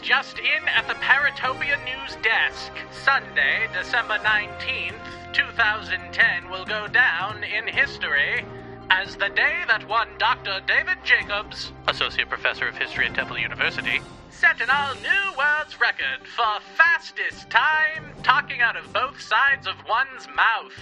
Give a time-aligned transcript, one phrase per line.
[0.00, 2.72] Just in at the Paratopia News Desk.
[3.04, 4.94] Sunday, December 19th,
[5.32, 8.44] 2010 will go down in history
[8.90, 10.60] as the day that one Dr.
[10.66, 16.26] David Jacobs, Associate Professor of History at Temple University, set an all new world's record
[16.26, 20.72] for fastest time talking out of both sides of one's mouth.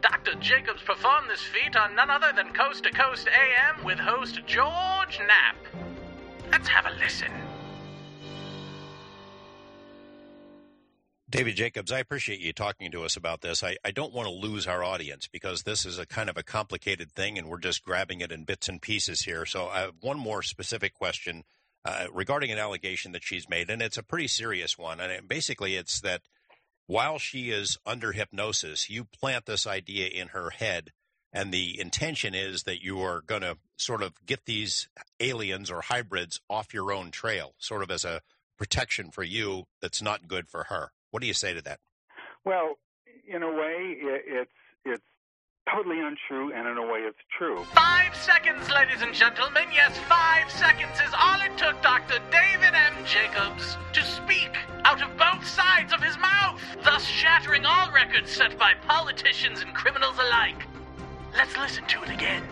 [0.00, 0.34] Dr.
[0.40, 5.20] Jacobs performed this feat on none other than Coast to Coast AM with host George
[5.20, 5.56] Knapp.
[6.50, 7.43] Let's have a listen.
[11.34, 13.64] David Jacobs, I appreciate you talking to us about this.
[13.64, 16.44] I, I don't want to lose our audience because this is a kind of a
[16.44, 19.44] complicated thing and we're just grabbing it in bits and pieces here.
[19.44, 21.42] So I have one more specific question
[21.84, 25.00] uh, regarding an allegation that she's made, and it's a pretty serious one.
[25.00, 26.22] And it, basically, it's that
[26.86, 30.92] while she is under hypnosis, you plant this idea in her head,
[31.32, 34.88] and the intention is that you are going to sort of get these
[35.18, 38.20] aliens or hybrids off your own trail, sort of as a
[38.56, 40.92] protection for you that's not good for her.
[41.14, 41.78] What do you say to that?
[42.44, 42.74] Well,
[43.28, 44.50] in a way, it's
[44.84, 45.04] it's
[45.72, 47.62] totally untrue, and in a way, it's true.
[47.72, 49.62] Five seconds, ladies and gentlemen.
[49.72, 52.18] Yes, five seconds is all it took Dr.
[52.32, 52.94] David M.
[53.06, 58.58] Jacobs to speak out of both sides of his mouth, thus shattering all records set
[58.58, 60.66] by politicians and criminals alike.
[61.36, 62.42] Let's listen to it again.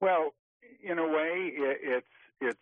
[0.00, 0.32] Well,
[0.82, 2.06] in a way, it's
[2.40, 2.60] it's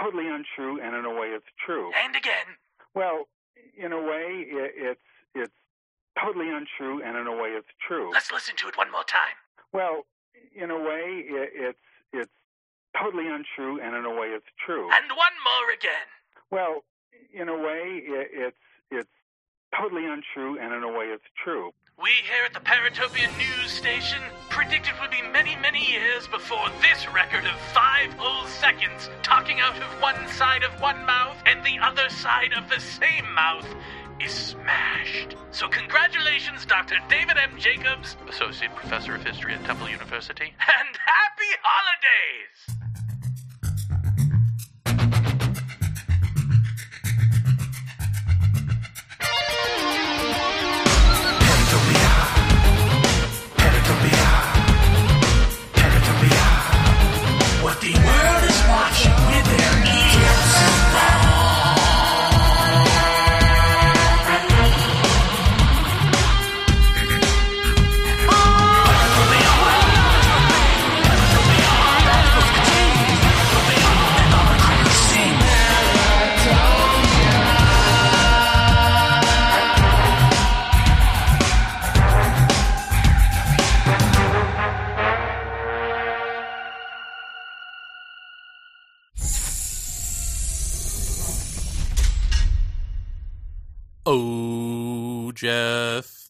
[0.00, 1.90] totally untrue, and in a way, it's true.
[2.04, 2.56] And again.
[2.94, 3.28] Well,
[3.76, 5.00] in a way, it's
[5.34, 5.52] it's
[6.20, 8.10] totally untrue, and in a way, it's true.
[8.12, 9.36] Let's listen to it one more time.
[9.72, 10.06] Well,
[10.54, 11.78] in a way, it's
[12.12, 12.32] it's
[13.00, 14.90] totally untrue, and in a way, it's true.
[14.92, 16.08] And one more again.
[16.50, 16.84] Well,
[17.32, 18.56] in a way, it's
[18.90, 19.10] it's
[19.78, 21.72] totally untrue, and in a way, it's true.
[22.00, 26.68] We here at the Paratopia News Station predict it will be many, many years before
[26.80, 31.58] this record of five whole seconds talking out of one side of one mouth and
[31.66, 33.66] the other side of the same mouth
[34.20, 35.34] is smashed.
[35.50, 36.98] So congratulations, Dr.
[37.10, 37.58] David M.
[37.58, 43.07] Jacobs, Associate Professor of History at Temple University, and happy holidays!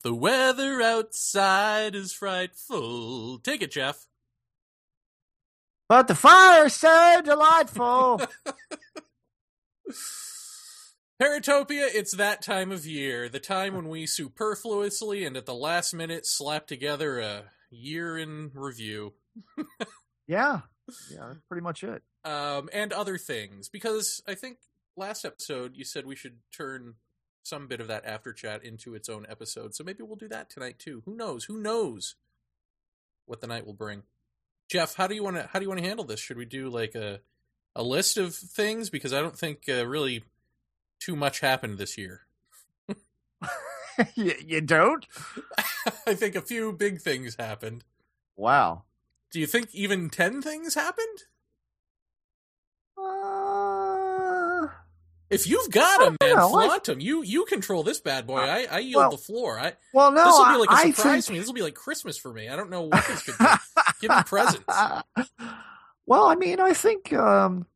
[0.02, 3.38] The weather outside is frightful.
[3.38, 4.06] Take it, Jeff.
[5.88, 8.20] But the fire's so delightful.
[11.20, 15.92] Paratopia, it's that time of year, the time when we superfluously and at the last
[15.92, 19.14] minute slap together a year in review.
[20.28, 20.60] yeah.
[21.10, 22.02] Yeah, that's pretty much it.
[22.24, 23.68] Um, and other things.
[23.68, 24.58] Because I think
[24.96, 26.94] last episode you said we should turn
[27.48, 29.74] some bit of that after chat into its own episode.
[29.74, 31.02] So maybe we'll do that tonight too.
[31.04, 31.44] Who knows?
[31.44, 32.16] Who knows
[33.26, 34.02] what the night will bring?
[34.68, 36.20] Jeff, how do you want to how do you want to handle this?
[36.20, 37.20] Should we do like a
[37.74, 40.24] a list of things because I don't think uh, really
[41.00, 42.22] too much happened this year.
[44.14, 45.06] you, you don't?
[46.06, 47.84] I think a few big things happened.
[48.36, 48.82] Wow.
[49.30, 51.24] Do you think even 10 things happened?
[52.96, 53.77] Uh,
[55.30, 57.00] If you've got them, man, know, flaunt them.
[57.00, 58.38] You you control this bad boy.
[58.38, 59.58] I, I yield well- the floor.
[59.58, 61.24] I well, no, this will be like a surprise think...
[61.24, 61.38] to me.
[61.38, 62.48] This will be like Christmas for me.
[62.48, 63.44] I don't know what this could be.
[64.00, 64.64] Give me presents.
[66.06, 67.12] well, I mean, I think.
[67.12, 67.66] Um,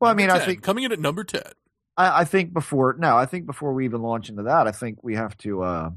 [0.00, 1.42] well, I mean, I think coming in at number ten.
[1.96, 5.02] I, I think before no, I think before we even launch into that, I think
[5.02, 5.62] we have to.
[5.62, 5.90] Uh,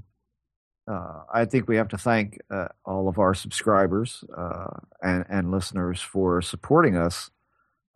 [0.89, 5.51] uh, I think we have to thank uh, all of our subscribers uh, and and
[5.51, 7.29] listeners for supporting us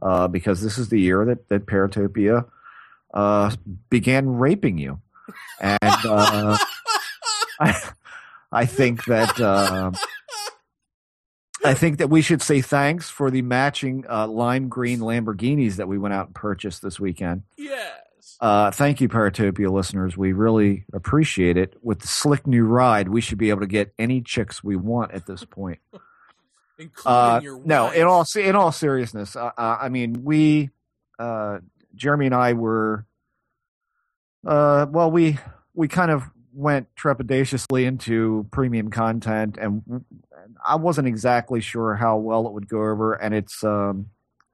[0.01, 2.45] uh, because this is the year that that Paratopia
[3.13, 3.55] uh,
[3.89, 5.01] began raping you,
[5.59, 6.57] and uh,
[7.59, 7.81] I,
[8.51, 9.39] I think that.
[9.39, 9.91] Uh,
[11.63, 15.87] I think that we should say thanks for the matching uh, lime green Lamborghinis that
[15.87, 17.43] we went out and purchased this weekend.
[17.55, 18.37] Yes.
[18.41, 20.17] Uh, thank you, Paratopia listeners.
[20.17, 21.75] We really appreciate it.
[21.83, 25.11] With the slick new ride, we should be able to get any chicks we want
[25.11, 25.77] at this point.
[26.79, 30.71] Including Uh, your no, in all in all seriousness, uh, uh, I mean we
[31.19, 31.59] uh,
[31.95, 33.05] Jeremy and I were,
[34.45, 35.37] uh, well, we
[35.73, 36.23] we kind of
[36.53, 40.03] went trepidatiously into premium content, and
[40.65, 43.13] I wasn't exactly sure how well it would go over.
[43.13, 44.07] And it's, um,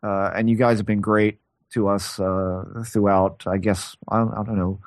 [0.03, 1.39] uh, and you guys have been great
[1.73, 3.43] to us uh, throughout.
[3.47, 4.79] I guess I, I don't know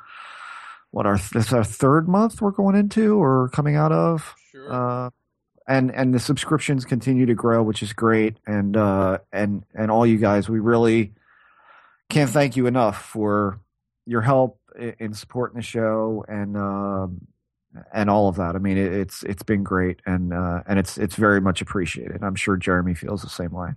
[0.91, 4.35] what our this our third month we're going into or coming out of.
[4.53, 4.73] Sure.
[4.73, 5.11] Uh,
[5.67, 8.37] and and the subscriptions continue to grow, which is great.
[8.47, 11.13] And uh, and and all you guys, we really
[12.11, 13.61] can't thank you enough for
[14.07, 14.61] your help
[14.99, 17.27] in supporting the show and um,
[17.93, 18.55] and all of that.
[18.57, 22.23] I mean, it, it's it's been great, and uh, and it's it's very much appreciated.
[22.23, 23.71] I'm sure Jeremy feels the same way.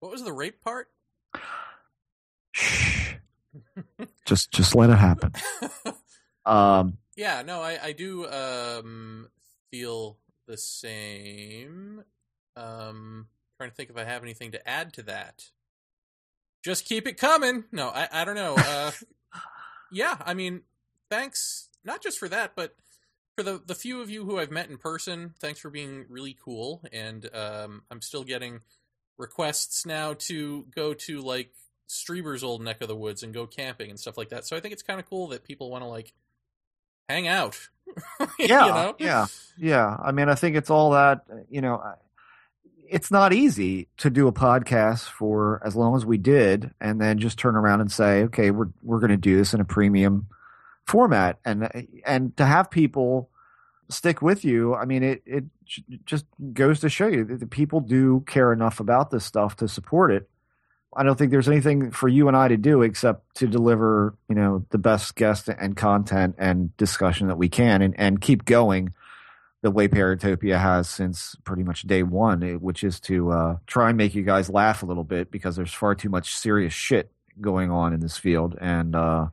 [0.00, 0.88] what was the rape part?
[2.52, 3.14] Shh.
[4.26, 5.32] just just let it happen.
[6.48, 9.28] Um, yeah, no, I, I do um,
[9.70, 10.16] feel
[10.46, 12.02] the same.
[12.56, 13.26] Um,
[13.58, 15.50] trying to think if I have anything to add to that.
[16.64, 17.64] Just keep it coming.
[17.72, 18.54] No, I, I don't know.
[18.56, 18.90] Uh,
[19.92, 20.62] yeah, I mean,
[21.10, 22.74] thanks not just for that, but
[23.36, 25.34] for the the few of you who I've met in person.
[25.40, 28.60] Thanks for being really cool, and um, I'm still getting
[29.16, 31.52] requests now to go to like
[31.88, 34.46] Strieber's old neck of the woods and go camping and stuff like that.
[34.46, 36.12] So I think it's kind of cool that people want to like
[37.08, 37.58] hang out.
[38.38, 38.96] yeah, you know?
[38.98, 39.26] yeah,
[39.56, 39.96] yeah.
[40.02, 41.82] I mean, I think it's all that you know.
[42.90, 47.18] It's not easy to do a podcast for as long as we did, and then
[47.18, 50.28] just turn around and say, "Okay, we're we're going to do this in a premium
[50.86, 51.70] format," and
[52.06, 53.30] and to have people
[53.90, 54.74] stick with you.
[54.74, 55.44] I mean, it it
[56.04, 59.68] just goes to show you that the people do care enough about this stuff to
[59.68, 60.28] support it.
[60.96, 64.34] I don't think there's anything for you and I to do except to deliver, you
[64.34, 68.94] know, the best guest and content and discussion that we can, and and keep going
[69.62, 73.88] the way Paratopia has since pretty much day one, eh, which is to uh, try
[73.88, 77.10] and make you guys laugh a little bit because there's far too much serious shit
[77.40, 79.26] going on in this field, and uh,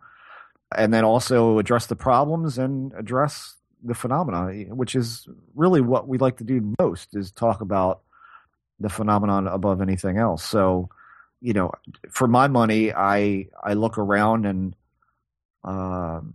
[0.76, 6.08] and then also address the problems and address the phenomena, eh, which is really what
[6.08, 8.02] we like to do most is talk about
[8.80, 10.44] the phenomenon above anything else.
[10.44, 10.90] So,
[11.40, 11.72] you know,
[12.10, 14.76] for my money, I I look around and
[15.64, 16.34] um,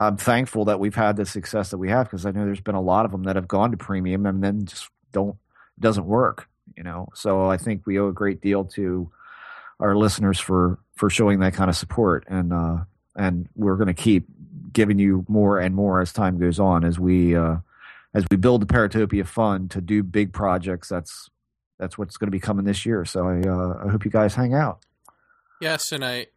[0.00, 2.74] I'm thankful that we've had the success that we have because I know there's been
[2.74, 5.36] a lot of them that have gone to premium and then just don't
[5.78, 6.48] doesn't work.
[6.76, 9.10] You know, so I think we owe a great deal to
[9.78, 12.78] our listeners for for showing that kind of support and uh,
[13.14, 14.26] and we're going to keep
[14.72, 17.56] giving you more and more as time goes on as we uh,
[18.14, 20.88] as we build the Paratopia Fund to do big projects.
[20.88, 21.28] That's
[21.78, 23.04] that's what's going to be coming this year.
[23.04, 24.84] So I uh, I hope you guys hang out.
[25.60, 26.28] Yes, and I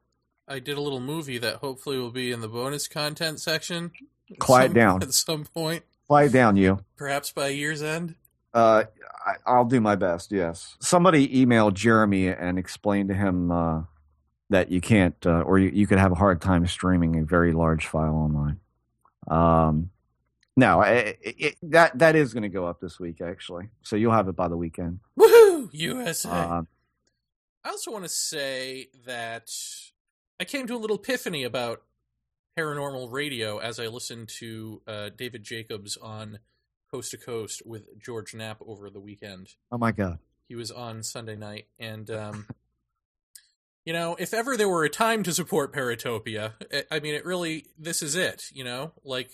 [0.47, 3.91] I did a little movie that hopefully will be in the bonus content section.
[4.39, 5.03] Quiet some- down.
[5.03, 6.79] At some point, Quiet down, you.
[6.97, 8.15] perhaps by year's end.
[8.53, 8.83] Uh,
[9.25, 10.31] I, I'll do my best.
[10.31, 10.75] Yes.
[10.79, 13.83] Somebody email Jeremy and explain to him uh,
[14.49, 17.51] that you can't, uh, or you, you could have a hard time streaming a very
[17.53, 18.59] large file online.
[19.27, 19.89] Um,
[20.55, 24.11] no, I, it, that that is going to go up this week actually, so you'll
[24.11, 24.99] have it by the weekend.
[25.17, 25.69] Woohoo!
[25.71, 26.29] USA.
[26.29, 26.61] Uh,
[27.63, 29.49] I also want to say that
[30.43, 31.83] I came to a little epiphany about
[32.59, 36.39] paranormal radio as I listened to uh, David Jacobs on
[36.91, 39.51] Coast to Coast with George Knapp over the weekend.
[39.71, 40.19] oh my god.
[40.49, 42.45] He was on Sunday night, and um,
[43.85, 47.23] you know, if ever there were a time to support Paratopia, I- I mean, it
[47.23, 48.47] really this is it.
[48.51, 49.31] You know, like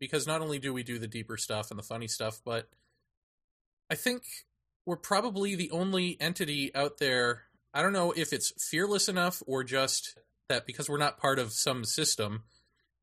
[0.00, 2.70] because not only do we do the deeper stuff and the funny stuff, but
[3.90, 4.22] I think
[4.86, 7.42] we're probably the only entity out there.
[7.74, 10.16] I don't know if it's fearless enough or just
[10.48, 12.42] that because we're not part of some system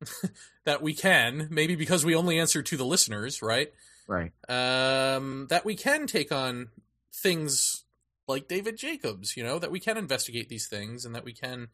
[0.66, 3.72] that we can, maybe because we only answer to the listeners, right?
[4.08, 4.32] Right.
[4.50, 6.70] um, that we can take on
[7.12, 7.86] things
[8.28, 11.70] like David Jacobs, you know, that we can investigate these things and that we can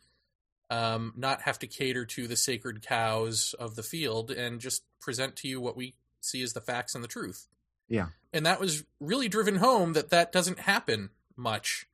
[0.70, 5.36] um, not have to cater to the sacred cows of the field and just present
[5.38, 7.48] to you what we see as the facts and the truth.
[7.90, 8.08] Yeah.
[8.32, 11.88] And that was really driven home that that doesn't happen much.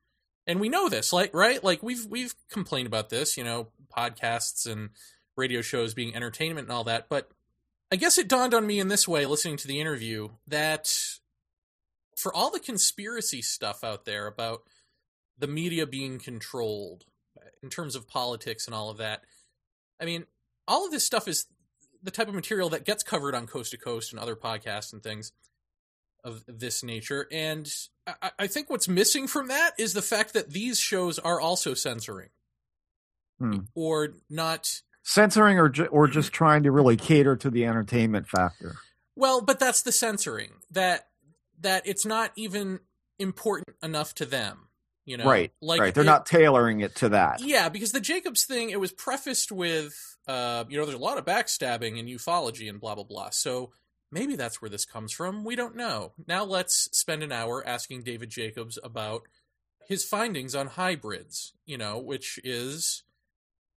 [0.48, 1.62] And we know this, like right?
[1.62, 4.90] Like we've we've complained about this, you know, podcasts and
[5.36, 7.30] radio shows being entertainment and all that, but
[7.92, 10.92] I guess it dawned on me in this way, listening to the interview, that
[12.16, 14.62] for all the conspiracy stuff out there about
[15.38, 17.04] the media being controlled
[17.38, 19.22] uh, in terms of politics and all of that,
[20.00, 20.24] I mean,
[20.66, 21.46] all of this stuff is
[22.02, 25.02] the type of material that gets covered on Coast to Coast and other podcasts and
[25.02, 25.32] things
[26.24, 27.26] of this nature.
[27.32, 27.72] And
[28.06, 31.74] I, I think what's missing from that is the fact that these shows are also
[31.74, 32.30] censoring
[33.38, 33.58] Hmm.
[33.74, 38.76] or not Censoring or ju- or just trying to really cater to the entertainment factor.
[39.16, 41.06] Well, but that's the censoring that
[41.60, 42.80] that it's not even
[43.18, 44.64] important enough to them.
[45.04, 45.94] You know, right, like right.
[45.94, 47.40] They're it- not tailoring it to that.
[47.40, 49.96] Yeah, because the Jacobs thing, it was prefaced with,
[50.26, 53.30] uh, you know, there's a lot of backstabbing and ufology and blah blah blah.
[53.30, 53.70] So
[54.10, 55.44] maybe that's where this comes from.
[55.44, 56.12] We don't know.
[56.26, 59.22] Now let's spend an hour asking David Jacobs about
[59.86, 61.52] his findings on hybrids.
[61.66, 63.02] You know, which is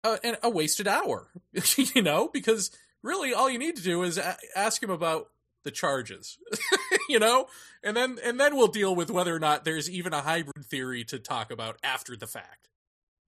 [0.04, 1.28] a, a wasted hour.
[1.76, 2.70] you know, because
[3.02, 5.28] really all you need to do is a- ask him about
[5.64, 6.38] the charges.
[7.08, 7.46] you know,
[7.82, 11.04] and then and then we'll deal with whether or not there's even a hybrid theory
[11.04, 12.68] to talk about after the fact.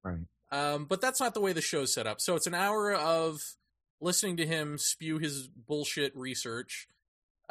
[0.02, 0.20] Right.
[0.50, 2.20] Um, but that's not the way the show's set up.
[2.20, 3.56] So it's an hour of
[4.00, 6.88] listening to him spew his bullshit research,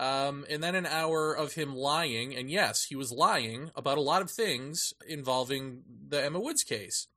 [0.02, 2.36] um, and then an hour of him lying.
[2.36, 7.08] And yes, he was lying about a lot of things involving the Emma Woods case.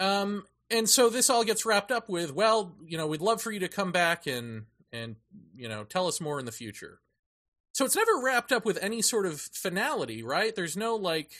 [0.00, 3.52] Um, and so this all gets wrapped up with, well, you know, we'd love for
[3.52, 5.16] you to come back and and
[5.56, 6.98] you know tell us more in the future.
[7.72, 10.54] So it's never wrapped up with any sort of finality, right?
[10.54, 11.30] There's no like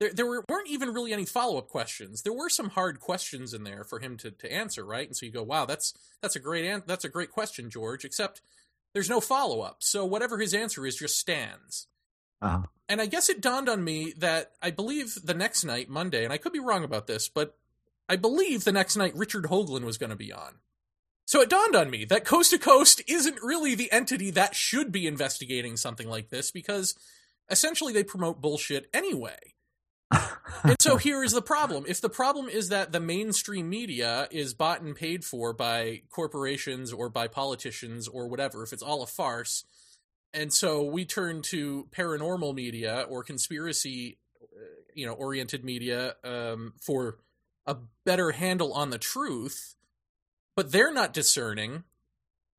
[0.00, 2.22] there there were, weren't even really any follow up questions.
[2.22, 5.06] There were some hard questions in there for him to, to answer, right?
[5.06, 8.04] And so you go, wow, that's that's a great an- that's a great question, George.
[8.04, 8.40] Except
[8.94, 11.86] there's no follow up, so whatever his answer is just stands.
[12.40, 12.66] Uh-huh.
[12.88, 16.32] And I guess it dawned on me that I believe the next night, Monday, and
[16.32, 17.56] I could be wrong about this, but
[18.08, 20.56] I believe the next night Richard Hoagland was going to be on.
[21.24, 24.92] So it dawned on me that Coast to Coast isn't really the entity that should
[24.92, 26.94] be investigating something like this because
[27.48, 29.54] essentially they promote bullshit anyway.
[30.64, 31.84] And so here is the problem.
[31.86, 36.92] If the problem is that the mainstream media is bought and paid for by corporations
[36.92, 39.64] or by politicians or whatever, if it's all a farce,
[40.34, 44.64] and so we turn to paranormal media or conspiracy uh,
[44.94, 47.18] you know oriented media um, for
[47.66, 49.74] a better handle on the truth,
[50.56, 51.84] but they're not discerning,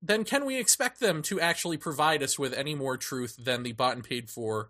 [0.01, 3.71] then can we expect them to actually provide us with any more truth than the
[3.73, 4.69] bought and paid for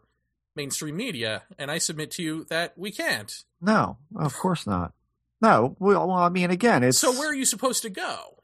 [0.56, 1.44] mainstream media?
[1.58, 3.44] And I submit to you that we can't.
[3.62, 4.94] No, of course not.
[5.42, 8.44] No, well, well I mean, again, it's So where are you supposed to go?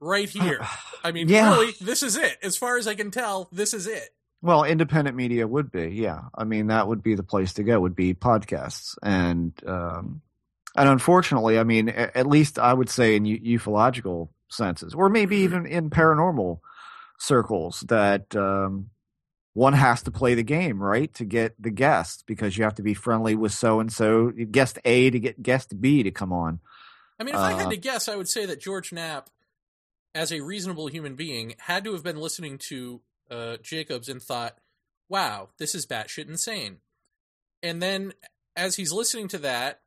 [0.00, 0.66] Right here.
[1.04, 1.52] I mean, Yeah.
[1.54, 2.38] really, this is it.
[2.42, 4.10] As far as I can tell, this is it.
[4.40, 6.20] Well, independent media would be, yeah.
[6.32, 7.80] I mean, that would be the place to go.
[7.80, 10.22] Would be podcasts, and um,
[10.76, 15.66] and unfortunately, I mean, at least I would say in ufological senses, or maybe even
[15.66, 16.60] in paranormal
[17.18, 18.90] circles, that um,
[19.58, 22.82] one has to play the game right to get the guests because you have to
[22.82, 26.60] be friendly with so and so guest A to get guest B to come on.
[27.18, 29.30] I mean, if I had Uh, to guess, I would say that George Knapp,
[30.14, 33.00] as a reasonable human being, had to have been listening to
[33.30, 34.58] uh, Jacobs and thought,
[35.08, 36.78] wow, this is batshit insane.
[37.60, 38.12] And then
[38.54, 39.80] as he's listening to that,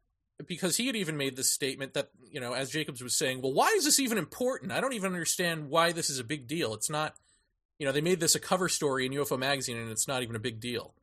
[0.46, 3.54] because he had even made this statement that, you know, as Jacobs was saying, well,
[3.54, 4.74] why is this even important?
[4.74, 6.74] I don't even understand why this is a big deal.
[6.74, 7.16] It's not,
[7.82, 10.36] you know, they made this a cover story in UFO magazine and it's not even
[10.36, 10.94] a big deal.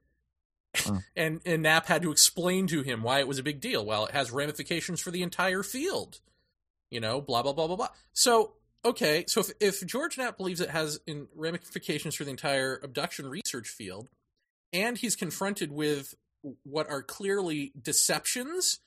[1.16, 3.84] And and Knapp had to explain to him why it was a big deal.
[3.84, 6.20] Well, it has ramifications for the entire field.
[6.88, 7.88] You know, blah blah blah blah blah.
[8.12, 8.52] So
[8.84, 13.26] okay, so if if George Knapp believes it has in ramifications for the entire abduction
[13.26, 14.08] research field,
[14.72, 16.14] and he's confronted with
[16.62, 18.78] what are clearly deceptions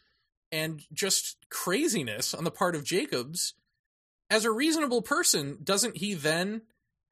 [0.49, 3.53] and just craziness on the part of Jacobs,
[4.29, 6.61] as a reasonable person, doesn't he then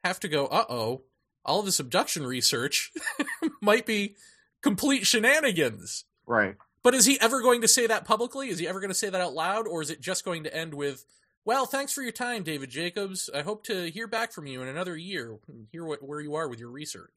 [0.04, 1.02] have to go, uh oh,
[1.46, 2.92] all this abduction research
[3.62, 4.16] might be
[4.62, 6.06] complete shenanigans?
[6.26, 6.56] Right.
[6.84, 8.50] But is he ever going to say that publicly?
[8.50, 9.68] Is he ever going to say that out loud?
[9.68, 11.06] Or is it just going to end with,
[11.44, 13.30] well, thanks for your time, David Jacobs.
[13.36, 16.36] I hope to hear back from you in another year and hear what, where you
[16.36, 17.12] are with your research.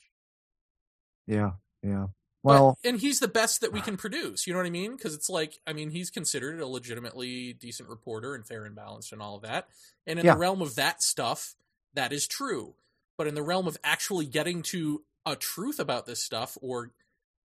[1.26, 1.52] Yeah.
[1.82, 2.06] Yeah.
[2.44, 4.46] But- Well, and he's the best that we can produce.
[4.46, 4.96] You know what I mean?
[4.96, 9.12] Because it's like, I mean, he's considered a legitimately decent reporter and fair and balanced
[9.12, 9.68] and all of that.
[10.06, 10.32] And in Yeah.
[10.34, 11.54] the realm of that stuff,
[11.94, 12.74] that is true.
[13.18, 16.90] But in the realm of actually getting to a truth about this stuff, or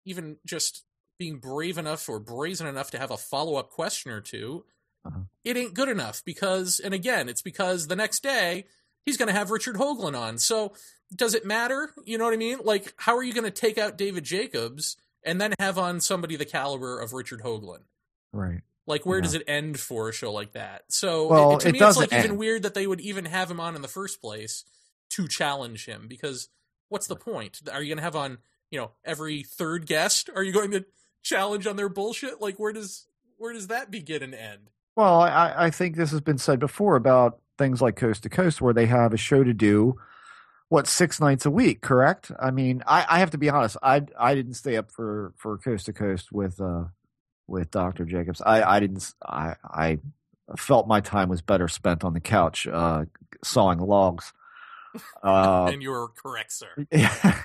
[0.04, 0.84] even just
[1.18, 4.64] being brave enough or brazen enough to have a follow up question or 2
[5.04, 5.20] Uh-huh.
[5.44, 6.22] it ain't good enough.
[6.24, 8.66] Because, and again, it's because the next day
[9.04, 10.38] he's going to have Richard Hoagland on.
[10.38, 10.72] So
[11.14, 11.90] does it matter?
[12.04, 12.58] You know what I mean?
[12.64, 16.36] Like, how are you going to take out David Jacobs and then have on somebody
[16.36, 17.82] the caliber of Richard Hoagland?
[18.32, 18.60] right.
[18.86, 19.22] Like, where Yeah.
[19.22, 20.84] does it end for a show like that?
[20.88, 23.50] So, Well, it, to it me, it's like even weird that they would even have
[23.50, 24.64] him on in the first place
[25.10, 26.06] to challenge him.
[26.08, 26.48] Because
[26.88, 27.60] what's the point?
[27.72, 28.38] Are you going to have on,
[28.70, 30.30] you know, every third guest?
[30.34, 30.84] Are you going to
[31.22, 32.40] challenge on their bullshit?
[32.40, 33.06] Like, where does
[33.38, 34.70] where does that begin and end?
[34.96, 38.62] Well, I, I think this has been said before about things like Coast to Coast,
[38.62, 39.96] where they have a show to do,
[40.68, 42.32] what six nights a week, correct?
[42.40, 43.76] I mean, I, I have to be honest.
[43.82, 46.84] I I didn't stay up for for Coast to Coast with uh
[47.46, 48.40] with Doctor Jacobs.
[48.44, 49.12] I I didn't.
[49.24, 49.98] I, I
[50.56, 53.04] felt my time was better spent on the couch uh
[53.44, 54.32] sawing logs.
[55.22, 56.68] Uh, and you're correct, sir.
[56.90, 57.42] yeah.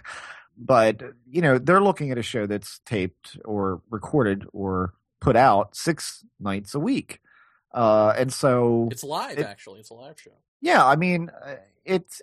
[0.57, 5.75] but you know they're looking at a show that's taped or recorded or put out
[5.75, 7.19] six nights a week,
[7.73, 9.79] uh, and so It's live, It- actually.
[9.81, 10.31] It's a live show.
[10.61, 12.21] yeah, I mean, uh, it's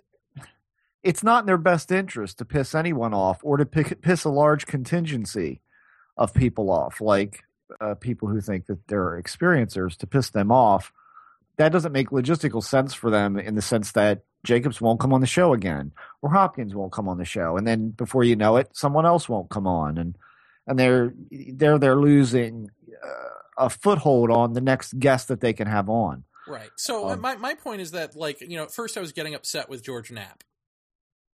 [1.03, 4.29] it's not in their best interest to piss anyone off or to pick, piss a
[4.29, 5.61] large contingency
[6.17, 7.43] of people off, like
[7.81, 10.91] uh, people who think that they're experiencers, to piss them off.
[11.57, 15.21] That doesn't make logistical sense for them in the sense that Jacobs won't come on
[15.21, 18.55] the show again, or Hopkins won't come on the show, and then before you know
[18.57, 20.17] it, someone else won't come on, and
[20.65, 22.69] and they're they're they're losing
[23.03, 26.23] uh, a foothold on the next guest that they can have on.
[26.47, 26.69] Right.
[26.77, 29.35] So Um, my my point is that like you know at first I was getting
[29.35, 30.43] upset with George Knapp.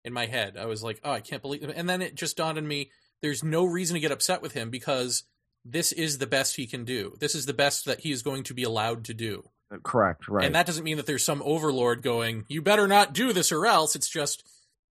[0.03, 2.59] In my head, I was like, "Oh, I can't believe," and then it just dawned
[2.59, 5.23] on me: there's no reason to get upset with him because
[5.65, 7.15] this is the best he can do.
[7.19, 9.49] This is the best that he is going to be allowed to do,
[9.83, 10.45] Correct, right?
[10.45, 13.65] and that doesn't mean that there's some overlord going, "You better not do this or
[13.65, 14.43] else." It's just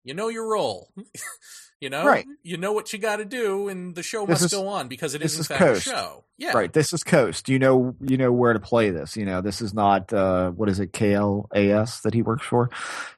[0.03, 0.89] you know your role.
[1.79, 2.25] you know, Right.
[2.43, 4.87] you know what you got to do, and the show This must is- go on
[4.87, 5.87] because it this is in is fact Coast.
[5.87, 6.23] a show.
[6.37, 6.73] Yeah, Right.
[6.73, 7.49] This is Coast.
[7.49, 9.15] You know you know where to play this.
[9.15, 12.69] You know, this is not uh what is it, KLAS that he works for.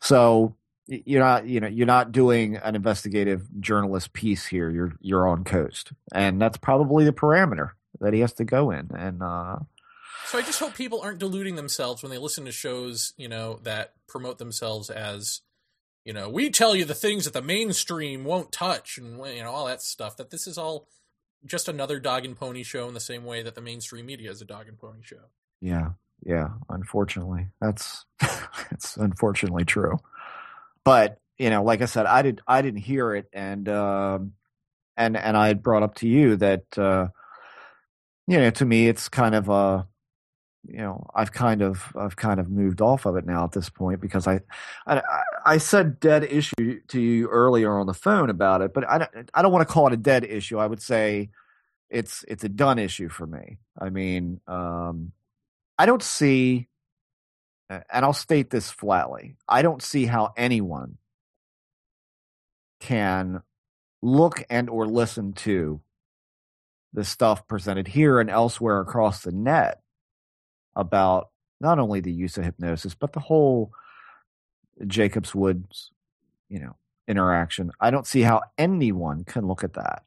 [0.02, 0.56] So
[0.88, 4.70] you're not you know, you're not doing an investigative journalist piece here.
[4.70, 5.94] You're you're on Coast.
[6.14, 8.90] And that's probably the parameter that he has to go in.
[8.98, 9.58] And uh
[10.28, 13.60] So I just hope people aren't deluding themselves when they listen to shows, you know,
[13.64, 15.42] that promote themselves as,
[16.04, 19.52] you know, we tell you the things that the mainstream won't touch and you know
[19.52, 20.18] all that stuff.
[20.18, 20.88] That this is all
[21.46, 24.42] just another dog and pony show in the same way that the mainstream media is
[24.42, 25.30] a dog and pony show.
[25.62, 25.92] yeah,
[26.24, 27.48] yeah, unfortunately.
[27.62, 28.06] That's
[28.72, 30.00] it's unfortunately true.
[30.86, 34.34] But, you know, like I said, I did I didn't hear it and um
[34.98, 37.08] and and I had brought up to you that uh
[38.28, 39.84] you know, to me it's kind of uh
[40.68, 43.70] you know, I've kind of I've kind of moved off of it now at this
[43.70, 44.42] point because I
[44.88, 45.02] I,
[45.46, 49.30] I said dead issue to you earlier on the phone about it, but I don't,
[49.34, 50.58] I don't want to call it a dead issue.
[50.58, 51.30] I would say
[51.90, 53.58] it's it's a done issue for me.
[53.80, 55.12] I mean, um,
[55.78, 56.68] I don't see,
[57.70, 60.98] and I'll state this flatly: I don't see how anyone
[62.80, 63.42] can
[64.02, 65.82] look and or listen to
[66.94, 69.82] the stuff presented here and elsewhere across the net
[70.76, 73.72] about not only the use of hypnosis but the whole
[74.86, 75.92] Jacobs Woods,
[76.50, 76.76] you know,
[77.08, 77.72] interaction.
[77.80, 80.04] I don't see how anyone can look at that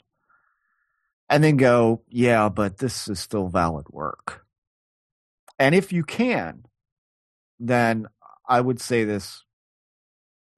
[1.28, 4.44] and then go, yeah, but this is still valid work.
[5.58, 6.64] And if you can,
[7.58, 8.06] then
[8.48, 9.42] I would say this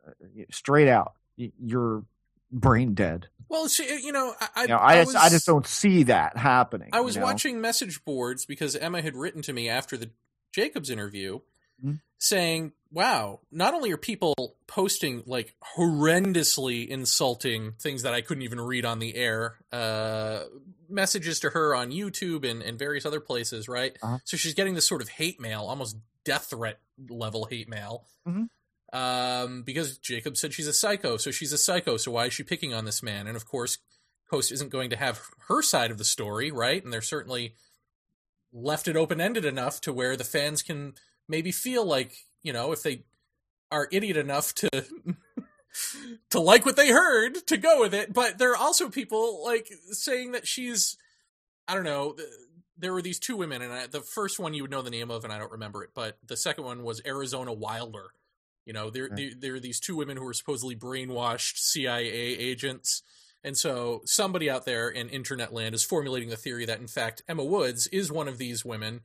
[0.06, 0.12] uh,
[0.50, 2.04] straight out: you're
[2.52, 3.28] brain dead.
[3.48, 6.04] Well, see, you know, I I, You know, I, I just, I just don't see
[6.04, 6.90] that happening.
[6.92, 7.26] I was you know?
[7.26, 10.10] watching message boards because Emma had written to me after the
[10.52, 11.40] Jacobs interview
[11.84, 12.00] Mhm.
[12.18, 18.60] saying, wow, not only are people posting like horrendously insulting things that I couldn't even
[18.60, 20.44] read on the air, uh,
[20.88, 23.96] messages to her on YouTube and, and various other places, right?
[24.02, 24.18] Uh-huh.
[24.24, 28.04] So she's getting this sort of hate mail, almost death threat level hate mail.
[28.26, 28.48] Mhm.
[28.92, 32.42] Um, because Jacob said she's a psycho, so she's a psycho, so why is she
[32.42, 33.28] picking on this man?
[33.28, 33.78] And of course,
[34.28, 36.82] Coast isn't going to have her side of the story, right?
[36.82, 37.54] And they're certainly
[38.52, 40.94] left it open ended enough to where the fans can
[41.28, 43.04] maybe feel like, you know, if they
[43.70, 44.68] are idiot enough to
[46.30, 48.12] to like what they heard, to go with it.
[48.12, 50.96] But there are also people like saying that she's
[51.68, 52.16] I don't know,
[52.76, 55.10] there were these two women and I, the first one you would know the name
[55.10, 58.10] of and I don't remember it, but the second one was Arizona Wilder.
[58.66, 59.16] You know, there Right.
[59.16, 63.02] there, there are these two women who were supposedly brainwashed CIA agents.
[63.42, 67.22] And so somebody out there in internet land is formulating the theory that in fact
[67.28, 69.00] Emma Woods is one of these women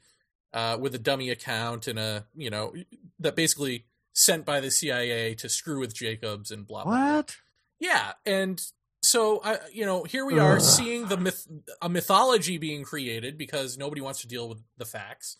[0.56, 2.74] uh, with a dummy account and a you know
[3.20, 6.94] that basically sent by the CIA to screw with Jacobs and blah blah.
[6.94, 7.16] blah.
[7.18, 7.38] What?
[7.80, 8.60] Yeah, and
[9.04, 10.62] so I, you know, here we are Ugh.
[10.62, 11.46] seeing the myth,
[11.82, 15.38] a mythology being created because nobody wants to deal with the facts.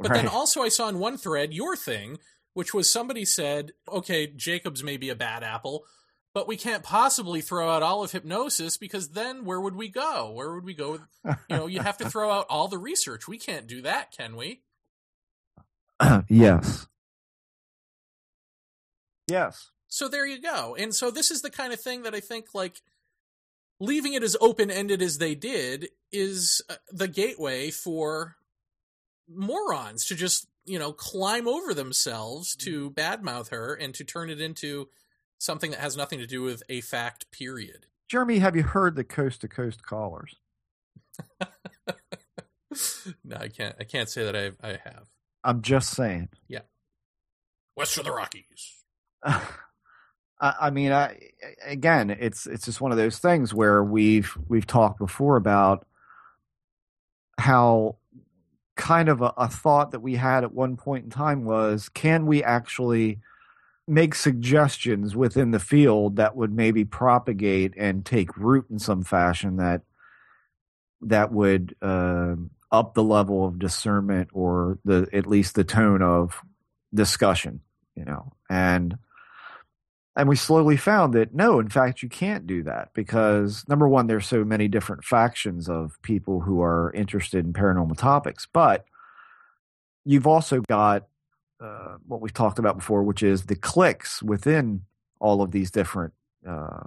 [0.00, 2.18] But then also, I saw in one thread your thing,
[2.54, 5.84] which was somebody said, "Okay, Jacobs may be a bad apple,
[6.34, 10.30] but we can't possibly throw out all of hypnosis because then where would we go?
[10.30, 10.92] Where would we go?
[10.92, 11.02] With,
[11.48, 13.28] you know, you have to throw out all the research.
[13.28, 14.62] We can't do that, can we?
[16.28, 16.86] yes.
[19.28, 19.70] Yes.
[19.88, 20.74] So there you go.
[20.78, 22.80] And so this is the kind of thing that I think like
[23.78, 28.36] leaving it as open ended as they did is uh, the gateway for
[29.28, 34.40] morons to just, you know, climb over themselves to badmouth her and to turn it
[34.40, 34.88] into
[35.42, 37.86] something that has nothing to do with a fact period.
[38.08, 40.36] Jeremy, have you heard the coast to coast callers?
[43.24, 45.04] no, I can't I can't say that I I have.
[45.44, 46.28] I'm just saying.
[46.48, 46.60] Yeah.
[47.76, 48.84] West of the Rockies.
[49.24, 49.46] I,
[50.40, 51.18] I mean, I,
[51.64, 55.86] again, it's it's just one of those things where we've we've talked before about
[57.38, 57.96] how
[58.76, 62.26] kind of a, a thought that we had at one point in time was, can
[62.26, 63.18] we actually
[63.92, 69.56] make suggestions within the field that would maybe propagate and take root in some fashion
[69.56, 69.82] that
[71.02, 72.34] that would uh,
[72.70, 76.40] up the level of discernment or the at least the tone of
[76.94, 77.60] discussion,
[77.94, 78.96] you know, and
[80.16, 84.06] and we slowly found that no, in fact, you can't do that because number one,
[84.06, 88.86] there's so many different factions of people who are interested in paranormal topics, but
[90.06, 91.06] you've also got
[91.62, 94.82] uh, what we've talked about before, which is the clicks within
[95.20, 96.12] all of these different,
[96.46, 96.82] uh,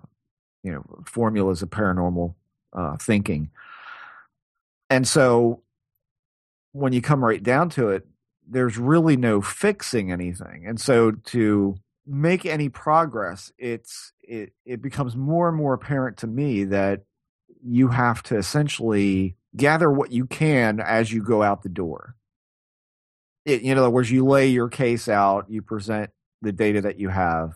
[0.64, 2.36] you know, formulas of paranormal
[2.74, 3.50] uh, thinking.
[4.90, 5.62] And so,
[6.74, 8.06] when you come right down to it,
[8.48, 10.66] there's really no fixing anything.
[10.68, 16.28] And so, to make any progress, it's it it becomes more and more apparent to
[16.28, 17.04] me that
[17.64, 22.16] you have to essentially gather what you can as you go out the door.
[23.46, 26.10] It, in other words, you lay your case out, you present
[26.42, 27.54] the data that you have,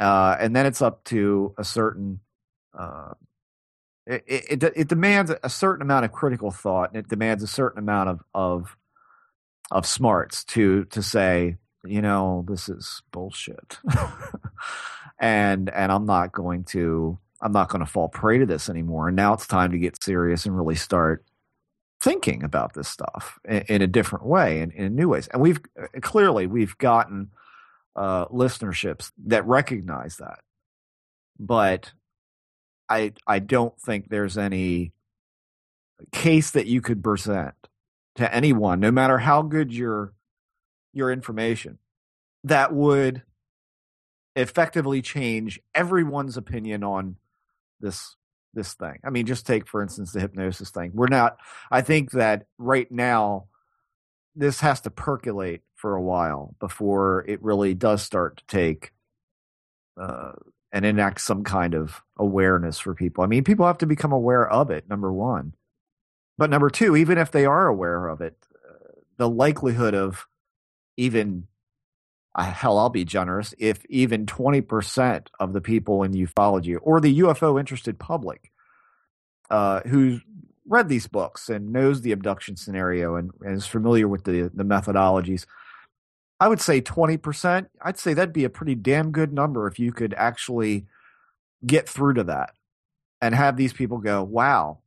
[0.00, 2.20] uh, and then it's up to a certain.
[2.76, 3.14] Uh,
[4.06, 7.78] it, it, it demands a certain amount of critical thought, and it demands a certain
[7.78, 8.76] amount of of
[9.70, 13.78] of smarts to to say you know, this is bullshit.
[15.18, 19.08] and and I'm not going to I'm not going to fall prey to this anymore.
[19.08, 21.24] And now it's time to get serious and really start
[22.00, 25.28] thinking about this stuff in, in a different way and in new ways.
[25.28, 27.30] And we've uh, clearly we've gotten
[27.96, 30.40] uh, listenerships that recognize that,
[31.38, 31.92] but
[32.88, 34.92] I I don't think there's any
[36.12, 37.54] case that you could present
[38.16, 40.12] to anyone, no matter how good your
[40.92, 41.78] your information
[42.44, 43.22] that would
[44.36, 47.16] effectively change everyone's opinion on
[47.80, 48.16] this
[48.54, 48.98] this thing.
[49.04, 50.92] I mean, just take for instance the hypnosis thing.
[50.94, 51.38] We're not.
[51.70, 53.46] I think that right now
[54.34, 58.92] this has to percolate for a while before it really does start to take
[60.00, 60.32] uh,
[60.72, 63.24] and enact some kind of awareness for people.
[63.24, 64.88] I mean, people have to become aware of it.
[64.88, 65.54] Number one,
[66.38, 70.26] but number two, even if they are aware of it, uh, the likelihood of
[70.96, 71.48] even
[72.38, 77.58] hell, I'll be generous if even 20% of the people in ufology or the UFO
[77.58, 78.52] interested public
[79.50, 80.20] uh, who's
[80.68, 84.64] read these books and knows the abduction scenario and, and, is familiar with the, the
[84.64, 85.44] methodologies,
[86.38, 87.66] I would say 20%.
[87.82, 90.86] I'd say that'd be a pretty damn good number if you could actually
[91.66, 92.52] get through to that
[93.20, 94.78] and have these people go, wow,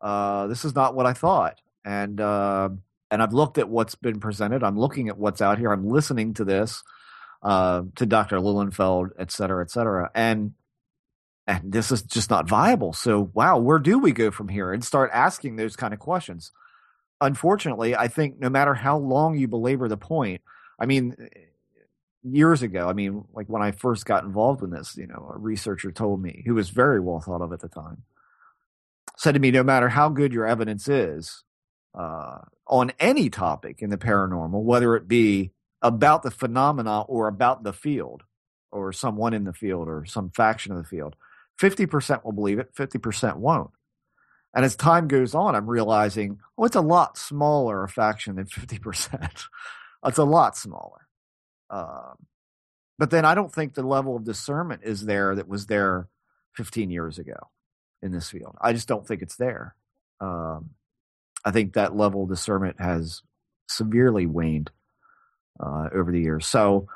[0.00, 1.60] uh, this is not what I thought.
[1.84, 2.70] And, uh,
[3.10, 4.62] and I've looked at what's been presented.
[4.62, 5.72] I'm looking at what's out here.
[5.72, 6.82] I'm listening to this,
[7.42, 8.38] uh, to Dr.
[8.38, 10.10] Lilienfeld, et cetera, et cetera.
[10.14, 10.52] And,
[11.46, 12.92] and this is just not viable.
[12.92, 14.72] So, wow, where do we go from here?
[14.72, 16.52] And start asking those kind of questions.
[17.20, 20.42] Unfortunately, I think no matter how long you belabor the point,
[20.78, 21.16] I mean,
[22.22, 25.38] years ago, I mean, like when I first got involved in this, you know, a
[25.38, 28.02] researcher told me, who was very well thought of at the time,
[29.16, 31.42] said to me, no matter how good your evidence is,
[31.98, 32.38] uh,
[32.68, 35.52] on any topic in the paranormal, whether it be
[35.82, 38.24] about the phenomena or about the field
[38.70, 41.16] or someone in the field or some faction of the field.
[41.60, 43.70] 50% will believe it, 50% won't.
[44.54, 48.46] And as time goes on, I'm realizing, oh, it's a lot smaller a faction than
[48.46, 49.44] 50%.
[50.04, 51.06] it's a lot smaller.
[51.70, 52.16] Um,
[52.98, 56.08] but then I don't think the level of discernment is there that was there
[56.54, 57.36] 15 years ago
[58.02, 58.56] in this field.
[58.60, 59.74] I just don't think it's there.
[60.20, 60.70] Um,
[61.48, 63.22] I think that level of discernment has
[63.68, 64.70] severely waned
[65.58, 66.46] uh, over the years.
[66.46, 66.88] So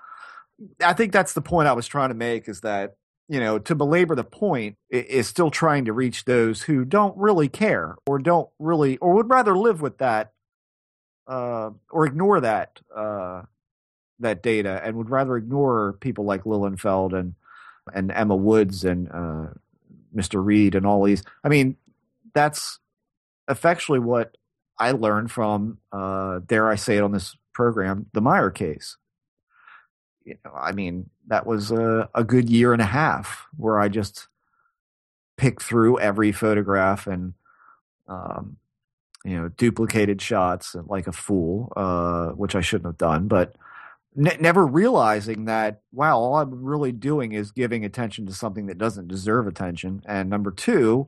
[0.84, 2.96] I think that's the point I was trying to make is that,
[3.30, 7.48] you know, to belabor the point is still trying to reach those who don't really
[7.48, 10.32] care or don't really, or would rather live with that
[11.26, 13.40] uh, or ignore that, uh,
[14.20, 17.36] that data and would rather ignore people like Lilienfeld and,
[17.94, 19.46] and Emma Woods and uh,
[20.14, 20.44] Mr.
[20.44, 21.22] Reed and all these.
[21.42, 21.78] I mean,
[22.34, 22.80] that's
[23.48, 24.36] effectually what
[24.82, 28.96] I learned from, uh, dare I say it on this program, the Meier case.
[30.24, 33.88] You know, I mean, that was a, a good year and a half where I
[33.88, 34.26] just
[35.36, 37.34] picked through every photograph and,
[38.08, 38.56] um,
[39.24, 43.54] you know, duplicated shots like a fool, uh, which I shouldn't have done, but
[44.16, 48.78] ne- never realizing that, wow, all I'm really doing is giving attention to something that
[48.78, 50.02] doesn't deserve attention.
[50.06, 51.06] And number two,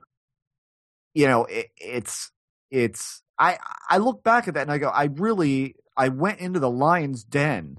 [1.12, 2.30] you know, it, it's,
[2.70, 6.60] it's, I, I look back at that and I go, I really I went into
[6.60, 7.78] the lion's den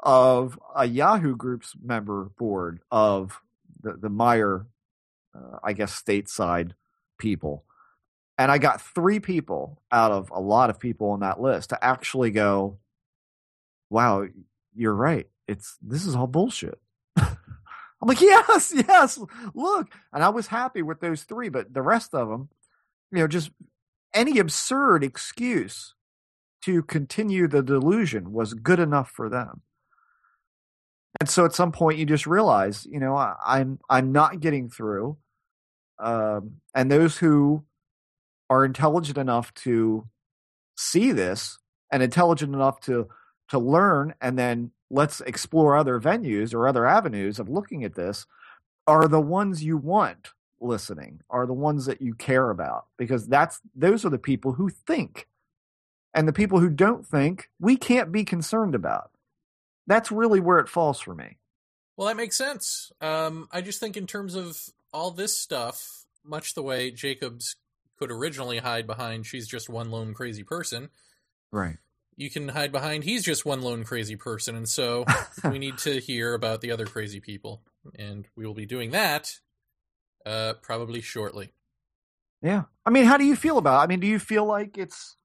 [0.00, 3.40] of a Yahoo Group's member board of
[3.82, 4.66] the, the Meier,
[5.34, 6.72] uh, I guess, stateside
[7.18, 7.64] people.
[8.38, 11.84] And I got three people out of a lot of people on that list to
[11.84, 12.78] actually go,
[13.88, 14.26] wow,
[14.74, 15.26] you're right.
[15.48, 16.78] It's this is all bullshit.
[17.16, 17.36] I'm
[18.02, 19.18] like, yes, yes,
[19.54, 19.88] look.
[20.12, 22.50] And I was happy with those three, but the rest of them,
[23.12, 23.50] you know, just
[24.14, 25.94] any absurd excuse
[26.62, 29.62] to continue the delusion was good enough for them.
[31.20, 34.68] And so at some point you just realize, you know, I, I'm I'm not getting
[34.68, 35.16] through.
[35.98, 37.64] Um, and those who
[38.50, 40.06] are intelligent enough to
[40.76, 41.58] see this
[41.90, 43.08] and intelligent enough to
[43.48, 48.26] to learn and then let's explore other venues or other avenues of looking at this
[48.86, 53.60] are the ones you want listening are the ones that you care about because that's
[53.74, 55.28] those are the people who think
[56.14, 59.10] and the people who don't think we can't be concerned about
[59.86, 61.36] that's really where it falls for me
[61.96, 62.92] Well, that makes sense.
[63.00, 64.58] Um, I just think in terms of
[64.92, 67.56] all this stuff, much the way Jacobs
[67.98, 70.90] could originally hide behind she's just one lone crazy person,
[71.52, 71.78] right
[72.16, 74.56] you can hide behind he's just one lone crazy person.
[74.56, 75.04] And so
[75.50, 77.62] we need to hear about the other crazy people.
[77.98, 79.38] And we will be doing that
[80.26, 81.52] uh, probably shortly.
[82.42, 83.84] yeah i mean how do you feel about it?
[83.84, 85.16] i mean do you feel like it's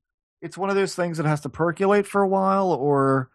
[0.41, 3.29] it's one of those things that has to percolate for a while or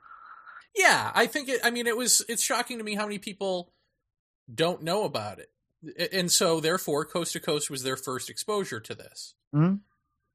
[0.75, 1.61] Yeah, I think it.
[1.65, 2.23] I mean, it was.
[2.29, 3.73] It's shocking to me how many people
[4.53, 5.51] don't know about it,
[6.13, 9.35] and so therefore, Coast to Coast was their first exposure to this.
[9.55, 9.81] Mhm.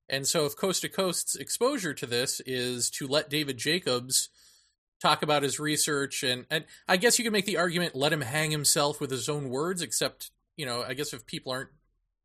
[0.10, 4.30] And so, if Coast to Coast's exposure to this is to let David Jacobs
[5.00, 8.22] talk about his research, and and I guess you could make the argument, let him
[8.22, 9.82] hang himself with his own words.
[9.84, 11.70] Except, you know, I guess if people aren't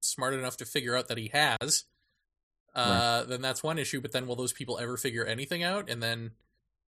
[0.00, 1.84] smart enough to figure out that he has,
[2.74, 4.00] uh, then that's one issue.
[4.00, 5.88] But then, will those people ever figure anything out?
[5.88, 6.32] And then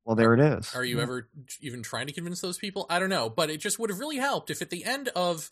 [0.05, 1.03] well there it is are you Yeah.
[1.03, 1.29] ever
[1.61, 2.87] even trying to convince those people?
[2.91, 5.51] I don't know, but it just would have really helped if at the end of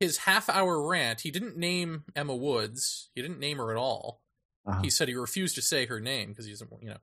[0.00, 3.10] his half hour rant, he didn't name Emma Woods.
[3.14, 4.22] He didn't name her at all.
[4.66, 4.80] Uh-huh.
[4.82, 6.98] He said he refused to say her name because he doesn't, you know.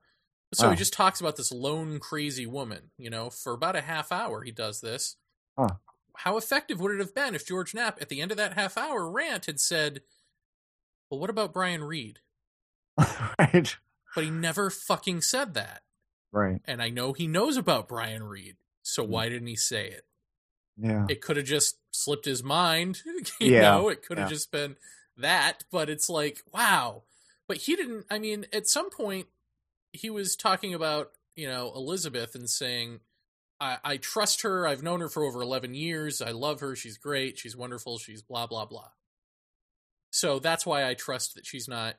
[0.54, 0.70] So Oh.
[0.70, 4.42] he just talks about this lone crazy woman, you know, for about a half hour
[4.42, 5.16] he does this.
[5.58, 5.74] Huh.
[6.18, 8.76] How effective would it have been if George Knapp at the end of that half
[8.76, 10.02] hour rant had said,
[11.10, 12.20] "Well, what about Brian Reed?"
[13.38, 13.76] right
[14.14, 15.82] But he never fucking said that.
[16.32, 18.56] right And I know he knows about Brian Reed.
[18.82, 19.10] So Hmm.
[19.12, 20.04] why didn't he say it?
[20.78, 23.02] yeah it could have just slipped his mind
[23.40, 24.34] you Yeah, know it could have yeah.
[24.34, 24.76] just been
[25.16, 27.02] that but it's like wow
[27.48, 29.26] but he didn't i mean at some point
[29.92, 33.00] he was talking about you know elizabeth and saying
[33.60, 34.66] I, I trust her.
[34.66, 36.20] I've known her for over 11 years.
[36.20, 36.76] I love her.
[36.76, 37.38] She's great.
[37.38, 37.98] She's wonderful.
[37.98, 38.90] She's blah blah blah.
[40.10, 41.96] So that's why i trust that she's not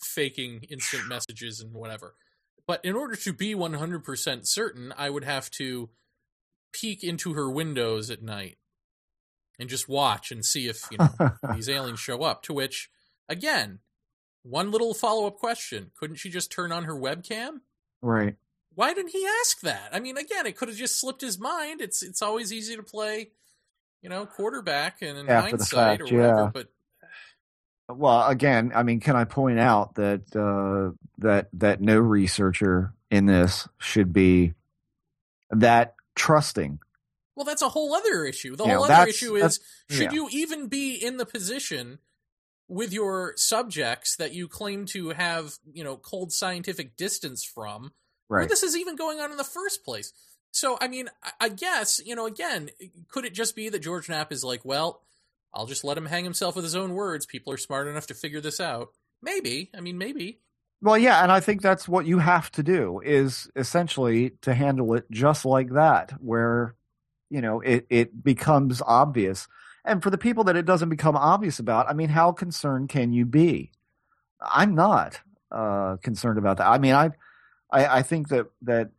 [0.00, 2.14] faking instant messages and whatever.
[2.66, 5.90] But in order to be 100% certain i would have to
[6.72, 8.56] peek into her windows at night
[9.58, 12.42] and just watch and see if you know these aliens show up.
[12.44, 12.90] To which
[13.28, 13.80] again
[14.42, 15.92] one little follow-up question.
[15.96, 17.60] Couldn't she just turn on her webcam?
[18.00, 18.36] Right
[18.74, 21.80] why didn't he ask that i mean again it could have just slipped his mind
[21.80, 23.30] it's it's always easy to play
[24.02, 26.50] you know quarterback and in After hindsight fact, or whatever yeah.
[26.52, 26.68] but
[27.88, 33.26] Well, again, I mean, can I point out that uh, that that no researcher in
[33.26, 34.54] this should be
[35.50, 36.78] that trusting?
[37.36, 40.12] well that's a whole other issue the Yeah, whole other issue is should yeah.
[40.12, 41.98] you even be in the position
[42.68, 47.92] with your subjects that you claim to have you know cold scientific distance from
[48.32, 48.48] Right.
[48.48, 50.12] this is even going on in the first place.
[50.50, 52.70] So, I mean, I- I guess, you know, again,
[53.08, 55.02] could it just be that George Knapp is like, well,
[55.54, 57.26] I'll just let him hang himself with his own words.
[57.26, 58.90] People are smart enough to figure this out.
[59.22, 59.70] Maybe.
[59.76, 60.40] I mean, maybe.
[60.80, 64.94] Well, yeah, and I think that's what you have to do is essentially to handle
[64.94, 66.74] it just like that, where
[67.30, 69.46] you know it it becomes obvious.
[69.84, 73.12] And for the people that it doesn't become obvious about, I mean, how concerned can
[73.12, 73.70] you be?
[74.40, 75.20] I'm not
[75.52, 76.66] uh, concerned about that.
[76.68, 77.10] I mean, I
[77.72, 78.90] I, I think that that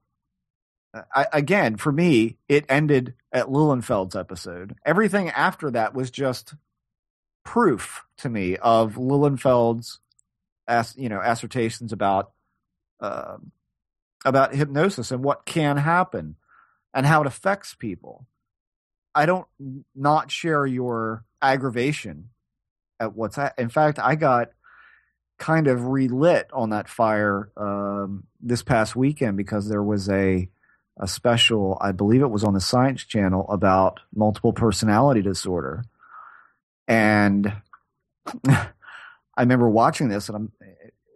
[1.16, 4.76] I, again for me, it ended at Lilienfeld's episode.
[4.86, 6.56] Everything after that was just
[7.46, 10.00] proof to me of Lilienfeld's
[10.68, 12.32] as you know assertions about
[13.00, 13.52] um
[14.26, 16.36] about hypnosis and what can happen
[16.94, 18.26] and how it affects people.
[19.16, 19.48] I don't
[19.96, 22.30] not share your aggravation
[23.00, 24.50] at what's ha- in fact I got
[25.44, 30.50] kind of relit on that fire um, this past weekend because there was a
[30.98, 35.84] a special I believe it was on the Science Channel about multiple personality disorder
[36.88, 37.52] and
[38.48, 40.52] I remember watching this, and I'm,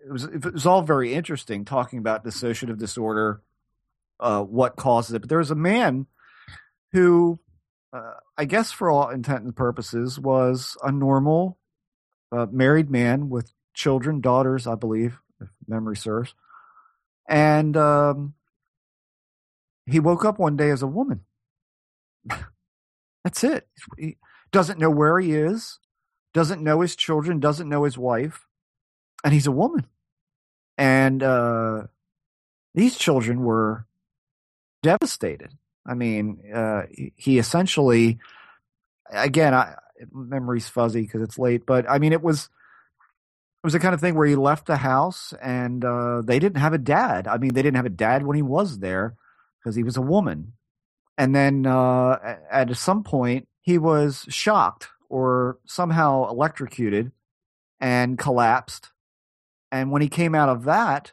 [0.06, 3.42] it was it was all very interesting talking about dissociative disorder
[4.20, 5.20] uh, what causes it.
[5.20, 6.08] But there was a man
[6.92, 7.40] who,
[7.94, 11.58] uh, I guess, for all intent and purposes, was a normal
[12.32, 16.34] uh, married man with children, daughters, I believe, if memory serves.
[17.30, 18.34] And um,
[19.86, 21.22] he woke up one day as a woman.
[23.24, 23.68] That's it.
[23.98, 24.18] He
[24.52, 25.80] doesn't know where he is,
[26.34, 28.48] doesn't know his children, doesn't know his wife,
[29.24, 29.86] and he's a woman.
[30.78, 31.84] And uh,
[32.74, 33.86] these children were
[34.82, 35.52] devastated.
[35.86, 36.84] I mean, uh,
[37.16, 38.20] he essentially,
[39.12, 39.76] again, I,
[40.12, 42.50] memory's fuzzy because it's late, but I mean, it was
[43.68, 46.72] was the kind of thing where he left the house and uh, they didn't have
[46.72, 47.28] a dad.
[47.28, 49.18] I mean, they didn't have a dad when he was there
[49.60, 50.54] because he was a woman.
[51.18, 57.12] And then uh, at some point, he was shocked or somehow electrocuted
[57.82, 58.94] and collapsed.
[59.70, 61.12] And when he came out of that,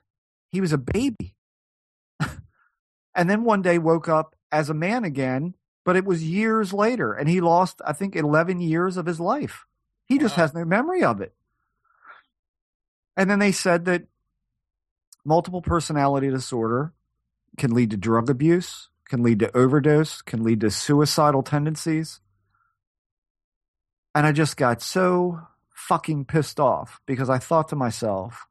[0.52, 1.34] he was a baby.
[3.16, 7.14] and then one day woke up as a man again, but it was years later.
[7.14, 9.66] And he lost, I think, 11 years of his life.
[10.06, 11.34] He just has no memory of it.
[13.16, 14.04] And then they said that
[15.24, 16.92] multiple personality disorder
[17.56, 22.20] can lead to drug abuse, can lead to overdose, can lead to suicidal tendencies.
[24.14, 25.40] And I just got so
[25.74, 28.46] fucking pissed off because I thought to myself,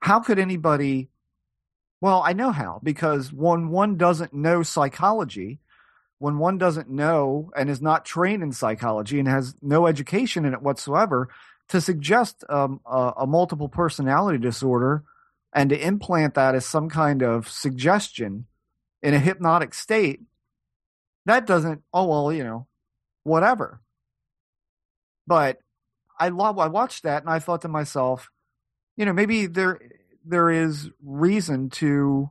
[0.00, 1.10] how could anybody
[2.00, 5.60] well, I know how because when one doesn't know psychology,
[6.18, 10.54] when one doesn't know and is not trained in psychology and has no education in
[10.54, 11.28] it whatsoever,
[11.68, 15.04] to suggest um, a, a multiple personality disorder
[15.52, 18.46] and to implant that as some kind of suggestion
[19.02, 20.20] in a hypnotic state,
[21.24, 22.66] that doesn't, oh, well, you know,
[23.24, 23.80] whatever.
[25.26, 25.58] But
[26.18, 28.30] I I watched that and I thought to myself,
[28.96, 29.80] you know, maybe there,
[30.24, 32.30] there is reason to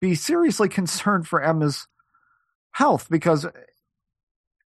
[0.00, 1.86] be seriously concerned for Emma's
[2.72, 3.46] health because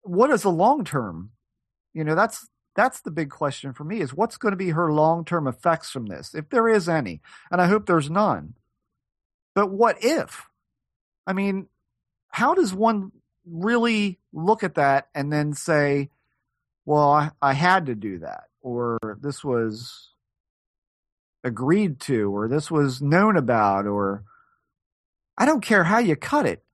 [0.03, 1.31] what is the long term?
[1.93, 4.93] You know, that's that's the big question for me is what's going to be her
[4.93, 8.55] long term effects from this, if there is any, and I hope there's none.
[9.55, 10.49] But what if?
[11.27, 11.69] I mean,
[12.29, 13.13] how does one
[13.47, 16.11] really look at that and then say,
[16.85, 20.11] "Well, I, I had to do that," or "This was
[21.45, 24.25] agreed to," or "This was known about," or
[25.39, 26.65] I don't care how you cut it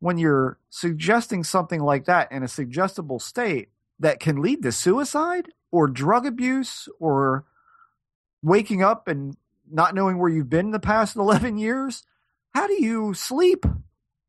[0.00, 3.68] when you're suggesting something like that in a suggestible state
[4.04, 7.46] that can lead to suicide or drug abuse or
[8.42, 9.34] waking up and
[9.70, 12.04] not knowing where you've been the past 11 years,
[12.52, 13.64] how do you sleep?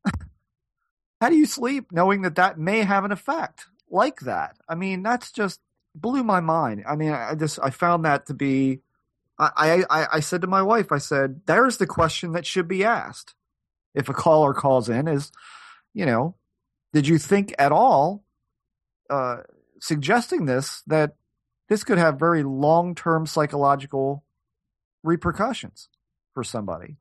[1.20, 4.56] how do you sleep knowing that that may have an effect like that?
[4.66, 5.60] I mean, that's just
[5.94, 6.82] blew my mind.
[6.88, 8.80] I mean, I just I found that to be.
[9.38, 12.82] I I, I said to my wife, I said, "There's the question that should be
[12.82, 13.34] asked."
[13.94, 15.30] If a caller calls in, is
[15.92, 16.36] you know,
[16.94, 18.24] did you think at all,
[19.10, 19.42] uh,
[19.80, 21.16] suggesting this, that
[21.68, 24.24] this could have very long term psychological
[25.02, 25.88] repercussions
[26.34, 26.96] for somebody?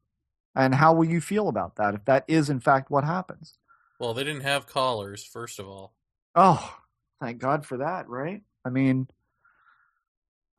[0.56, 3.58] And how will you feel about that if that is in fact what happens?
[4.00, 5.94] Well, they didn't have callers, first of all.
[6.34, 6.78] Oh,
[7.22, 8.42] thank God for that, right?
[8.66, 9.08] I mean,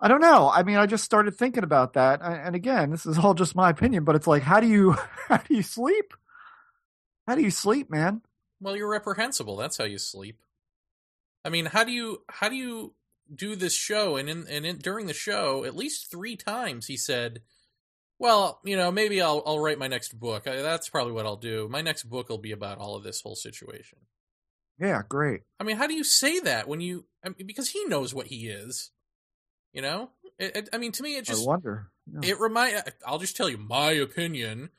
[0.01, 0.51] I don't know.
[0.51, 3.71] I mean, I just started thinking about that, and again, this is all just my
[3.71, 4.93] opinion, but it's like, how do you,
[5.29, 6.15] how do you sleep?
[7.27, 8.23] How do you sleep, man?
[8.61, 9.57] Well, you're reprehensible.
[9.57, 10.41] That's how you sleep.
[11.47, 12.95] I mean, how do you how do you
[13.33, 14.17] do this show?
[14.17, 17.43] And in and in, during the show, at least three times he said,
[18.19, 20.49] "Well, you know, maybe I'll I'll write my next book.
[20.49, 21.69] I, that's probably what I'll do.
[21.71, 23.99] My next book will be about all of this whole situation."
[24.79, 25.43] Yeah, great.
[25.61, 27.07] I mean, how do you say that when you?
[27.25, 28.91] I mean, because he knows what he is.
[29.73, 31.93] You know, it, it, I mean, to me, it just I wonder.
[32.13, 32.31] Yeah.
[32.31, 32.83] it remind.
[33.07, 34.71] I'll just tell you my opinion.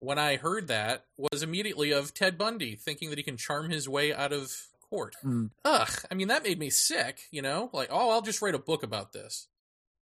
[0.00, 3.88] When I heard that, was immediately of Ted Bundy thinking that he can charm his
[3.88, 5.14] way out of court.
[5.24, 5.50] Mm.
[5.64, 7.20] Ugh, I mean that made me sick.
[7.30, 9.48] You know, like oh, I'll just write a book about this.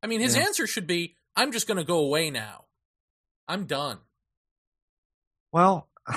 [0.03, 0.43] I mean, his Yeah.
[0.43, 2.65] answer should be, "I'm just going to go away now.
[3.49, 3.99] I'm done."
[5.53, 5.89] Well,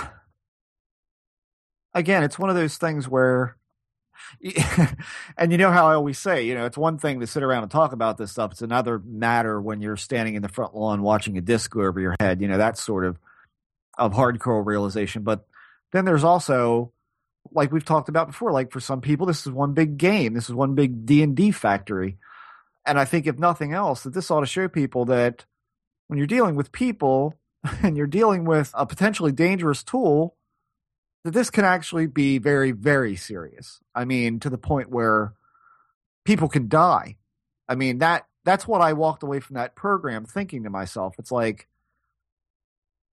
[1.94, 3.56] again, it's one of those things where,
[5.38, 7.64] and you know how I always say, you know, it's one thing to sit around
[7.64, 8.52] and talk about this stuff.
[8.52, 12.00] It's another matter when you're standing in the front lawn watching a disc go over
[12.00, 12.42] your head.
[12.42, 13.18] You know, that sort of
[13.98, 15.24] of hardcore realization.
[15.24, 15.46] But
[15.92, 16.94] then there's also,
[17.52, 20.34] like we've talked about before, like for some people, this is one big game.
[20.34, 22.18] This is one big D and D factory.
[22.86, 25.46] And I think if nothing else, that this ought to show people that
[26.08, 27.38] when you're dealing with people
[27.84, 30.36] and you're dealing with a potentially dangerous tool,
[31.24, 33.80] that this can actually be very, very serious.
[33.94, 35.34] I mean, to the point where
[36.26, 37.18] people can die.
[37.68, 41.16] I mean, that that's what I walked away from that program thinking to myself.
[41.20, 41.68] It's like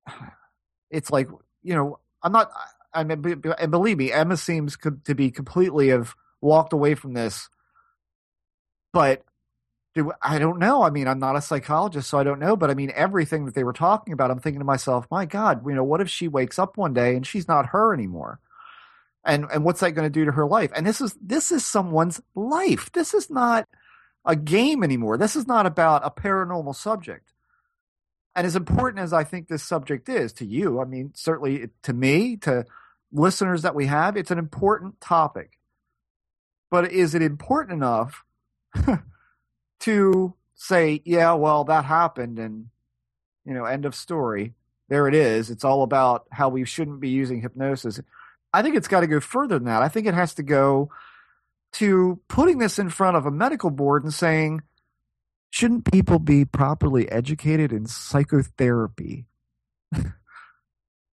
[0.91, 1.29] it's like
[1.63, 2.51] you know, I'm not.
[2.93, 7.49] I mean, and believe me, Emma seems to be completely have walked away from this.
[8.93, 9.23] But
[9.95, 10.83] do I don't know.
[10.83, 12.57] I mean, I'm not a psychologist, so I don't know.
[12.57, 15.67] But I mean, everything that they were talking about, I'm thinking to myself, my God,
[15.67, 18.41] you know, what if she wakes up one day and she's not her anymore?
[19.25, 20.71] And and what's that going to do to her life?
[20.77, 22.93] And this is this is someone's life.
[22.93, 23.67] This is not
[24.25, 25.19] a game anymore.
[25.19, 27.33] This is not about a paranormal subject.
[28.37, 31.93] And as important as I think this subject is to you, I mean, certainly to
[31.95, 32.67] me, to
[33.11, 35.59] listeners that we have, it's an important topic.
[36.71, 38.25] But is it important enough
[39.81, 42.67] to say, yeah, well, that happened and,
[43.47, 44.53] you know, end of story.
[44.91, 45.51] There it is.
[45.51, 48.01] It's all about how we shouldn't be using hypnosis.
[48.53, 49.83] I think it's got to go further than that.
[49.83, 50.91] I think it has to go
[51.75, 54.61] to putting this in front of a medical board and saying,
[55.57, 59.25] shouldn't people be properly educated in psychotherapy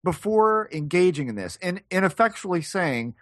[0.04, 1.56] before engaging in this?
[1.62, 3.14] And, and effectually saying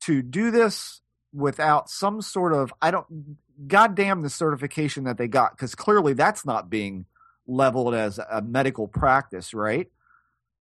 [0.00, 1.00] to do this
[1.32, 3.36] without some sort of, I don't,
[3.68, 7.06] goddamn the certification that they got, because clearly that's not being
[7.46, 9.88] leveled as a medical practice, right?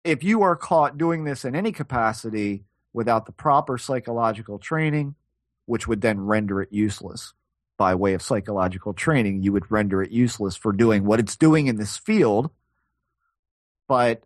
[0.02, 5.14] If you are caught doing this in any capacity without the proper psychological training,
[5.66, 7.32] which would then render it useless
[7.76, 11.66] by way of psychological training, you would render it useless for doing what it's doing
[11.66, 12.50] in this field.
[13.88, 14.22] But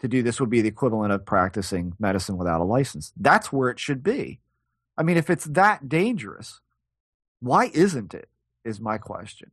[0.00, 3.12] to do this would be the equivalent of practicing medicine without a license.
[3.16, 4.40] That's where it should be.
[4.96, 6.60] I mean, if it's that dangerous,
[7.40, 8.28] why isn't it?
[8.64, 9.50] Is my question.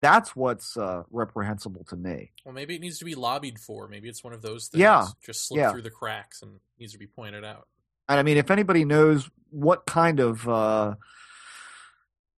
[0.00, 2.30] That's what's uh, reprehensible to me.
[2.44, 3.88] Well, maybe it needs to be lobbied for.
[3.88, 4.80] Maybe it's one of those things.
[4.80, 5.72] Yeah, Just slip yeah.
[5.72, 7.66] through the cracks and needs to be pointed out.
[8.08, 10.94] And I mean, if anybody knows what kind of, uh,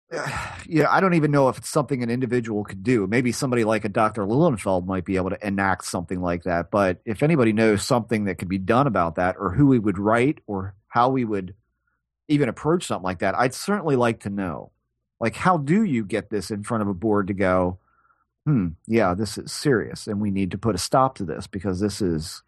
[0.68, 3.08] yeah, I don't even know if it's something an individual could do.
[3.08, 4.24] Maybe somebody like a Dr.
[4.24, 6.72] Lilienfeld might be able to enact something like that.
[6.72, 9.98] But if anybody knows something that could be done about that, or who we would
[9.98, 11.54] write, or how we would
[12.30, 14.72] even approach something like that, I'd certainly like to know.
[15.20, 17.80] Like, how do you get this in front of a board to go,
[18.46, 21.80] hmm, yeah, this is serious, and we need to put a stop to this because
[21.80, 22.44] this is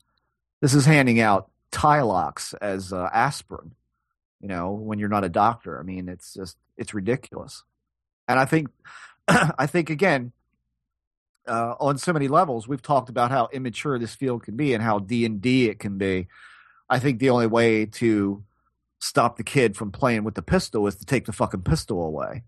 [0.62, 3.72] this is handing out Tylox as uh, aspirin.
[4.42, 7.64] You know, when you're not a doctor, I mean, it's just it's ridiculous.
[8.28, 8.70] And I think,
[9.28, 10.32] I think again,
[11.48, 14.84] uh, on so many levels, we've talked about how immature this field can be and
[14.84, 16.28] how D and D it can be.
[16.90, 18.44] I think the only way to
[19.00, 22.44] stop the kid from playing with the pistol is to take the fucking pistol away.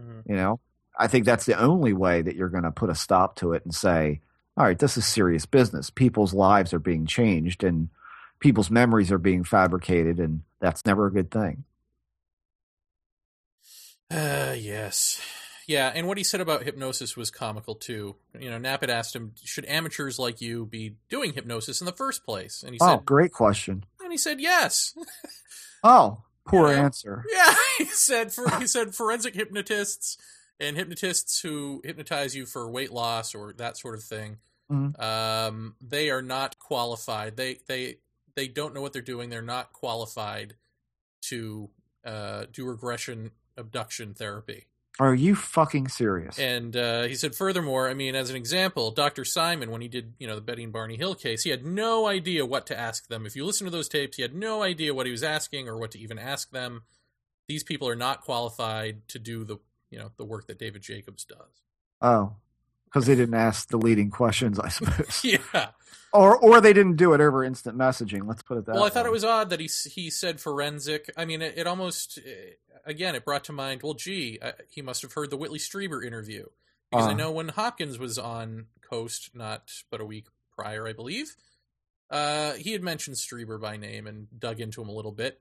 [0.00, 0.22] Mhm.
[0.26, 0.60] You know,
[0.98, 3.64] I think that's the only way that you're going to put a stop to it
[3.64, 4.20] and say,
[4.56, 5.90] all right, this is serious business.
[5.90, 7.88] People's lives are being changed and
[8.40, 11.64] people's memories are being fabricated, and that's never a good thing.
[14.10, 15.20] Uh, yes.
[15.66, 18.16] Yeah, and what he said about hypnosis was comical too.
[18.38, 21.92] You know, Knapp had asked him, "Should amateurs like you be doing hypnosis in the
[21.92, 23.84] first place?" And he said, Oh, said, great question.
[24.02, 24.94] and he said, "Yes."
[25.84, 26.82] Oh, poor know?
[26.82, 27.24] answer.
[27.32, 28.32] yeah, he said.
[28.32, 30.16] For, he said forensic hypnotists
[30.58, 34.38] and hypnotists who hypnotize you for weight loss or that sort of thing.
[34.72, 35.00] Mhm.
[35.00, 37.36] Um, they are not qualified.
[37.36, 37.98] They they
[38.38, 39.30] they don't know what they're doing.
[39.30, 40.54] They're not qualified
[41.22, 41.70] to
[42.04, 44.66] uh, do regression abduction therapy.
[45.00, 46.38] Are you fucking serious?
[46.38, 49.24] And uh, he said, furthermore, I mean, as an example, Dr.
[49.24, 52.06] Simon, when he did, you know, the Betty and Barney Hill case, he had no
[52.06, 53.26] idea what to ask them.
[53.26, 55.76] If you listen to those tapes, he had no idea what he was asking or
[55.78, 56.82] what to even ask them.
[57.48, 59.58] These people are not qualified to do the,
[59.90, 61.62] you know, the work that David Jacobs does.
[62.02, 62.34] oh,
[62.88, 65.68] because they didn't ask the leading questions, I suppose, yeah.
[66.12, 68.26] or or they didn't do it over instant messaging.
[68.26, 68.72] Let's put it that.
[68.72, 68.78] Way.
[68.78, 71.10] Well, I thought it was odd that he he said forensic.
[71.16, 72.52] I mean, it, it almost eh,
[72.86, 73.82] again it brought to mind.
[73.82, 76.46] Well, gee, uh, he must have heard the Whitley Strieber interview
[76.90, 77.14] because I Uh.
[77.14, 80.26] know when Hopkins was on Coast, not but a week
[80.56, 81.36] prior, I believe,
[82.10, 85.40] uh, he had mentioned Strieber by name and dug into him a little bit.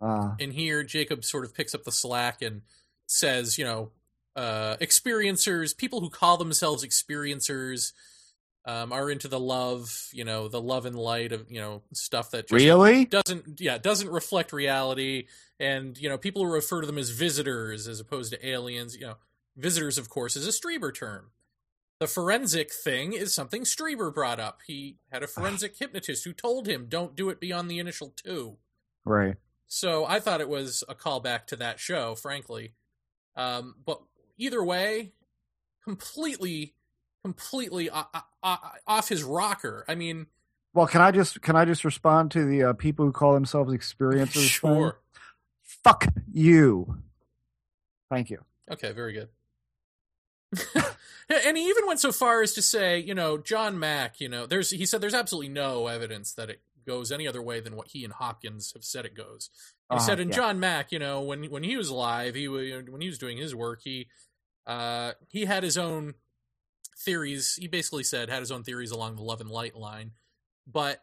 [0.00, 2.62] Uh, And here, Jacobs sort of picks up the slack and
[3.06, 3.90] says, you know,
[4.36, 7.92] uh, experiencers, people who call themselves experiencers.
[8.68, 12.32] Um, are into the love, you know, the love and light of, you know, stuff
[12.32, 13.04] that just really?
[13.04, 15.28] doesn't yeah doesn't reflect reality
[15.60, 19.02] and you know people who refer to them as visitors as opposed to aliens you
[19.06, 19.14] know
[19.56, 21.30] visitors of course is a Strieber term
[22.00, 26.66] the forensic thing is something Strieber brought up he had a forensic hypnotist who told
[26.66, 28.56] him don't do it beyond the initial two
[29.04, 29.36] Right.
[29.68, 32.72] so I thought it was a callback to that show frankly
[33.36, 34.00] um, but
[34.38, 35.12] either way
[35.84, 36.74] completely
[37.24, 40.26] completely o- o- o- off his rocker I mean
[40.74, 43.72] Well, can I just can I just respond to the uh, people who call themselves
[43.72, 44.32] experiencers?
[44.34, 44.48] thing?
[44.48, 44.98] sure
[45.62, 46.98] Fuck you.
[48.10, 48.38] Thank you.
[48.70, 49.28] Okay, very good.
[51.28, 54.46] and he even went so far as to say, you know, John Mack, you know,
[54.46, 57.88] there's he said there's absolutely no evidence that it goes any other way than what
[57.88, 59.50] he and Hopkins have said it goes.
[59.90, 60.36] He Uh, said, and yeah.
[60.36, 63.54] John Mack, you know, when when he was alive, he when he was doing his
[63.54, 64.08] work, he
[64.66, 66.14] uh, he had his own
[66.98, 67.56] theories.
[67.60, 70.12] He basically said had his own theories along the love and light line,
[70.66, 71.02] but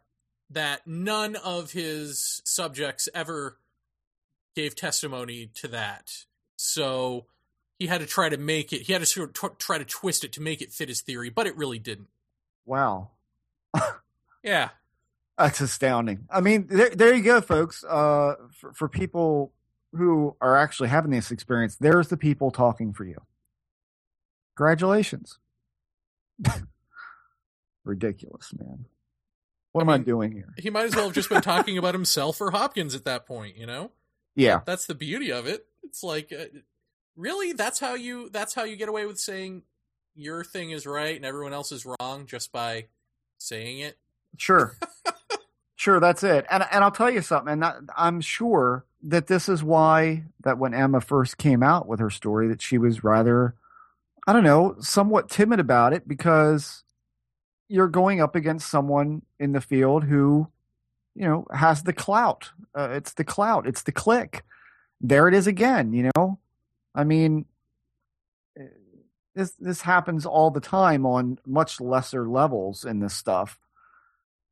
[0.49, 3.57] that none of his subjects ever
[4.55, 6.25] gave testimony to that.
[6.55, 7.25] So
[7.79, 8.83] he had to try to make it.
[8.83, 11.29] He had to sort of try to twist it to make it fit his theory,
[11.29, 12.09] but it really didn't.
[12.65, 13.09] Wow.
[14.43, 14.71] Yeah,
[15.37, 16.27] That's astounding.
[16.29, 17.81] I mean, there, there you go, folks.
[17.85, 19.53] Uh, for, for people
[19.93, 23.21] who are actually having this experience, there's the people talking for you.
[24.55, 25.39] Congratulations.
[27.83, 28.85] Ridiculous, man.
[29.71, 30.53] What I am I doing here?
[30.57, 33.57] he might as well have just been talking about himself or Hopkins at that point.
[33.57, 33.91] You know.
[34.35, 34.61] Yeah.
[34.65, 36.45] that's the beauty of it it's like uh,
[37.15, 39.61] really that's how you that's how you get away with saying
[40.15, 42.85] your thing is right and everyone else is wrong just by
[43.37, 43.99] saying it
[44.37, 44.75] Sure.
[45.75, 46.45] sure, that's it.
[46.49, 50.57] And and I'll tell you something, and that, I'm sure that this is why that
[50.57, 53.53] when Emma first came out with her story that she was rather
[54.25, 56.83] I don't know, somewhat timid about it because
[57.67, 60.47] you're going up against someone in the field who
[61.15, 62.51] you know has the clout.
[62.77, 64.43] Uh, it's the clout, it's the click.
[65.01, 66.39] There it is again, you know?
[66.95, 67.45] I mean
[68.57, 68.67] eh,
[69.35, 73.59] this this happens all the time on much lesser levels in this stuff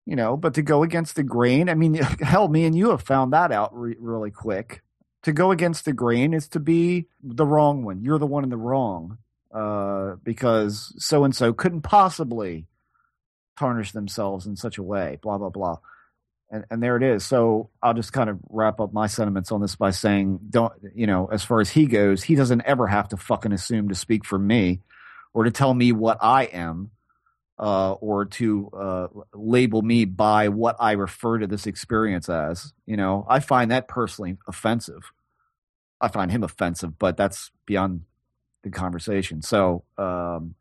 [0.05, 3.01] you know but to go against the grain i mean hell me and you have
[3.01, 4.81] found that out re- really quick
[5.23, 8.49] to go against the grain is to be the wrong one you're the one in
[8.49, 9.17] the wrong
[9.53, 12.67] uh, because so and so couldn't possibly
[13.57, 15.77] tarnish themselves in such a way blah blah blah
[16.49, 19.61] and and there it is so i'll just kind of wrap up my sentiments on
[19.61, 23.09] this by saying don't you know as far as he goes he doesn't ever have
[23.09, 24.79] to fucking assume to speak for me
[25.33, 26.89] or to tell me what i am
[27.61, 32.73] uh, or to uh, label me by what I refer to this experience as.
[32.87, 35.11] You know, I find that personally offensive.
[36.01, 38.01] I find him offensive, but that's beyond
[38.63, 39.41] the conversation.
[39.41, 40.55] So um,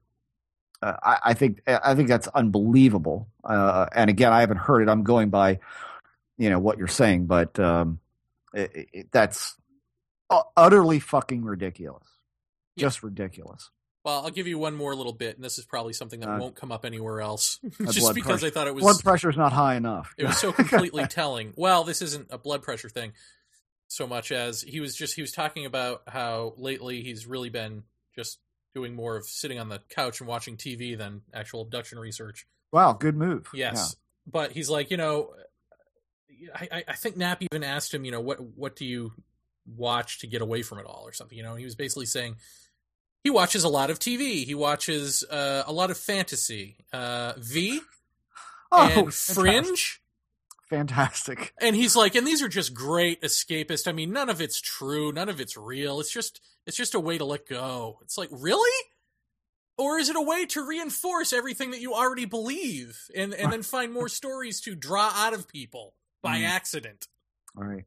[0.83, 3.29] uh, I, I think I think that's unbelievable.
[3.45, 4.89] Uh, and again, I haven't heard it.
[4.89, 5.59] I'm going by
[6.39, 8.01] you know what you're saying, but um,
[8.55, 9.57] it, it, that's
[10.57, 12.07] utterly fucking ridiculous.
[12.77, 12.83] Yeah.
[12.87, 13.69] Just ridiculous.
[14.05, 16.39] well i'll give you one more little bit and this is probably something that Uh,
[16.39, 17.59] won't come up anywhere else
[17.91, 18.47] just because pressure.
[18.47, 20.15] i thought it was Blood pressure is not high enough.
[20.17, 21.53] it was so completely telling.
[21.57, 23.13] Well, this isn't a blood pressure thing
[23.93, 27.83] so much as he was just he was talking about how lately he's really been
[28.15, 28.39] just
[28.73, 32.47] doing more of sitting on the couch and watching TV than actual abduction research.
[32.73, 33.49] Wow, good move.
[33.53, 33.97] Yes,
[34.31, 35.35] but he's like, you know,
[36.55, 39.13] I, I- think Knapp even asked him, you know, what what do you
[39.67, 41.51] watch to get away from it all or something, you know?
[41.51, 42.37] And he was basically saying
[43.25, 44.45] he watches a lot of TV.
[44.45, 47.81] He watches uh, a lot of fantasy, uh, V
[48.73, 49.13] Oh, and.
[49.15, 50.00] Fringe.
[50.71, 51.53] Fantastic.
[51.61, 53.87] And he's like, and these are just great escapist.
[53.87, 56.01] I mean, none of it's true, none of it's real.
[56.01, 57.99] It's just it's just a way to let go.
[58.03, 58.71] It's like, really?
[59.77, 63.63] Or is it a way to reinforce everything that you already believe and, and then
[63.63, 66.49] find more stories to draw out of people by Mm.
[66.49, 67.09] accident?
[67.57, 67.85] All right.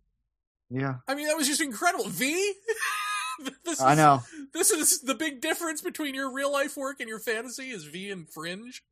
[0.70, 2.06] Yeah, I mean, that was just incredible.
[2.10, 2.54] V?
[3.64, 4.24] this I know.
[4.54, 8.10] This is the big difference between your real life work and your fantasy is V
[8.12, 8.84] and Fringe.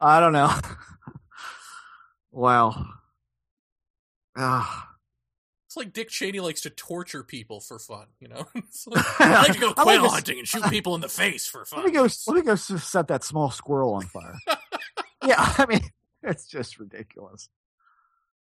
[0.00, 0.54] I don't know.
[2.40, 2.86] Wow.
[4.36, 4.88] Ah.
[5.66, 8.48] It's like Dick Cheney likes to torture people for fun, you know?
[8.86, 11.46] Like, I like to go I like quail hunting and shoot people in the face
[11.46, 11.80] for fun.
[11.80, 12.08] Let me go.
[12.26, 14.34] Let me go set that small squirrel on fire.
[15.24, 15.82] yeah, I mean,
[16.22, 17.48] it's just ridiculous.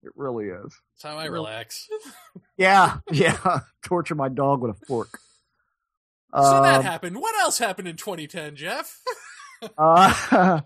[0.04, 0.62] It really is.
[1.02, 1.88] That's how I relax.
[2.58, 3.62] Yeah, yeah.
[3.84, 5.18] Torture my dog with a fork.
[6.36, 7.16] so that Um, happened.
[7.20, 9.00] What else happened in 2010, Jeff?
[9.78, 10.62] Uh,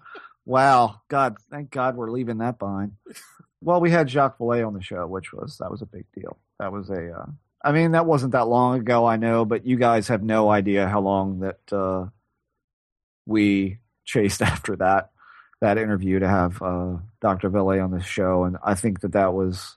[0.45, 1.01] wow.
[1.07, 2.93] God, thank God we're leaving that behind.
[3.61, 6.37] Well, we had Jacques Vallée on the show, which was that was a big deal.
[6.59, 7.11] That was a.
[7.11, 7.25] Uh,
[7.61, 10.87] I mean, that wasn't that long ago, I know, but you guys have no idea
[10.87, 12.05] how long that uh,
[13.25, 15.11] we chased after that
[15.61, 17.49] that interview to have uh, Dr.
[17.49, 19.75] Vallée on the show, and I think that that was.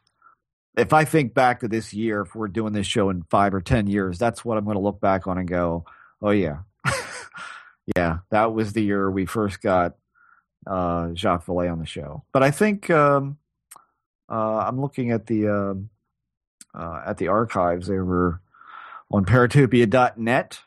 [0.74, 3.60] If I think back to this year, if we're doing this show in five or
[3.60, 5.84] ten years, that's what I'm going to look back on and go,
[6.22, 6.58] "Oh yeah,
[7.96, 9.96] yeah, that was the year we first got
[10.66, 12.24] uh, Jacques Vallée on the show.
[12.32, 13.38] But I think um,
[14.30, 15.90] uh, I'm looking at the um,
[16.74, 18.40] uh, at the archives over
[19.10, 20.60] on Paratopia.net,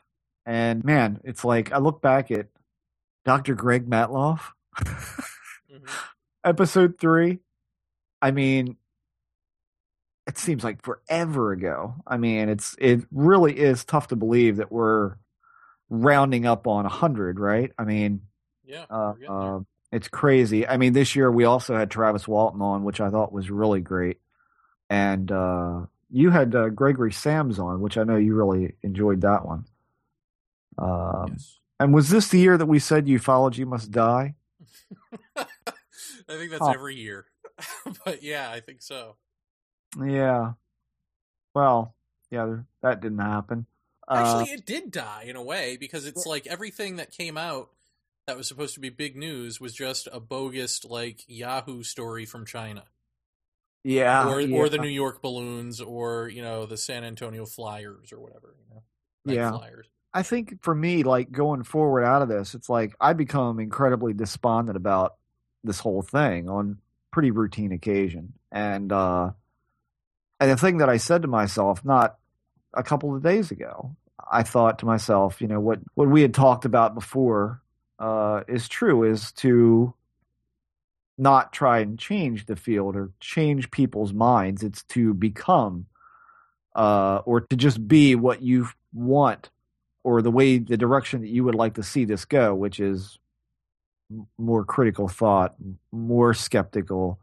[0.44, 2.46] and man, it's like I look back at
[3.24, 3.54] Dr.
[3.54, 4.40] Greg Matloff,
[4.78, 5.88] Mhm.
[6.44, 7.40] episode three.
[8.22, 8.76] I mean,
[10.26, 11.94] it seems like forever ago.
[12.06, 15.16] I mean, it's it really is tough to believe that we're
[15.88, 17.72] rounding up on a hundred, right?
[17.78, 18.22] I mean,
[18.64, 18.86] Yeah.
[18.90, 19.60] uh, uh,
[19.96, 20.66] it's crazy.
[20.66, 23.80] I mean, this year we also had Travis Walton on, which I thought was really
[23.80, 24.20] great,
[24.90, 29.46] and uh, you had uh, Gregory Sams on, which I know you really enjoyed that
[29.46, 29.64] one.
[30.78, 31.58] Um, Yes.
[31.78, 34.34] And was this the year that we said ufology must die?
[35.36, 35.44] I
[36.26, 37.26] think that's every year.
[38.04, 39.16] but yeah, I think so.
[40.02, 40.52] Yeah.
[41.54, 41.94] Well,
[42.30, 43.66] yeah, that didn't happen.
[44.08, 47.70] Uh, Actually, it did die in a way because it's like everything that came out
[48.26, 52.44] that was supposed to be big news was just a bogus like Yahoo story from
[52.44, 52.84] China.
[53.84, 58.12] yeah, or yeah, or the New York balloons or, you know, the San Antonio Flyers
[58.12, 58.82] or whatever, you know.
[59.24, 59.50] Night Yeah.
[59.52, 59.86] Flyers.
[60.12, 64.12] I think for me, like going forward out of this, it's like I become incredibly
[64.12, 65.14] despondent about
[65.62, 66.78] this whole thing on
[67.12, 68.32] pretty routine occasion.
[68.50, 69.32] And uh
[70.40, 72.16] and the thing that I said to myself not
[72.74, 73.94] a couple of days ago,
[74.30, 77.62] I thought to myself, you know, what what we had talked about before
[77.98, 79.94] uh is true is to
[81.18, 84.62] not try and change the field or change people's minds.
[84.62, 85.86] It's to become
[86.74, 89.50] uh or to just be what you want
[90.04, 93.18] or the way the direction that you would like to see this go, which is
[94.38, 95.56] more critical thought,
[95.90, 97.18] more skeptical,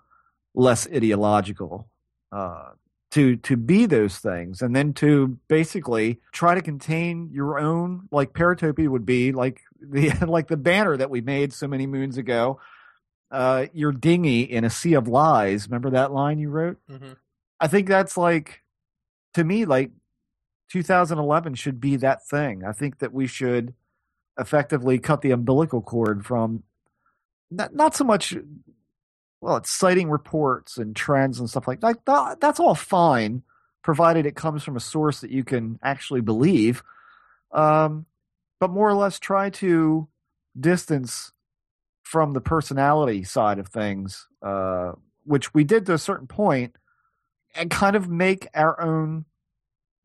[0.53, 1.87] less ideological,
[2.31, 2.71] uh,
[3.13, 8.33] to to be those things, and then to basically try to contain your own, like
[8.33, 12.59] Paratopia would be, like the like the banner that we made so many moons ago.
[13.29, 15.67] Uh, your dinghy in a sea of lies.
[15.67, 16.77] Remember that line you wrote?
[16.87, 17.13] hmm
[17.59, 18.61] I think that's like
[19.35, 19.91] to me like
[20.71, 22.63] 2011 should be that thing.
[22.63, 23.73] I think that we should
[24.37, 26.63] effectively cut the umbilical cord from
[27.49, 28.35] not, not so much
[29.43, 32.05] well, it's citing reports and trends and stuff like that.
[32.05, 32.39] that.
[32.39, 33.43] That's all fine,
[33.83, 36.81] provided it comes from a source that you can actually believe.
[37.51, 38.05] Um,
[38.61, 40.07] but more or less, try to
[40.57, 41.33] distance
[42.03, 44.93] from the personality side of things, uh,
[45.25, 46.77] which we did to a certain point,
[47.53, 49.25] and kind of make our own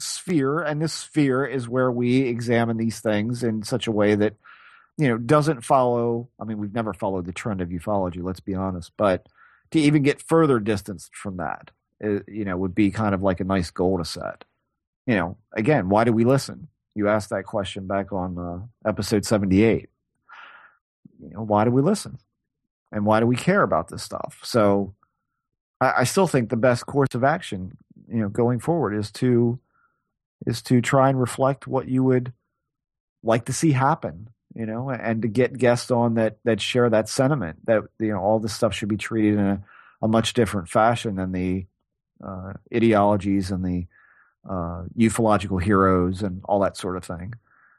[0.00, 0.62] sphere.
[0.62, 4.34] And this sphere is where we examine these things in such a way that
[4.98, 6.28] you know doesn't follow.
[6.38, 8.22] I mean, we've never followed the trend of ufology.
[8.22, 9.26] Let's be honest, but
[9.70, 11.70] to even get further distanced from that,
[12.04, 14.44] uh, you know, would be kind of like a nice goal to set.
[15.06, 16.68] You know, again, why do we listen?
[16.94, 19.88] You asked that question back on uh, episode seventy-eight.
[21.22, 22.18] You know, why do we listen?
[22.90, 24.40] And why do we care about this stuff?
[24.42, 24.94] So,
[25.80, 27.76] I, I still think the best course of action,
[28.08, 29.58] you know, going forward is to
[30.46, 32.32] is to try and reflect what you would
[33.22, 37.08] like to see happen you know and to get guests on that that share that
[37.08, 39.62] sentiment that you know all this stuff should be treated in a,
[40.02, 41.66] a much different fashion than the
[42.24, 43.86] uh, ideologies and the
[44.48, 47.34] uh, ufological heroes and all that sort of thing.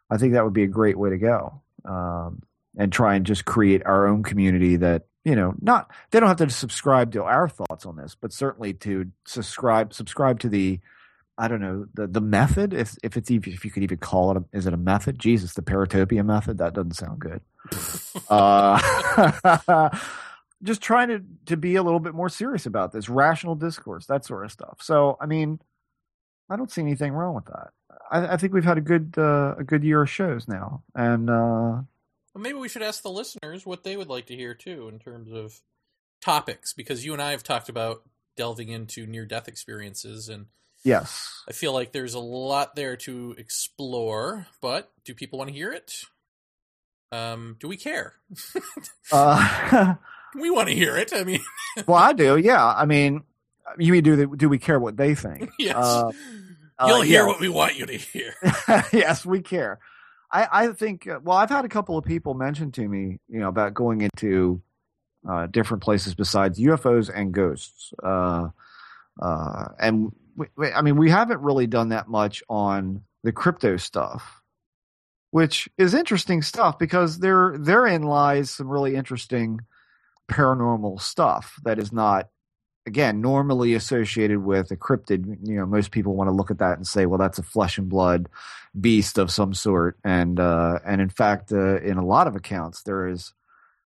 [0.10, 2.42] I think that would be a great way to go um,
[2.78, 6.38] and try and just create our own community that you know not they don't have
[6.38, 10.80] to subscribe to our thoughts on this but certainly to subscribe subscribe to the
[11.40, 14.32] I don't know the the method if if it's even if you could even call
[14.32, 15.18] it a, is it a method?
[15.18, 17.42] Jesus, the Paratopia method that doesn't sound good.
[18.30, 19.90] Uh,
[20.64, 24.26] just trying to to be a little bit more serious about this rational discourse, that
[24.26, 24.80] sort of stuff.
[24.82, 25.60] So I mean,
[26.50, 27.70] I don't see anything wrong with that.
[28.12, 31.30] I, I think we've had a good uh, a good year of shows now, and
[31.30, 31.84] uh,
[32.34, 35.00] Well, maybe we should ask the listeners what they would like to hear too in
[35.00, 35.62] terms of
[36.22, 38.04] topics because you and I have talked about
[38.36, 40.48] delving into near death experiences and
[40.84, 45.56] yes, I feel like there's a lot there to explore, but do people want to
[45.56, 46.04] hear it?
[47.12, 48.14] Um, do we care?
[49.12, 49.96] uh,
[50.40, 51.12] we want to hear it.
[51.14, 51.42] I mean,
[51.88, 52.38] well, I do.
[52.38, 53.24] Yeah, I mean,
[53.78, 55.50] you mean do they, do we care what they think?
[55.58, 55.76] yes.
[55.76, 56.12] Uh,
[56.78, 57.28] uh, You'll hear yeah.
[57.28, 58.34] what we want you to hear.
[58.94, 59.80] yes, we care.
[60.32, 61.08] I, I think.
[61.08, 64.02] uh, Well, I've had a couple of people mention to me, you know, about going
[64.02, 64.62] into
[65.28, 67.92] uh, different places besides UFOs and ghosts.
[68.02, 68.50] Uh,
[69.22, 70.14] uh, and
[70.74, 74.42] I mean, we haven't really done that much on the crypto stuff,
[75.32, 79.62] which is interesting stuff because there therein lies some really interesting
[80.30, 82.30] paranormal stuff that is not
[82.86, 85.38] again normally associated with a cryptid.
[85.48, 87.78] You know most people want to look at that and say well that's a flesh
[87.78, 88.30] and blood
[88.80, 89.98] beast of some sort.
[90.04, 93.34] And uh and in fact uh, in a lot of accounts there is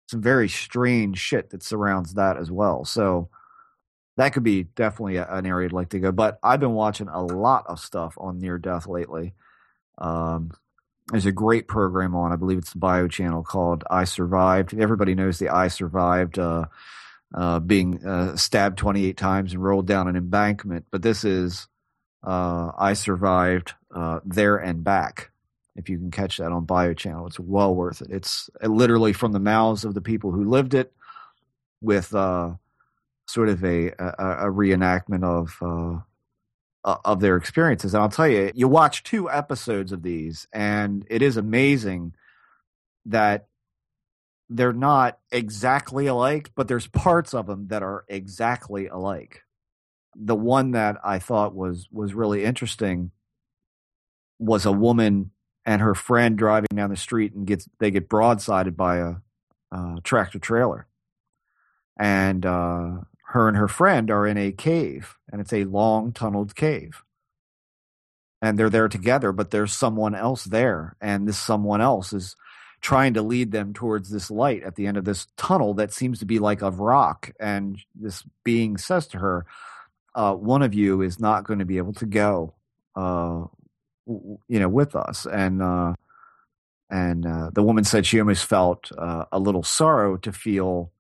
[0.09, 2.83] some very strange shit that surrounds that as well.
[2.83, 3.29] So
[4.17, 7.23] that could be definitely an area I'd like to go but I've been watching a
[7.23, 9.33] lot of stuff on near death lately
[9.97, 10.51] um
[11.11, 15.15] there's a great program on I believe it's the bio channel called I Survived everybody
[15.15, 16.65] knows the I Survived uh
[17.33, 20.85] uh, being uh, stabbed 28 times and rolled down an embankment.
[20.91, 21.67] But this is
[22.23, 25.31] uh, I survived uh, there and back,
[25.75, 28.09] If you can catch that on Bio Channel, it's well worth it.
[28.11, 30.93] It's literally from the mouths of the people who lived it,
[31.81, 32.53] with uh,
[33.31, 36.01] sort of a, a, a reenactment of uh,
[36.83, 37.93] uh, of their experiences.
[37.93, 42.13] And I'll tell you, you watch two episodes of these, and it is amazing
[43.05, 43.47] that
[44.49, 49.43] they're not exactly alike, but there's parts of them that are exactly alike.
[50.15, 53.11] The one that I thought was was really interesting
[54.39, 55.31] was a woman
[55.65, 59.13] and her friend driving down the street and gets they get broadsided by a,
[59.71, 60.87] a tractor trailer,
[61.97, 62.97] and uh,
[63.31, 67.01] her and her friend are in a cave, and it's a long tunneled cave.
[68.41, 72.35] And they're there together, but there's someone else there, and this someone else is
[72.81, 76.19] trying to lead them towards this light at the end of this tunnel that seems
[76.19, 77.31] to be like of rock.
[77.39, 79.45] And this being says to her,
[80.13, 82.53] uh, "One of you is not going to be able to go,
[82.95, 83.45] uh,
[84.05, 85.93] you know, with us." And uh,
[86.89, 90.91] and uh, the woman said she almost felt uh, a little sorrow to feel.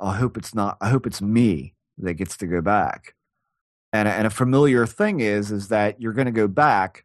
[0.00, 0.76] I hope it's not.
[0.80, 3.14] I hope it's me that gets to go back.
[3.92, 7.04] And and a familiar thing is is that you're going to go back,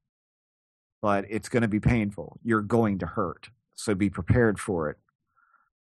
[1.01, 2.39] but it's going to be painful.
[2.43, 4.97] You're going to hurt so be prepared for it.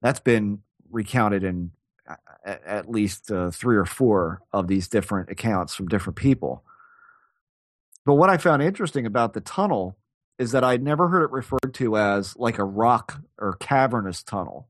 [0.02, 1.72] That's been recounted in
[2.46, 6.64] at least uh, three or four of these different accounts from different people.
[8.06, 9.98] But what I found interesting about the tunnel
[10.38, 14.68] is that I'd never heard it referred to as like a rock or cavernous tunnel.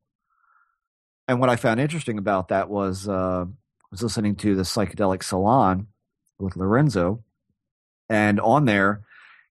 [1.27, 5.23] And what I found interesting about that was uh, I was listening to the psychedelic
[5.23, 5.87] salon
[6.39, 7.23] with Lorenzo,
[8.09, 9.03] and on there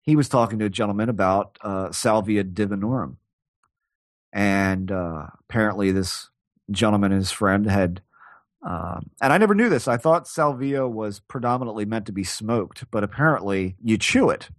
[0.03, 3.17] he was talking to a gentleman about uh, salvia divinorum,
[4.33, 6.29] and uh, apparently this
[6.71, 8.03] gentleman and his friend had
[8.65, 9.89] uh, and I never knew this.
[9.89, 14.51] I thought salvia was predominantly meant to be smoked, but apparently you chew it.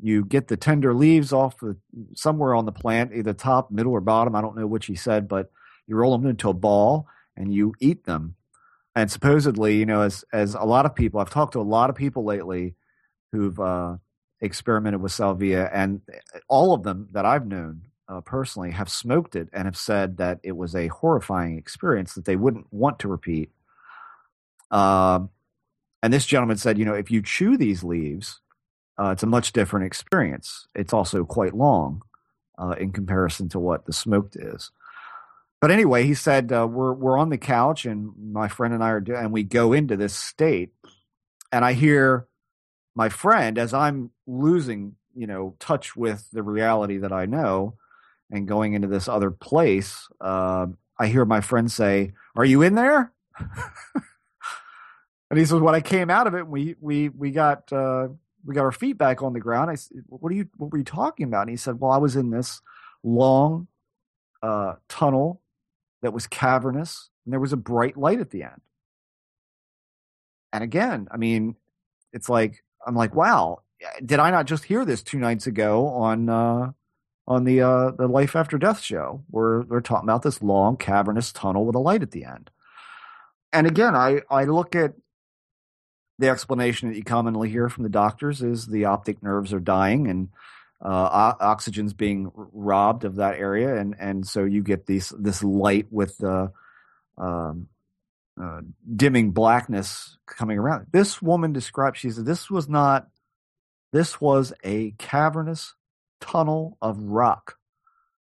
[0.00, 1.76] You get the tender leaves off the,
[2.14, 4.36] somewhere on the plant, either top, middle, or bottom.
[4.36, 5.50] I don't know which he said, but
[5.88, 8.36] you roll them into a ball and you eat them.
[8.94, 11.90] And supposedly, you know, as as a lot of people, I've talked to a lot
[11.90, 12.74] of people lately
[13.32, 13.96] who've uh,
[14.40, 16.00] experimented with salvia, and
[16.48, 20.40] all of them that I've known uh, personally have smoked it and have said that
[20.42, 23.50] it was a horrifying experience that they wouldn't want to repeat.
[24.70, 25.30] Um,
[26.02, 28.40] and this gentleman said, you know, if you chew these leaves,
[28.98, 30.66] uh, it's a much different experience.
[30.74, 32.02] It's also quite long
[32.58, 34.70] uh, in comparison to what the smoked is.
[35.60, 38.90] But anyway, he said uh, we're we're on the couch, and my friend and I
[38.90, 40.70] are and we go into this state,
[41.50, 42.28] and I hear
[42.94, 47.76] my friend as I'm losing, you know, touch with the reality that I know
[48.30, 50.66] and going into this other place, uh,
[50.98, 53.12] I hear my friend say, "Are you in there?"
[55.30, 58.08] and he says, "When I came out of it, we we we got uh,
[58.44, 60.48] we got our feet back on the ground." I said, "What are you?
[60.56, 62.60] What were you talking about?" And he said, "Well, I was in this
[63.02, 63.66] long
[64.42, 65.40] uh, tunnel
[66.02, 68.60] that was cavernous, and there was a bright light at the end."
[70.52, 71.56] And again, I mean,
[72.12, 73.62] it's like I'm like, "Wow,
[74.04, 76.72] did I not just hear this two nights ago on?" Uh,
[77.28, 81.30] on the uh, the Life After Death show, where they're talking about this long cavernous
[81.30, 82.50] tunnel with a light at the end.
[83.52, 84.94] And again, I I look at
[86.18, 90.08] the explanation that you commonly hear from the doctors is the optic nerves are dying
[90.08, 90.30] and
[90.80, 95.86] uh, oxygen's being robbed of that area, and and so you get this this light
[95.90, 96.52] with the
[97.16, 97.68] um,
[98.40, 98.60] uh,
[98.94, 100.86] dimming blackness coming around.
[100.92, 101.96] This woman described.
[101.96, 103.08] She said this was not.
[103.92, 105.74] This was a cavernous
[106.20, 107.56] tunnel of rock.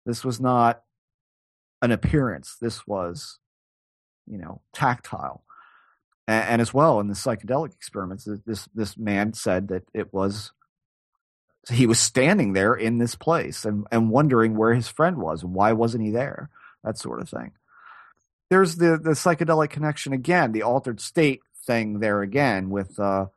[0.05, 0.83] This was not
[1.81, 2.57] an appearance.
[2.61, 3.39] This was,
[4.27, 5.43] you know, tactile.
[6.27, 10.51] And, and as well in the psychedelic experiments, this this man said that it was
[11.69, 15.53] he was standing there in this place and, and wondering where his friend was and
[15.53, 16.49] why wasn't he there,
[16.83, 17.51] that sort of thing.
[18.49, 23.27] There's the the psychedelic connection again, the altered state thing there again with uh,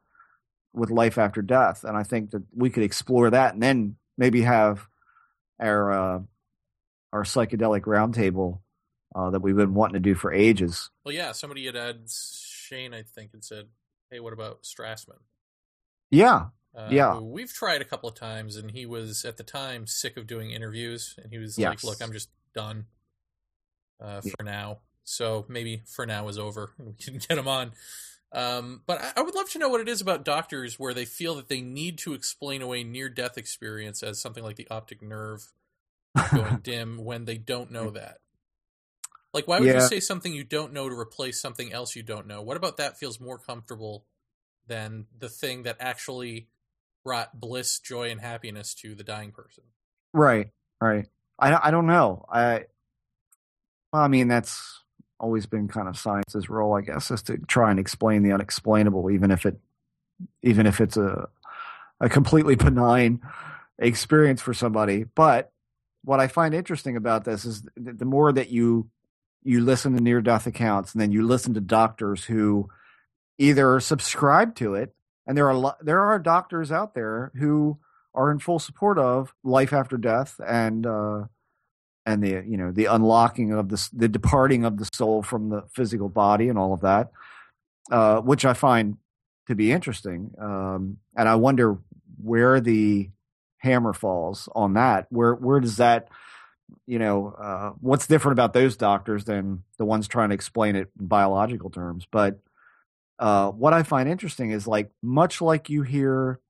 [0.74, 4.43] with life after death, and I think that we could explore that and then maybe
[4.43, 4.87] have
[5.59, 6.20] our uh,
[7.12, 8.59] our psychedelic roundtable
[9.14, 10.91] uh, that we've been wanting to do for ages.
[11.05, 13.68] Well, yeah, somebody had had Shane, I think, and said,
[14.11, 15.20] "Hey, what about Strassman?"
[16.11, 16.47] Yeah,
[16.77, 17.18] uh, yeah.
[17.18, 20.51] We've tried a couple of times, and he was at the time sick of doing
[20.51, 21.68] interviews, and he was yes.
[21.68, 22.87] like, "Look, I'm just done
[24.01, 24.45] uh, for yeah.
[24.45, 27.72] now." So maybe for now is over, and we can get him on.
[28.33, 31.05] Um, but I, I, would love to know what it is about doctors where they
[31.05, 35.01] feel that they need to explain away near death experience as something like the optic
[35.01, 35.53] nerve
[36.35, 38.18] going dim when they don't know that.
[39.33, 39.74] Like, why would yeah.
[39.74, 42.43] you say something you don't know to replace something else you don't know?
[42.43, 44.05] What about that feels more comfortable
[44.66, 46.49] than the thing that actually
[47.07, 49.63] brought bliss, joy, and happiness to the dying person?
[50.13, 50.51] Right,
[50.81, 51.07] right.
[51.39, 52.27] I I don't know.
[52.29, 52.65] I
[53.93, 54.83] well, I mean that's
[55.21, 59.11] always been kind of science's role, I guess, is to try and explain the unexplainable,
[59.13, 59.57] even if it
[60.43, 61.29] even if it's a
[62.01, 63.21] a completely benign
[63.79, 65.05] experience for somebody.
[65.05, 65.53] But
[66.03, 68.91] what I find interesting about this is the more that you
[69.45, 72.69] you listen to near death accounts and then you listen to doctors who
[73.39, 74.95] either subscribe to it
[75.27, 77.79] and there are there are doctors out there who
[78.14, 81.24] are in full support of life after death and uh,
[82.07, 85.64] and the you know the unlocking of the the departing of the soul from the
[85.72, 87.11] physical body and all of that,
[87.91, 88.97] uh, which I find
[89.49, 90.33] to be interesting.
[90.41, 91.79] Um, and I wonder
[92.22, 93.11] where the
[93.59, 95.07] hammer falls on that.
[95.11, 96.09] Where where does that
[96.87, 100.91] you know uh, what's different about those doctors than the ones trying to explain it
[100.99, 102.07] in biological terms?
[102.11, 102.39] But
[103.19, 106.41] uh, what I find interesting is like much like you hear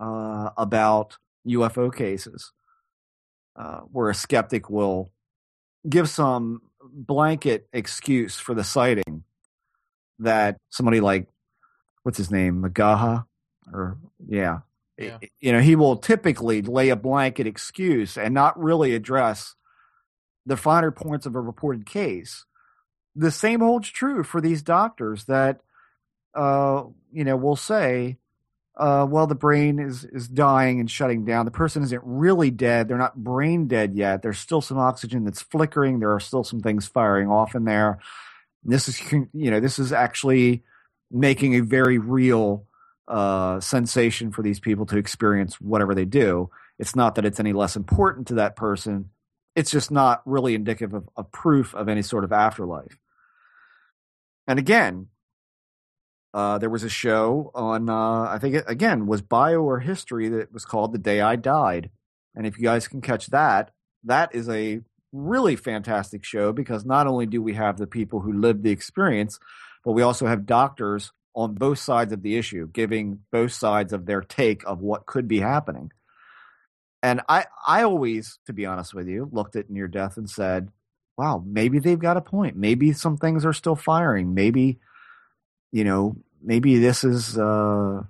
[0.00, 1.16] uh, about
[1.46, 2.52] UFO cases,
[3.56, 5.10] uh, where a skeptic will
[5.88, 6.62] give some
[6.92, 9.24] blanket excuse for the sighting
[10.18, 11.26] that somebody like
[12.02, 13.24] what's his name Magaha
[13.72, 14.60] or yeah,
[14.98, 15.18] Yeah.
[15.40, 19.54] you know he will typically lay a blanket excuse and not really address
[20.44, 22.44] the finer points of a reported case
[23.14, 25.60] the same holds true for these doctors that
[26.34, 28.16] uh you know will say
[28.76, 31.44] uh well the brain is is dying and shutting down.
[31.44, 32.88] The person isn't really dead.
[32.88, 34.22] They're not brain dead yet.
[34.22, 35.98] There's still some oxygen that's flickering.
[35.98, 37.98] There are still some things firing off in there.
[38.64, 40.62] This is you know this is actually
[41.10, 42.64] making a very real
[43.08, 46.48] uh sensation for these people to experience whatever they do.
[46.78, 49.10] It's not that it's any less important to that person.
[49.54, 52.96] It's just not really indicative of, of proof of any sort of afterlife
[54.46, 55.08] and again,
[56.34, 60.28] uh, there was a show on, uh, I think it again was bio or history
[60.30, 61.90] that was called The Day I Died.
[62.34, 63.70] And if you guys can catch that,
[64.04, 64.80] that is a
[65.12, 69.38] really fantastic show because not only do we have the people who lived the experience,
[69.84, 74.06] but we also have doctors on both sides of the issue giving both sides of
[74.06, 75.90] their take of what could be happening.
[77.02, 80.68] And I, I always, to be honest with you, looked at near death and said,
[81.16, 82.56] wow, maybe they've got a point.
[82.56, 84.34] Maybe some things are still firing.
[84.34, 84.78] Maybe,
[85.70, 88.02] you know, maybe this is uh,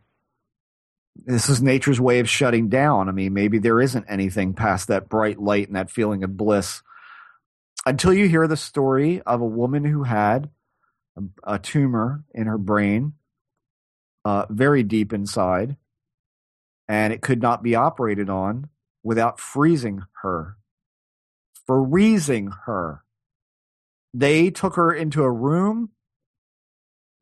[1.14, 3.08] this is nature's way of shutting down.
[3.08, 6.82] I mean, maybe there isn't anything past that bright light and that feeling of bliss
[7.84, 10.50] until you hear the story of a woman who had
[11.16, 13.14] a, a tumor in her brain,
[14.24, 15.76] uh, very deep inside,
[16.88, 18.68] and it could not be operated on
[19.02, 20.56] without freezing her
[21.66, 23.02] freezing her.
[24.14, 25.90] They took her into a room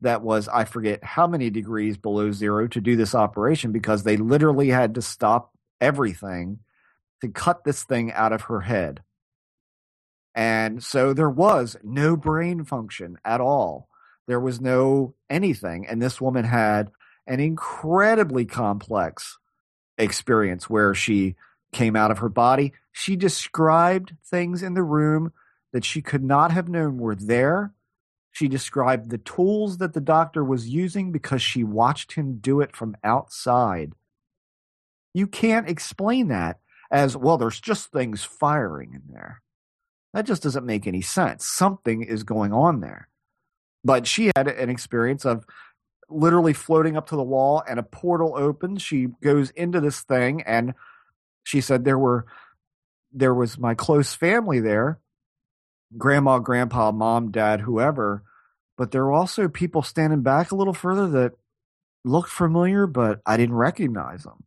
[0.01, 4.17] that was, I forget how many degrees below zero to do this operation because they
[4.17, 6.59] literally had to stop everything
[7.21, 9.01] to cut this thing out of her head.
[10.33, 13.87] And so there was no brain function at all.
[14.27, 15.87] There was no anything.
[15.87, 16.91] And this woman had
[17.27, 19.37] an incredibly complex
[19.97, 21.35] experience where she
[21.71, 22.73] came out of her body.
[22.91, 25.31] She described things in the room
[25.73, 27.73] that she could not have known were there.
[28.31, 32.75] She described the tools that the doctor was using because she watched him do it
[32.75, 33.93] from outside.
[35.13, 36.59] You can't explain that
[36.91, 39.41] as well, there's just things firing in there.
[40.13, 41.45] That just doesn't make any sense.
[41.45, 43.07] Something is going on there.
[43.83, 45.45] But she had an experience of
[46.09, 48.81] literally floating up to the wall and a portal opens.
[48.81, 50.73] She goes into this thing and
[51.43, 52.25] she said there were
[53.11, 54.99] there was my close family there
[55.97, 58.23] grandma grandpa mom dad whoever
[58.77, 61.33] but there were also people standing back a little further that
[62.05, 64.43] looked familiar but i didn't recognize them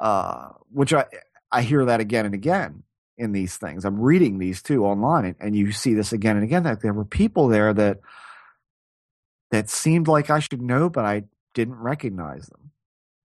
[0.00, 1.04] uh, which i
[1.52, 2.82] i hear that again and again
[3.18, 3.84] in these things.
[3.84, 6.92] I'm reading these too online and, and you see this again and again that there
[6.92, 7.98] were people there that
[9.50, 12.70] that seemed like i should know but i didn't recognize them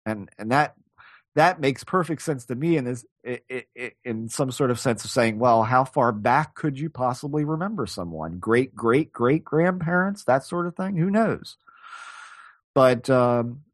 [0.04, 0.74] and and that
[1.36, 3.04] that makes perfect sense to me and is
[4.04, 7.86] in some sort of sense of saying, well, how far back could you possibly remember
[7.86, 8.38] someone?
[8.38, 10.96] Great, great, great grandparents, that sort of thing.
[10.96, 11.58] Who knows?
[12.74, 13.64] But um,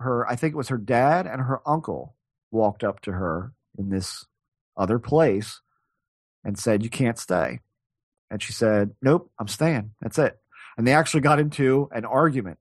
[0.00, 2.14] her, I think it was her dad and her uncle
[2.50, 4.26] walked up to her in this
[4.76, 5.62] other place
[6.44, 7.60] and said, "You can't stay."
[8.30, 9.92] And she said, "Nope, I'm staying.
[10.00, 10.38] That's it."
[10.76, 12.58] And they actually got into an argument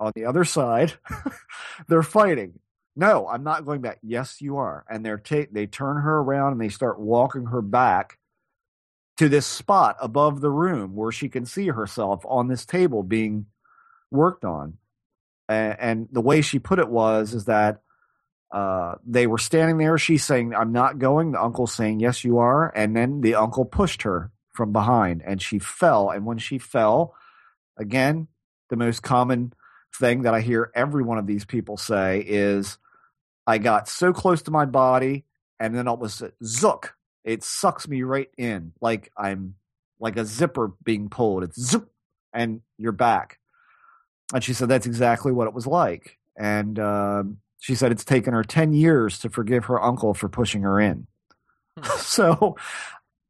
[0.00, 0.94] on the other side.
[1.88, 2.58] They're fighting
[2.96, 3.98] no, I'm not going back.
[4.02, 4.84] Yes, you are.
[4.88, 8.18] And they're ta- they turn her around and they start walking her back
[9.18, 13.46] to this spot above the room where she can see herself on this table being
[14.10, 14.78] worked on.
[15.48, 17.80] And, and the way she put it was is that
[18.52, 19.96] Uh, they were standing there.
[19.96, 21.32] She's saying, I'm not going.
[21.32, 22.70] The uncle's saying, Yes, you are.
[22.76, 26.10] And then the uncle pushed her from behind and she fell.
[26.10, 27.14] And when she fell,
[27.78, 28.28] again,
[28.68, 29.54] the most common
[29.98, 32.76] thing that I hear every one of these people say is,
[33.46, 35.24] I got so close to my body
[35.58, 36.94] and then it was zook.
[37.24, 39.54] It sucks me right in like I'm
[40.00, 41.44] like a zipper being pulled.
[41.44, 41.90] It's zoop
[42.32, 43.38] and you're back.
[44.34, 46.18] And she said that's exactly what it was like.
[46.36, 50.62] And um, she said it's taken her 10 years to forgive her uncle for pushing
[50.62, 51.06] her in.
[51.98, 52.56] so,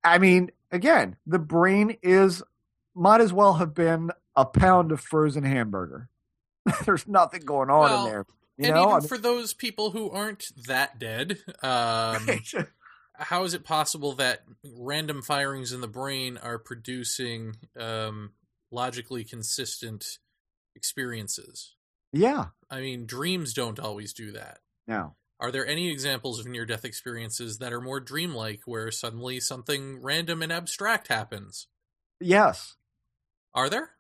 [0.03, 2.43] I mean, again, the brain is,
[2.95, 6.09] might as well have been a pound of frozen hamburger.
[6.87, 8.27] There's nothing going on Well, in there.
[8.63, 12.29] You and know, even I mean- for those people who aren't that dead, um,
[13.15, 18.33] how is it possible that random firings in the brain are producing um,
[18.71, 20.19] logically consistent
[20.75, 21.75] experiences?
[22.13, 24.59] yeah, I mean, dreams don't always do that.
[24.87, 25.15] no.
[25.41, 30.01] Are there any examples of near death experiences that are more dreamlike where suddenly something
[30.01, 31.67] random and abstract happens?
[32.21, 32.77] Yes.
[33.53, 33.91] Are there?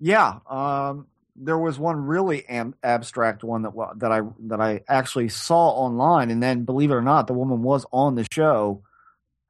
[0.00, 5.28] Yeah, um, there was one really am- abstract one that that I that I actually
[5.28, 8.82] saw online, and then believe it or not, the woman was on the show.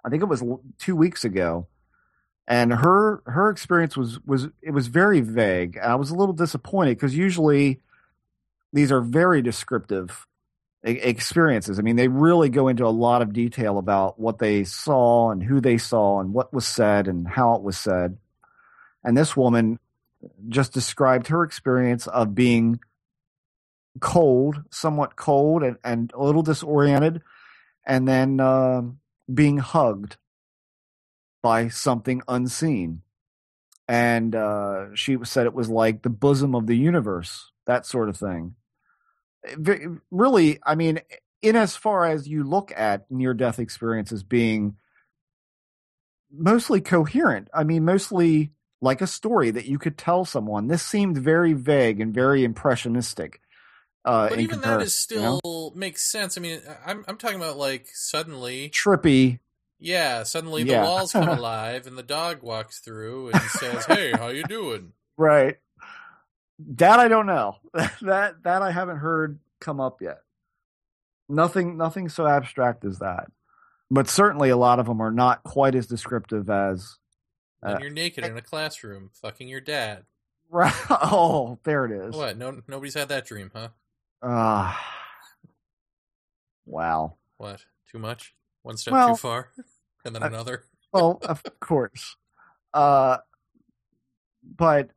[0.05, 0.43] I think it was
[0.79, 1.67] two weeks ago,
[2.47, 5.79] and her her experience was was it was very vague.
[5.79, 7.81] I was a little disappointed because usually
[8.73, 10.27] these are very descriptive
[10.85, 11.79] experiences.
[11.79, 15.43] I mean, they really go into a lot of detail about what they saw and
[15.43, 18.17] who they saw and what was said and how it was said.
[19.05, 19.79] And this woman
[20.49, 22.81] just described her experience of being
[24.01, 27.23] cold, somewhat cold and, and a little disoriented,
[27.87, 28.99] and then um
[29.33, 30.17] being hugged
[31.43, 33.03] by something unseen.
[33.89, 38.17] And uh, she said it was like the bosom of the universe, that sort of
[38.17, 38.55] thing.
[40.11, 41.01] Really, I mean,
[41.43, 44.77] in as far as you look at near death experiences being
[46.33, 48.53] mostly coherent, I mean, mostly
[48.83, 50.67] like a story that you could tell someone.
[50.67, 53.41] This seemed very vague and very impressionistic.
[54.05, 55.39] Uh, but even that is comparison, you know?
[55.43, 56.37] still makes sense.
[56.37, 59.39] I mean, I'm I'm talking about like suddenly, trippy.
[59.79, 60.83] yeah, suddenly Yeah.
[60.83, 64.93] the walls come alive and the dog walks through and says, "Hey, how you doing?"
[65.17, 65.59] Right.
[66.59, 67.57] That I don't know.
[68.03, 70.19] that that I haven't heard come up yet.
[71.29, 73.29] Nothing nothing so abstract as that.
[73.91, 76.99] But certainly a lot of them are not quite as descriptive as
[77.63, 80.05] And Uh, you're naked in a classroom, fucking your dad.
[80.51, 80.75] right.
[80.91, 82.15] Oh, there it is.
[82.15, 82.37] What?
[82.37, 83.69] No, nobody's had that dream, huh?
[84.23, 84.79] Ah.
[86.67, 87.15] wow.
[87.39, 87.65] What?
[87.91, 88.35] Too much?
[88.63, 89.51] One step Well, too far,
[90.05, 90.65] and then I- another.
[90.93, 92.17] Well, of course.
[92.75, 93.19] Uh,
[94.57, 94.91] but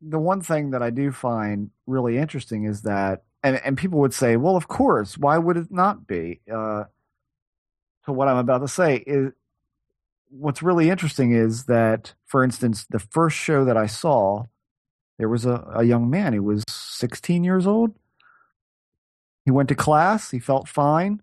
[0.00, 4.14] the one thing that I do find really interesting is that, and, and people would
[4.14, 6.40] say, well, of course, why would it not be?
[6.50, 6.84] Uh,
[8.06, 9.32] so what I'm about to say is,
[10.30, 14.44] what's really interesting is that, for instance, the first show that I saw,
[15.18, 16.32] there was a, a young man.
[16.32, 17.94] He was 16 years old.
[19.44, 20.30] He went to class.
[20.30, 21.20] He felt fine.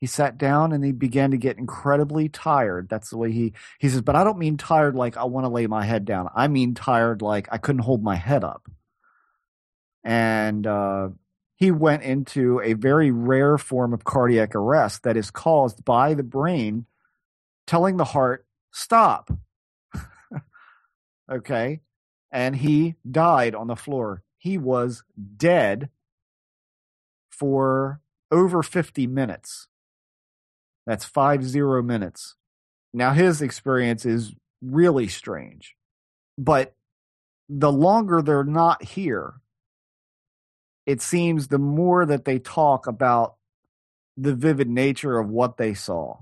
[0.00, 2.88] He sat down and he began to get incredibly tired.
[2.88, 5.48] That's the way he he says, but I don't mean tired like I want to
[5.48, 6.28] lay my head down.
[6.34, 8.68] I mean tired like I couldn't hold my head up.
[10.02, 11.10] And uh,
[11.54, 16.24] he went into a very rare form of cardiac arrest that is caused by the
[16.24, 16.86] brain
[17.72, 19.32] telling the heart, stop.
[21.32, 21.80] okay.
[22.30, 24.22] And he died on the floor.
[24.36, 25.04] He was
[25.38, 25.88] dead
[27.30, 29.68] for over 50 minutes.
[30.86, 32.36] That's five zero minutes.
[32.92, 35.74] Now his experience is really strange,
[36.36, 36.74] but
[37.48, 39.40] the longer they're not here,
[40.84, 43.36] it seems the more that they talk about
[44.18, 46.18] the vivid nature of what they saw.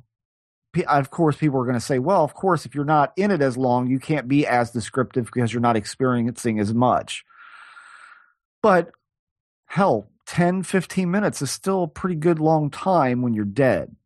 [0.86, 3.42] Of course, people are going to say, well, of course, if you're not in it
[3.42, 7.24] as long, you can't be as descriptive because you're not experiencing as much.
[8.62, 8.90] But
[9.66, 13.96] hell, 10, 15 minutes is still a pretty good long time when you're dead.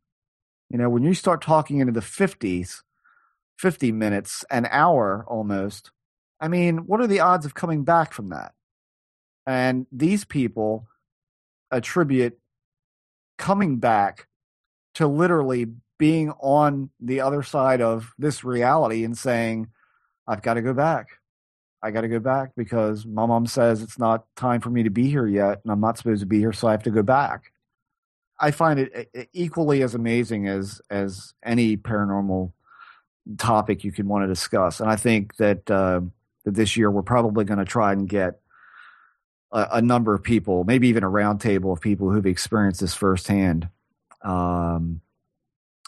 [0.69, 2.81] You know, when you start talking into the 50s,
[3.57, 5.91] 50 minutes, an hour almost,
[6.41, 8.53] I mean, what are the odds of coming back from that?
[9.45, 10.87] And these people
[11.69, 12.39] attribute
[13.37, 14.27] coming back
[14.95, 19.67] to literally being on the other side of this reality and saying,
[20.27, 21.07] I've got to go back.
[21.81, 24.89] I got to go back because my mom says it's not time for me to
[24.89, 27.03] be here yet, and I'm not supposed to be here, so I have to go
[27.03, 27.51] back.
[28.39, 32.51] I find it equally as amazing as as any paranormal
[33.37, 36.01] topic you could want to discuss, and I think that uh,
[36.43, 38.39] that this year we're probably going to try and get
[39.51, 43.69] a, a number of people, maybe even a roundtable of people who've experienced this firsthand.
[44.23, 45.01] Um,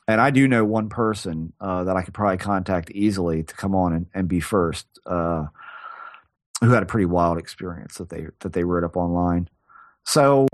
[0.07, 3.75] and I do know one person uh, that I could probably contact easily to come
[3.75, 5.47] on and, and be first, uh,
[6.61, 9.49] who had a pretty wild experience that they that they wrote up online.
[10.03, 10.47] So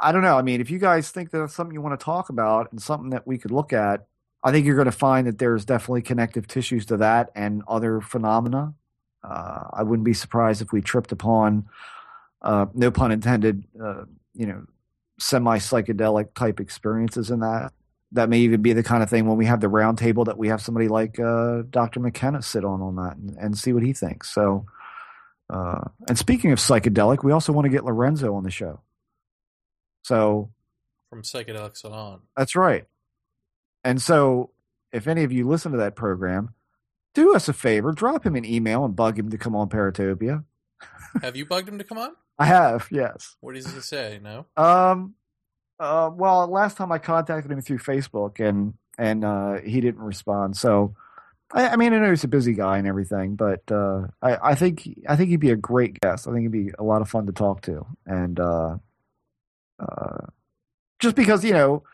[0.00, 0.38] I don't know.
[0.38, 3.10] I mean, if you guys think that's something you want to talk about and something
[3.10, 4.06] that we could look at,
[4.42, 8.00] I think you're going to find that there's definitely connective tissues to that and other
[8.00, 8.74] phenomena.
[9.22, 11.68] Uh, I wouldn't be surprised if we tripped upon,
[12.40, 14.04] uh, no pun intended, uh,
[14.34, 14.64] you know,
[15.18, 17.72] semi psychedelic type experiences in that.
[18.12, 20.48] That may even be the kind of thing when we have the roundtable that we
[20.48, 22.00] have somebody like uh, Dr.
[22.00, 24.32] McKenna sit on on that and, and see what he thinks.
[24.32, 24.64] So,
[25.52, 28.80] uh, and speaking of psychedelic, we also want to get Lorenzo on the show.
[30.04, 30.50] So
[31.10, 32.20] From psychedelics on.
[32.36, 32.86] that's right.
[33.84, 34.50] And so,
[34.92, 36.54] if any of you listen to that program,
[37.14, 40.44] do us a favor, drop him an email and bug him to come on Paratopia.
[41.20, 42.12] Have you bugged him to come on?
[42.38, 43.36] I have, yes.
[43.40, 44.20] What does he say?
[44.22, 44.46] No.
[44.56, 45.14] Um,
[45.80, 50.56] uh, well, last time I contacted him through Facebook, and and uh, he didn't respond.
[50.56, 50.94] So,
[51.52, 54.54] I, I mean, I know he's a busy guy and everything, but uh, I, I
[54.54, 56.26] think I think he'd be a great guest.
[56.26, 58.76] I think he'd be a lot of fun to talk to, and uh,
[59.78, 60.26] uh,
[60.98, 61.84] just because you know,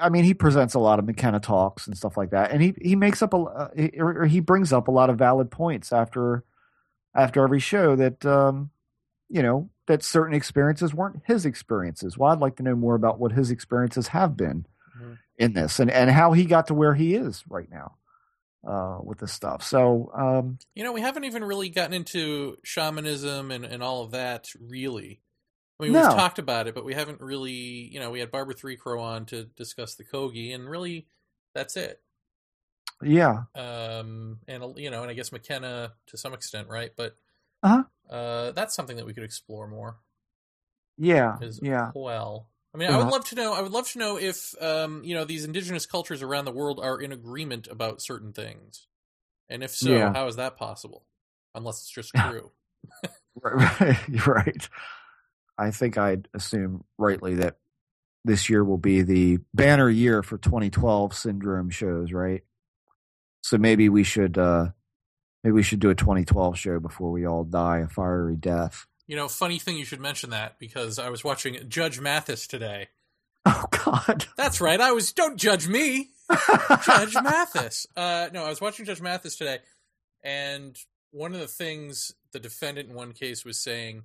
[0.00, 2.74] I mean, he presents a lot of McKenna talks and stuff like that, and he
[2.80, 6.44] he makes up a uh, or he brings up a lot of valid points after
[7.14, 8.70] after every show that um,
[9.32, 12.16] you know that certain experiences weren't his experiences.
[12.18, 14.66] Well, I'd like to know more about what his experiences have been
[14.96, 15.18] Mhm.
[15.36, 17.96] in this, and and how he got to where he is right now
[18.66, 19.62] uh, with this stuff.
[19.62, 24.10] So um, You know, we haven't even really gotten into shamanism and, and all of
[24.12, 25.20] that, really.
[25.80, 26.00] I mean, No.
[26.00, 29.00] we've talked about it, but we haven't really, you know, we had Barbara Three Crow
[29.00, 31.08] on to discuss the Kogi, and really,
[31.54, 32.00] that's it.
[33.02, 36.92] yeah, Um, and, you know, and I guess McKenna to some extent, right?
[36.96, 37.16] But
[37.64, 37.82] Uh-huh.
[38.12, 39.96] Uh, that's something that we could explore more
[40.98, 41.90] yeah, as yeah.
[41.94, 42.48] well.
[42.74, 43.04] I mean, I Uh-huh.
[43.04, 43.52] would love to know.
[43.52, 46.80] I would love to know if, um, you know, these indigenous cultures around the world
[46.80, 48.86] are in agreement about certain things,
[49.48, 50.12] and if so, Yeah.
[50.12, 51.04] how is that possible?
[51.54, 52.52] Unless it's just true.
[53.42, 54.68] Right, right, right.
[55.58, 57.56] I think I'd assume rightly that
[58.24, 62.42] this year will be the banner year for 2012 syndrome shows, right?
[63.42, 64.70] So maybe we should uh
[65.42, 68.86] maybe we should do a 2012 show before we all die a fiery death.
[69.06, 72.88] You know, funny thing you should mention that because I was watching Judge Mathis today.
[73.44, 74.26] Oh God.
[74.36, 74.80] That's right.
[74.80, 75.12] I was.
[75.12, 76.10] Don't judge me,
[76.84, 77.88] Judge Mathis.
[77.96, 79.58] Uh, no, I was watching Judge Mathis today,
[80.22, 80.78] and
[81.10, 84.04] one of the things the defendant in one case was saying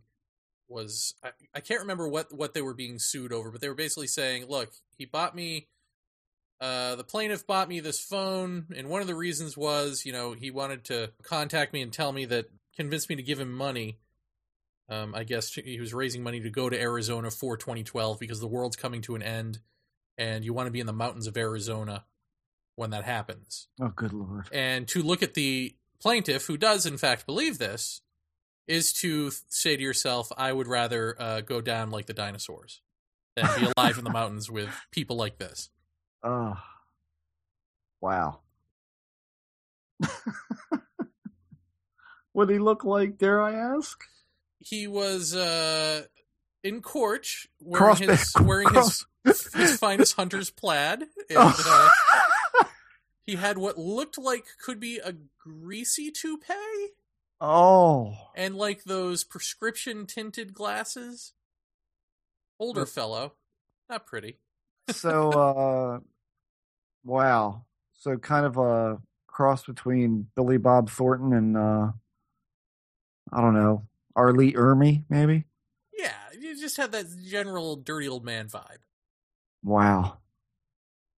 [0.68, 3.76] was I, I can't remember what what they were being sued over, but they were
[3.76, 5.68] basically saying, "Look, he bought me."
[6.60, 10.34] Uh, the plaintiff bought me this phone, and one of the reasons was, you know,
[10.34, 14.00] he wanted to contact me and tell me that, convince me to give him money.
[14.90, 18.48] Um, I guess he was raising money to go to Arizona for 2012 because the
[18.48, 19.60] world's coming to an end,
[20.18, 22.06] and you want to be in the mountains of Arizona
[22.76, 23.68] when that happens.
[23.82, 24.48] Oh good lord.
[24.52, 28.02] And to look at the plaintiff, who does in fact believe this,
[28.68, 32.82] is to say to yourself, I would rather uh, go down like the dinosaurs
[33.36, 35.70] than be alive in the mountains with people like this.
[36.24, 36.56] Oh.
[38.02, 38.40] Wow.
[42.32, 44.04] what did he look like, dare I ask?
[44.60, 46.04] He was uh,
[46.64, 47.28] in court
[47.60, 49.06] wearing Cross- his wearing his,
[49.54, 51.10] his finest hunter's plaid, and
[51.40, 51.90] uh,
[53.26, 56.94] he had what looked like could be a greasy toupee
[57.42, 58.16] oh.
[58.36, 61.34] and like those prescription tinted glasses.
[62.60, 63.34] Older fellow,
[63.90, 64.40] not pretty.
[64.90, 66.00] so uh
[67.04, 67.64] wow
[67.94, 68.98] so kind of a
[69.28, 71.92] cross between billy bob thornton and uh
[73.32, 73.84] i don't know
[74.16, 74.34] R.
[74.34, 75.44] Lee Ermey maybe
[75.96, 78.80] Yeah, you just had that general dirty old man vibe.
[79.64, 80.18] wow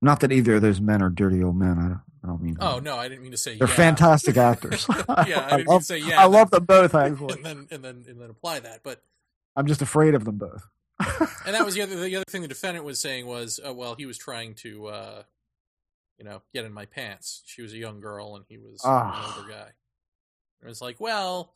[0.01, 2.57] not that either of those men are dirty old men i don't, I don't mean
[2.59, 3.59] Oh no, I didn't mean to say that.
[3.59, 3.75] they're yeah.
[3.75, 6.21] fantastic actors yeah, I didn't mean love, to say yeah.
[6.21, 8.81] I love them both actually and then and then and then apply that.
[8.83, 9.01] But
[9.55, 10.67] i'm just afraid of them both
[11.45, 13.95] and that was the other the other thing the defendant was saying was, uh, well,
[13.95, 15.23] he was trying to, uh,
[16.19, 17.41] you know, get in my pants.
[17.45, 19.33] She was a young girl and he was Ah.
[19.33, 19.69] an older guy.
[20.61, 21.53] And it was like, well,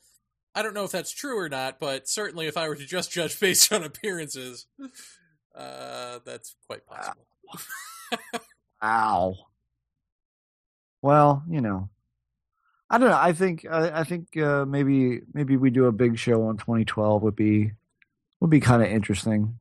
[0.55, 3.11] I don't know if that's true or not, but certainly if I were to just
[3.11, 4.65] judge based on appearances,
[5.55, 7.25] uh, that's quite possible.
[8.83, 9.35] Ow.
[11.01, 11.89] Well, you know,
[12.89, 13.17] I don't know.
[13.19, 17.21] I think I, I think uh, maybe maybe we do a big show on 2012
[17.23, 17.71] would be
[18.39, 19.59] would be kind of interesting.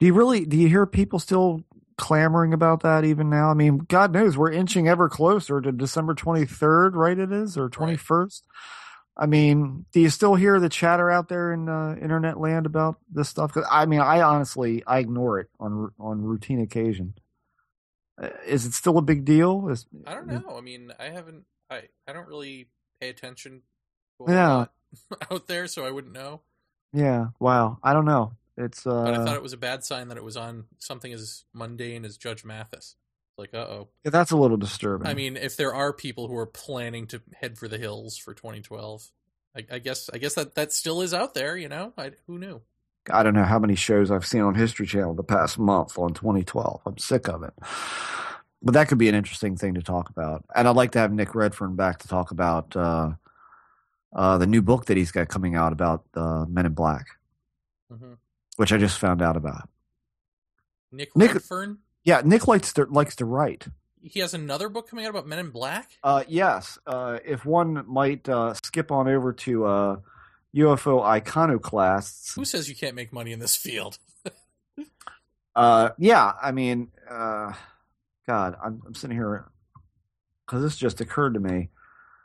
[0.00, 1.64] Do you really do you hear people still
[1.96, 3.50] clamoring about that even now?
[3.50, 7.18] I mean, God knows we're inching ever closer to December 23rd, right?
[7.18, 8.42] It is or 21st.
[9.16, 12.96] I mean, do you still hear the chatter out there in uh, internet land about
[13.12, 13.52] this stuff?
[13.52, 17.14] 'Cause, I mean, I honestly I ignore it on on routine occasion.
[18.20, 19.68] Uh, Is it still a big deal?
[19.68, 20.56] Is, I don't know.
[20.56, 21.44] I mean, I haven't.
[21.70, 22.68] I I don't really
[23.00, 23.62] pay attention.
[24.26, 24.66] Yeah.
[25.30, 26.40] out there, so I wouldn't know.
[26.92, 27.28] Yeah.
[27.38, 27.78] Wow.
[27.82, 28.32] I don't know.
[28.56, 29.04] It's uh.
[29.04, 32.04] But I thought it was a bad sign that it was on something as mundane
[32.04, 32.96] as Judge Mathis.
[33.38, 33.88] Like, uh oh.
[34.04, 35.06] yeah, that's a little disturbing.
[35.06, 38.34] I mean, if there are people who are planning to head for the hills for
[38.34, 39.10] 2012,
[39.56, 41.56] I, I guess I guess that that still is out there.
[41.56, 42.60] You know, I, who knew?
[43.10, 46.14] I don't know how many shows I've seen on History Channel the past month on
[46.14, 46.82] 2012.
[46.86, 47.54] I'm sick of it.
[48.62, 50.44] But that could be an interesting thing to talk about.
[50.54, 53.10] And I'd like to have Nick Redfern back to talk about uh,
[54.14, 57.06] uh, the new book that he's got coming out about uh, Men in Black,
[57.90, 58.12] hmm
[58.56, 59.68] which I just found out about.
[60.90, 61.78] Nick, Nick- Redfern.
[62.04, 63.66] Yeah, Nick likes to, likes to write.
[64.02, 65.90] He has another book coming out about Men in Black.
[66.02, 69.96] Uh, yes, uh, if one might uh, skip on over to uh,
[70.56, 72.34] UFO Iconoclasts.
[72.34, 73.98] Who says you can't make money in this field?
[75.54, 77.52] Uh, yeah, I mean, uh,
[78.26, 79.44] God, I'm, I'm sitting here
[80.46, 81.68] because this just occurred to me.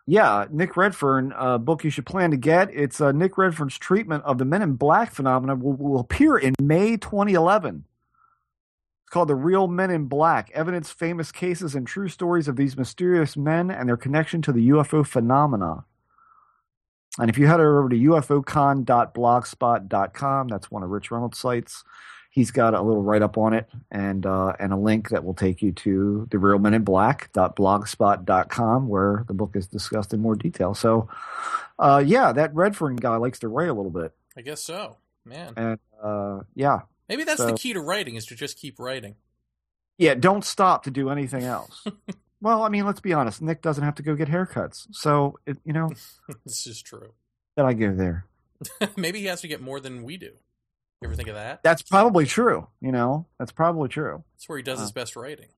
[0.09, 2.73] Yeah, Nick Redfern, uh, book you should plan to get.
[2.73, 6.53] It's uh, Nick Redfern's treatment of the Men in Black phenomenon will, will appear in
[6.61, 7.83] May 2011.
[9.03, 12.77] It's called The Real Men in Black Evidence, Famous Cases, and True Stories of These
[12.77, 15.83] Mysterious Men and Their Connection to the UFO Phenomena.
[17.19, 21.83] And if you head over to ufocon.blogspot.com, that's one of Rich Reynolds' sites,
[22.37, 25.33] he's got a little write up on it and uh, and a link that will
[25.33, 30.35] take you to the real men in black.blogspot.com where the book is discussed in more
[30.35, 30.73] detail.
[30.75, 31.09] So,
[31.79, 34.13] uh, yeah, that Redfern guy likes to write a little bit.
[34.37, 34.97] I guess so.
[35.25, 38.79] Man, And uh, yeah, maybe that's so- the key to writing is to just keep
[38.79, 39.15] writing.
[39.97, 41.83] yeah, don't stop to do anything else.
[42.41, 43.41] well, I mean, let's be honest.
[43.41, 44.87] Nick doesn't have to go get haircuts.
[44.91, 45.89] So, it, you know,
[46.45, 47.13] this is true.
[47.55, 48.25] that I go there.
[48.95, 50.33] maybe he has to get more than we do.
[51.01, 51.61] You ever think of that?
[51.63, 52.67] That's probably true.
[52.81, 54.23] You know, that's probably true.
[54.33, 55.49] That's where he does his Uh, best writing.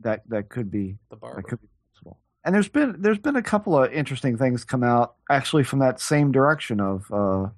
[0.00, 2.18] That that could be The That could be possible.
[2.44, 6.00] And there's been there's been a couple of interesting things come out actually from that
[6.00, 7.48] same direction of uh,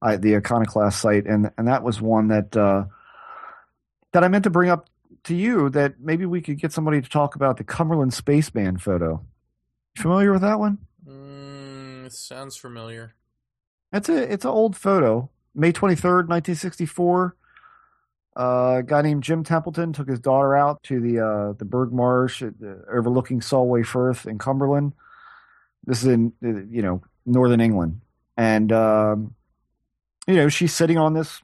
[0.00, 2.86] I, the Iconoclast site, and and that was one that uh,
[4.12, 4.88] that I meant to bring up
[5.24, 8.78] to you that maybe we could get somebody to talk about the Cumberland Space Spaceman
[8.78, 9.24] photo.
[9.96, 10.78] Familiar with that one?
[11.06, 13.14] Mm, sounds familiar.
[13.92, 17.34] It's a it's an old photo, May twenty third, nineteen sixty four.
[18.38, 21.92] Uh, a guy named Jim Templeton took his daughter out to the uh, the Burgh
[21.92, 22.42] Marsh
[22.92, 24.92] overlooking Solway Firth in Cumberland.
[25.86, 28.02] This is in uh, you know northern England,
[28.36, 29.34] and um,
[30.26, 31.40] you know she's sitting on this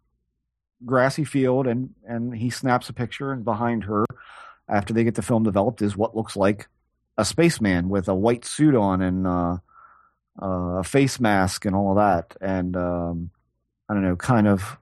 [0.84, 4.04] grassy field, and and he snaps a picture, and behind her,
[4.68, 6.68] after they get the film developed, is what looks like
[7.16, 9.56] a spaceman with a white suit on and uh,
[10.42, 13.30] uh, a face mask and all of that, and um,
[13.92, 14.78] I don't know, kind of,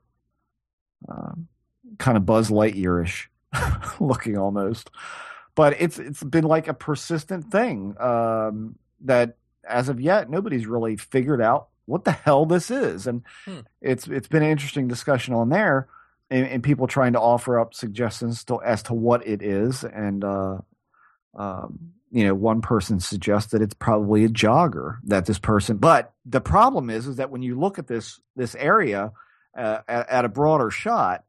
[1.09, 1.49] um,
[1.99, 3.29] kind of Buzz Lightyear-ish
[4.01, 4.89] looking almost.
[5.57, 9.37] But it's it's been like a persistent thing um, that,
[9.69, 13.59] as of yet, nobody's really figured out what the hell this is, and Hmm.
[13.81, 15.89] it's it's been an interesting discussion on there,
[16.31, 20.23] and, and people trying to offer up suggestions to, as to what it is, and
[20.23, 20.59] uh,
[21.35, 25.77] um, you know, one person suggests that it's probably a jogger that this person.
[25.77, 29.13] But the problem is, is that when you look at this this area
[29.57, 31.25] uh, at, at a broader shot,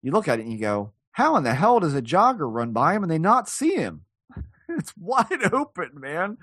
[0.00, 2.72] you look at it and you go, "How in the hell does a jogger run
[2.72, 4.02] by him and they not see him?
[4.68, 6.38] it's wide open, man."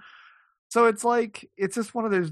[0.68, 2.31] So it's like it's just one of those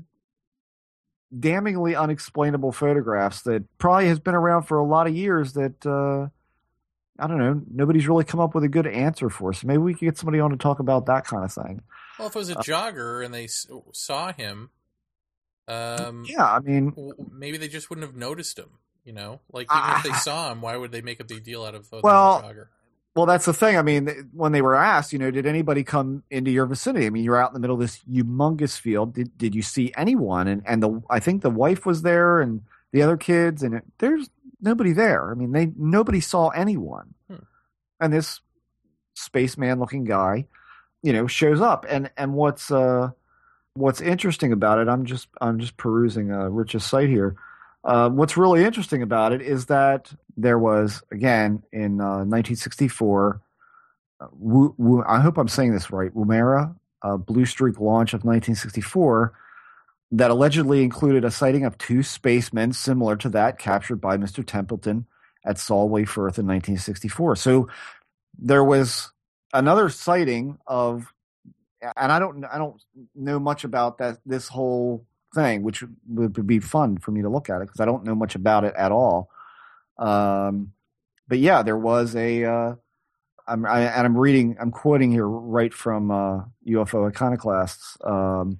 [1.37, 5.53] damningly unexplainable photographs that probably has been around for a lot of years.
[5.53, 6.27] That uh,
[7.19, 7.61] I don't know.
[7.71, 9.53] Nobody's really come up with a good answer for.
[9.53, 11.81] So maybe we could get somebody on to talk about that kind of thing.
[12.19, 14.69] Well, if it was a Uh, jogger and they saw him,
[15.67, 16.93] um, yeah, I mean,
[17.31, 18.69] maybe they just wouldn't have noticed him.
[19.03, 21.63] You know, like even if they saw him, why would they make a big deal
[21.63, 22.67] out of oh, Well, well, jogger?
[23.15, 23.77] well, that's the thing.
[23.77, 27.05] I mean, when they were asked, you know, did anybody come into your vicinity?
[27.05, 29.13] I mean, you're out in the middle of this humongous field.
[29.13, 30.49] Did did you see anyone?
[30.49, 33.83] And and the I think the wife was there and the other kids, and it,
[33.99, 34.29] there's
[34.61, 35.31] nobody there.
[35.31, 37.13] I mean, they nobody saw anyone.
[37.29, 37.43] Hmm.
[37.99, 38.41] And this
[39.15, 40.45] spaceman looking guy,
[41.01, 41.85] you know, shows up.
[41.89, 43.11] And and what's uh
[43.73, 44.87] what's interesting about it?
[44.87, 47.35] I'm just I'm just perusing uh, Rich's site here.
[47.83, 53.41] Uh, what's really interesting about it is that there was again in uh, 1964.
[54.19, 56.13] Uh, Wu, Wu, I hope I'm saying this right.
[56.13, 59.31] Woomera, uh, Blue Streak launch of 1964,
[60.11, 64.45] that allegedly included a sighting of two spacemen similar to that captured by Mr.
[64.45, 65.05] Templeton
[65.45, 67.35] at Solway Firth in 1964.
[67.35, 67.69] So
[68.37, 69.11] there was
[69.53, 71.13] another sighting of
[71.81, 72.81] and I don't I don't
[73.15, 77.49] know much about that this whole thing, which would be fun for me to look
[77.49, 79.29] at it because I don't know much about it at all.
[79.97, 80.73] Um,
[81.27, 82.45] but yeah, there was a.
[82.45, 82.75] Uh,
[83.47, 84.57] I'm I, and I'm reading.
[84.59, 87.97] I'm quoting here right from uh, UFO Iconoclasts.
[88.03, 88.59] Um,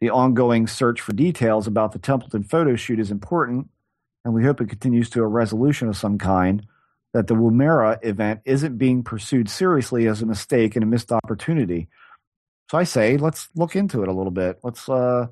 [0.00, 3.68] the ongoing search for details about the Templeton photo shoot is important,
[4.24, 6.66] and we hope it continues to a resolution of some kind.
[7.12, 11.88] That the Woomera event isn't being pursued seriously as a mistake and a missed opportunity.
[12.70, 14.58] So I say, let's look into it a little bit.
[14.62, 15.28] Let's uh,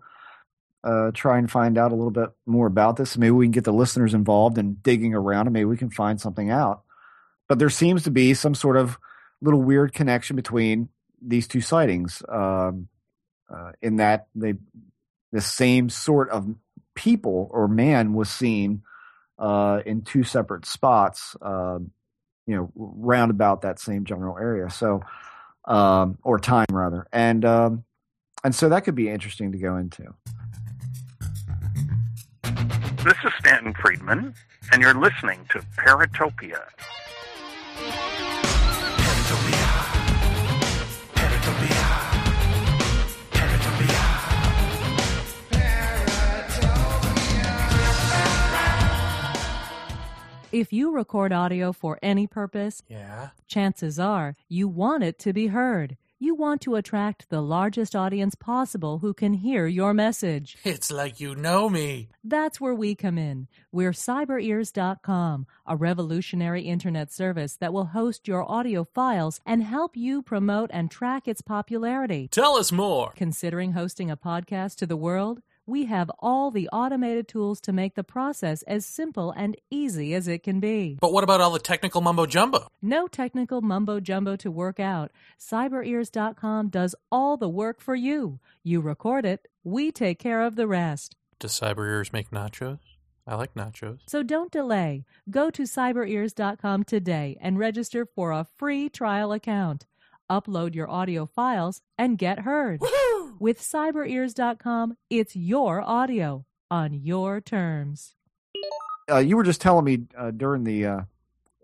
[0.82, 3.18] uh, try and find out a little bit more about this.
[3.18, 6.18] Maybe we can get the listeners involved in digging around, and maybe we can find
[6.18, 6.84] something out.
[7.48, 8.98] But there seems to be some sort of
[9.42, 10.88] little weird connection between
[11.20, 12.88] these two sightings, um,
[13.54, 14.54] uh, in that they
[15.32, 16.54] the same sort of
[16.94, 18.82] people or man was seen
[19.38, 21.78] uh, in two separate spots, uh,
[22.46, 24.70] you know, round about that same general area.
[24.70, 25.02] So,
[25.64, 27.84] um, or time rather, and um,
[28.42, 30.14] and so that could be interesting to go into.
[33.04, 34.34] This is Stanton Friedman,
[34.72, 36.62] and you're listening to Paratopia.
[50.54, 53.30] If you record audio for any purpose, Yeah.
[53.48, 55.96] chances are you want it to be heard.
[56.20, 60.56] You want to attract the largest audience possible who can hear your message.
[60.64, 62.08] It's like you know me.
[62.22, 63.48] That's where we come in.
[63.72, 70.22] We're cyberears.com, a revolutionary internet service that will host your audio files and help you
[70.22, 72.28] promote and track its popularity.
[72.28, 73.12] Tell us more.
[73.16, 75.42] Considering hosting a podcast to the world?
[75.66, 80.28] We have all the automated tools to make the process as simple and easy as
[80.28, 80.98] it can be.
[81.00, 82.68] But what about all the technical mumbo jumbo?
[82.82, 85.10] No technical mumbo jumbo to work out.
[85.40, 88.40] CyberEars.com does all the work for you.
[88.62, 91.16] You record it, we take care of the rest.
[91.38, 92.78] Does Cyber Ears make nachos?
[93.26, 94.00] I like nachos.
[94.06, 95.06] So don't delay.
[95.30, 99.86] Go to CyberEars.com today and register for a free trial account.
[100.30, 102.80] Upload your audio files and get heard.
[103.38, 108.14] With CyberEars.com, it's your audio on your terms.
[109.10, 111.00] Uh, you were just telling me uh, during the, uh,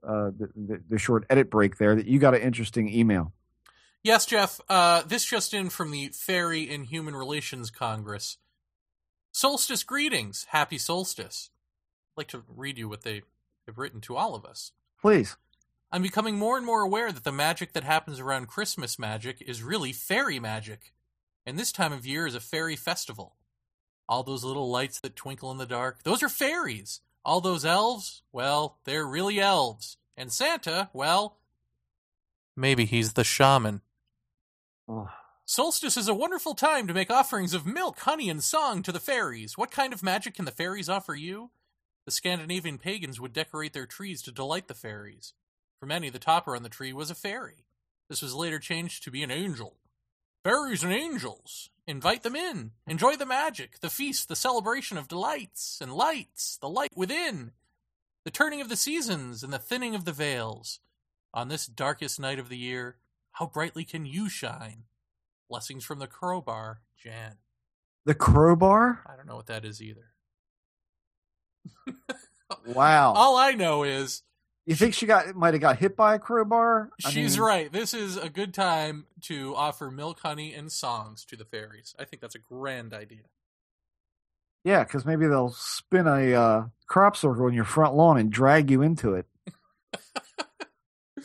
[0.02, 3.32] uh, the, the the short edit break there that you got an interesting email.
[4.02, 4.60] Yes, Jeff.
[4.68, 8.38] Uh, this just in from the Fairy and Human Relations Congress.
[9.32, 10.46] Solstice greetings.
[10.50, 11.50] Happy solstice.
[12.12, 13.22] I'd like to read you what they
[13.66, 14.72] have written to all of us.
[15.00, 15.36] Please.
[15.92, 19.62] I'm becoming more and more aware that the magic that happens around Christmas magic is
[19.62, 20.92] really fairy magic.
[21.46, 23.36] And this time of year is a fairy festival.
[24.08, 27.00] All those little lights that twinkle in the dark, those are fairies.
[27.24, 29.96] All those elves, well, they're really elves.
[30.16, 31.38] And Santa, well,
[32.56, 33.82] maybe he's the shaman.
[35.44, 39.00] Solstice is a wonderful time to make offerings of milk, honey, and song to the
[39.00, 39.58] fairies.
[39.58, 41.50] What kind of magic can the fairies offer you?
[42.06, 45.34] The Scandinavian pagans would decorate their trees to delight the fairies.
[45.78, 47.64] For many, the topper on the tree was a fairy.
[48.08, 49.76] This was later changed to be an angel.
[50.44, 51.70] Fairies and angels.
[51.86, 52.70] Invite them in.
[52.86, 57.52] Enjoy the magic, the feast, the celebration of delights and lights, the light within,
[58.24, 60.80] the turning of the seasons and the thinning of the veils.
[61.34, 62.96] On this darkest night of the year,
[63.32, 64.84] how brightly can you shine?
[65.48, 67.36] Blessings from the crowbar, Jan.
[68.04, 69.02] the crowbar?
[69.06, 70.06] I don't know what that is either.
[72.66, 73.12] Wow.
[73.14, 74.22] All I know is
[74.70, 76.90] You think she got might have got hit by a crowbar?
[77.04, 77.72] I she's mean, right.
[77.72, 81.96] This is a good time to offer milk, honey, and songs to the fairies.
[81.98, 83.22] I think that's a grand idea.
[84.62, 88.70] Yeah, because maybe they'll spin a uh, crop circle in your front lawn and drag
[88.70, 89.26] you into it.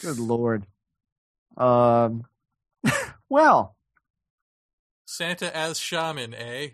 [0.02, 0.66] Good lord.
[1.56, 2.26] Um.
[3.30, 3.76] well,
[5.06, 6.70] Santa as shaman, eh?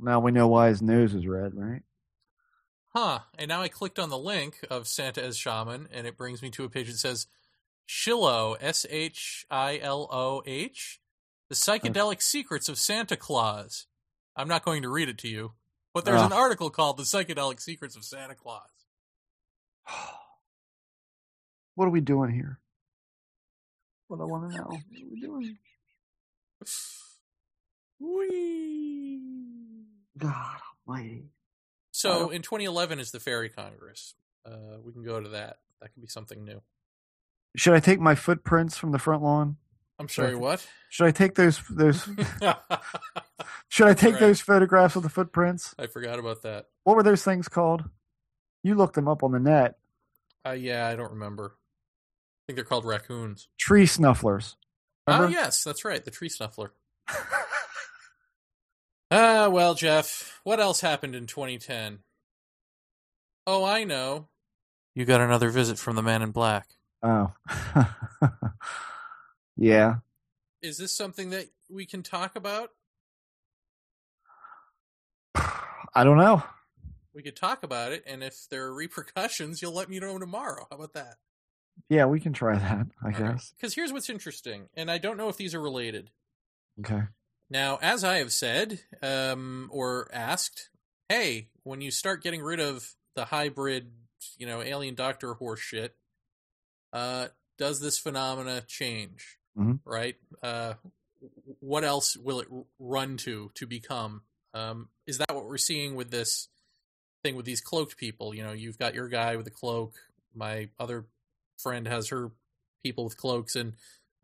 [0.00, 1.82] now we know why his nose is red, right?
[2.94, 3.20] Huh.
[3.38, 6.50] And now I clicked on the link of Santa as shaman, and it brings me
[6.50, 7.26] to a page that says
[7.86, 11.00] Shiloh, S H I L O H,
[11.48, 13.86] The Psychedelic Secrets of Santa Claus.
[14.36, 15.52] I'm not going to read it to you,
[15.92, 16.26] but there's Ah.
[16.26, 18.62] an article called The Psychedelic Secrets of Santa Claus.
[21.76, 22.60] What are we doing here?
[24.06, 24.64] What I want to know.
[24.68, 25.58] What are we doing?
[27.98, 29.20] Whee!
[30.16, 31.30] God Almighty.
[31.94, 34.14] So in 2011 is the Fairy Congress.
[34.44, 35.58] Uh, we can go to that.
[35.80, 36.60] That could be something new.
[37.56, 39.58] Should I take my footprints from the front lawn?
[40.00, 40.66] I'm sorry, what?
[40.90, 42.02] Should I take those those?
[43.68, 44.20] should I take Right.
[44.20, 45.72] those photographs of the footprints?
[45.78, 46.66] I forgot about that.
[46.82, 47.84] What were those things called?
[48.64, 49.78] You looked them up on the net.
[50.44, 51.54] Uh, yeah, I don't remember.
[51.54, 53.46] I think they're called raccoons.
[53.56, 54.56] Tree snufflers.
[55.06, 56.70] Ah, yes, that's right, the tree snuffler.
[59.16, 62.00] Ah, well, Jeff, what else happened in 2010?
[63.46, 64.26] Oh, I know.
[64.92, 66.66] You got another visit from the man in black.
[67.00, 67.32] Oh.
[69.56, 69.98] yeah.
[70.62, 72.70] Is this something that we can talk about?
[75.36, 76.42] I don't know.
[77.14, 80.66] We could talk about it, and if there are repercussions, you'll let me know tomorrow.
[80.68, 81.18] How about that?
[81.88, 83.52] Yeah, we can try that, I guess.
[83.56, 86.10] Because here's what's interesting, and I don't know if these are related.
[86.80, 87.02] Okay.
[87.50, 90.70] Now, as I have said, um, or asked,
[91.08, 93.92] hey, when you start getting rid of the hybrid,
[94.38, 95.96] you know, alien doctor horse shit,
[96.92, 99.38] uh, does this phenomena change?
[99.56, 99.80] Mhm.
[99.84, 100.16] Right?
[100.42, 100.74] Uh,
[101.60, 102.48] what else will it
[102.78, 104.22] run to to become?
[104.52, 106.48] Um, is that what we're seeing with this
[107.22, 108.34] thing with these cloaked people?
[108.34, 109.94] You know, you've got your guy with the cloak.
[110.34, 111.06] My other
[111.58, 112.32] friend has her
[112.82, 113.74] people with cloaks, and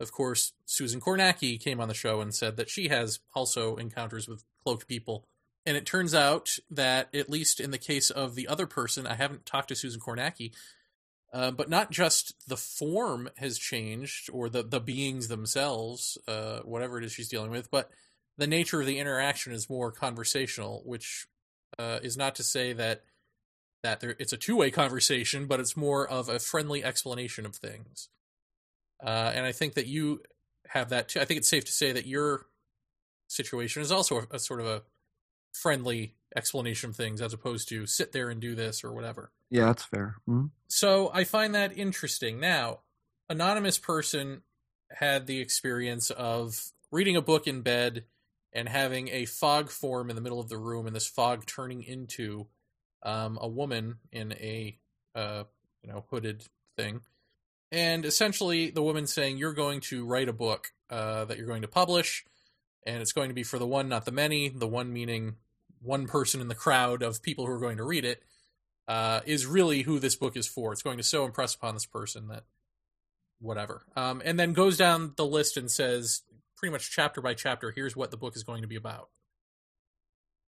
[0.01, 4.27] of course, Susan Kornacki came on the show and said that she has also encounters
[4.27, 5.25] with cloaked people.
[5.65, 9.15] And it turns out that, at least in the case of the other person, I
[9.15, 10.51] haven't talked to Susan Kornacki,
[11.33, 16.97] uh, but not just the form has changed or the, the beings themselves, uh, whatever
[16.97, 17.91] it is she's dealing with, but
[18.37, 21.27] the nature of the interaction is more conversational, which
[21.77, 23.03] uh, is not to say that
[23.83, 27.55] that there, it's a two way conversation, but it's more of a friendly explanation of
[27.55, 28.09] things.
[29.03, 30.21] Uh, and I think that you
[30.67, 31.19] have that too.
[31.19, 32.45] I think it's safe to say that your
[33.27, 34.83] situation is also a, a sort of a
[35.53, 39.31] friendly explanation of things as opposed to sit there and do this or whatever.
[39.49, 40.15] Yeah, that's fair.
[40.27, 40.51] Mhm.
[40.67, 42.39] So I find that interesting.
[42.39, 42.81] Now,
[43.29, 44.43] anonymous person
[44.91, 48.05] had the experience of reading a book in bed
[48.53, 51.83] and having a fog form in the middle of the room, and this fog turning
[51.83, 52.47] into
[53.03, 54.79] um, a woman in a
[55.15, 55.43] uh,
[55.81, 56.45] you know hooded
[56.77, 57.01] thing,
[57.71, 61.61] and essentially the woman saying, "You're going to write a book uh, that you're going
[61.63, 62.25] to publish."
[62.83, 64.49] And it's going to be for the one, not the many.
[64.49, 65.35] The one meaning
[65.81, 68.23] one person in the crowd of people who are going to read it
[68.87, 70.73] uh, is really who this book is for.
[70.73, 72.43] It's going to so impress upon this person that
[73.39, 73.83] whatever.
[73.95, 76.21] Um, and then goes down the list and says
[76.57, 79.09] pretty much chapter by chapter, here's what the book is going to be about.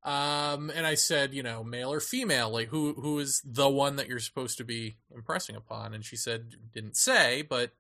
[0.05, 3.95] Um, and I said, you know, male or female, like who who is the one
[3.95, 5.93] that you're supposed to be impressing upon?
[5.93, 7.71] And she said, didn't say, but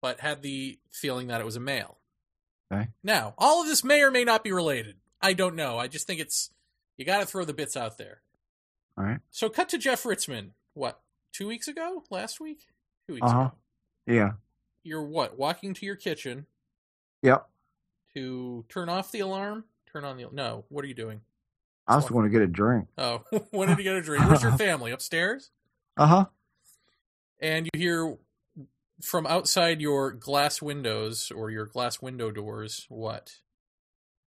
[0.00, 1.98] but had the feeling that it was a male.
[2.72, 2.88] Okay.
[3.02, 4.96] Now, all of this may or may not be related.
[5.20, 5.78] I don't know.
[5.78, 6.50] I just think it's
[6.96, 8.20] you got to throw the bits out there.
[8.96, 9.18] All right.
[9.30, 10.50] So cut to Jeff Ritzmann.
[10.74, 11.00] What?
[11.32, 12.04] Two weeks ago?
[12.10, 12.68] Last week?
[13.08, 13.40] Two weeks Uh-huh.
[13.40, 13.52] ago.
[14.06, 14.32] Yeah.
[14.84, 15.36] You're what?
[15.38, 16.46] Walking to your kitchen
[17.22, 17.48] Yep.
[18.14, 19.64] to turn off the alarm?
[19.92, 20.64] Turn on the no.
[20.68, 21.20] What are you doing?
[21.86, 22.86] I was going to get a drink.
[22.98, 24.26] Oh, when did you get a drink?
[24.26, 24.92] Where's your family?
[24.92, 25.50] Upstairs?
[25.96, 26.24] Uh huh.
[27.40, 28.16] And you hear
[29.02, 33.32] from outside your glass windows or your glass window doors what?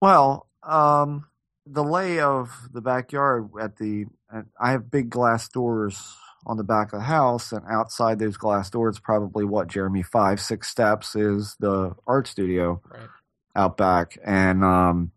[0.01, 1.27] Well, um,
[1.65, 6.15] the lay of the backyard at the, at, I have big glass doors
[6.47, 10.39] on the back of the house, and outside those glass doors, probably what Jeremy five
[10.39, 13.09] six steps is the art studio Right.
[13.55, 15.11] out back, and um,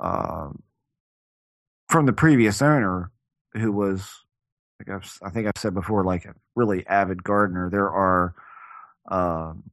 [0.00, 0.62] um,
[1.94, 3.12] from the previous owner,
[3.52, 4.10] who was,
[4.80, 7.70] like I've, I think I've said before, like a really avid gardener.
[7.70, 8.34] There are,
[9.08, 9.70] um,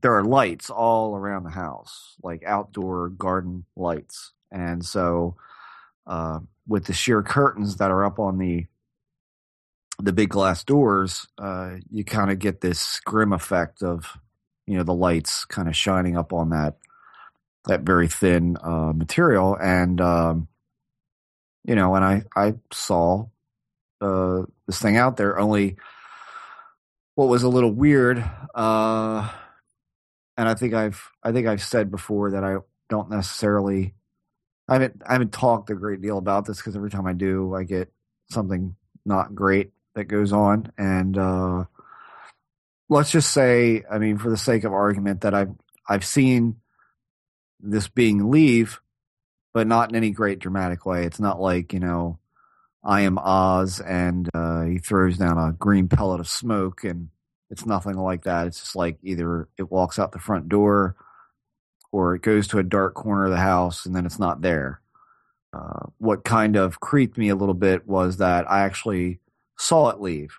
[0.00, 5.34] there are lights all around the house, like outdoor garden lights, and so
[6.06, 8.66] uh, with the sheer curtains that are up on the
[9.98, 14.16] the big glass doors, uh, you kind of get this grim effect of
[14.68, 16.76] you know the lights kind of shining up on that
[17.64, 20.46] that very thin uh, material, and um,
[21.64, 23.26] you know, and I I saw
[24.00, 25.38] uh, this thing out there.
[25.38, 25.76] Only
[27.14, 28.18] what was a little weird,
[28.54, 29.30] uh,
[30.36, 32.56] and I think I've I think I've said before that I
[32.88, 33.94] don't necessarily
[34.68, 37.54] I haven't I haven't talked a great deal about this because every time I do,
[37.54, 37.92] I get
[38.30, 41.64] something not great that goes on, and uh,
[42.88, 45.52] let's just say, I mean, for the sake of argument, that I've
[45.88, 46.56] I've seen
[47.58, 48.80] this being leave,
[49.52, 51.04] but not in any great dramatic way.
[51.04, 52.18] It's not like you know,
[52.84, 57.08] I am Oz and uh, he throws down a green pellet of smoke, and
[57.50, 58.46] it's nothing like that.
[58.46, 60.96] It's just like either it walks out the front door,
[61.92, 64.80] or it goes to a dark corner of the house, and then it's not there.
[65.52, 69.18] Uh, what kind of creeped me a little bit was that I actually
[69.58, 70.38] saw it leave.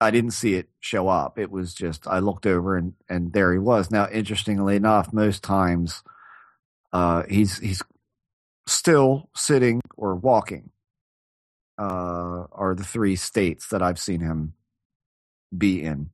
[0.00, 1.38] I didn't see it show up.
[1.38, 3.90] It was just I looked over and and there he was.
[3.90, 6.02] Now, interestingly enough, most times
[6.92, 7.82] uh, he's he's
[8.68, 10.70] still sitting or walking.
[11.78, 14.54] Uh, are the three states that I've seen him
[15.56, 16.10] be in,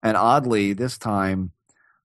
[0.00, 1.50] and oddly, this time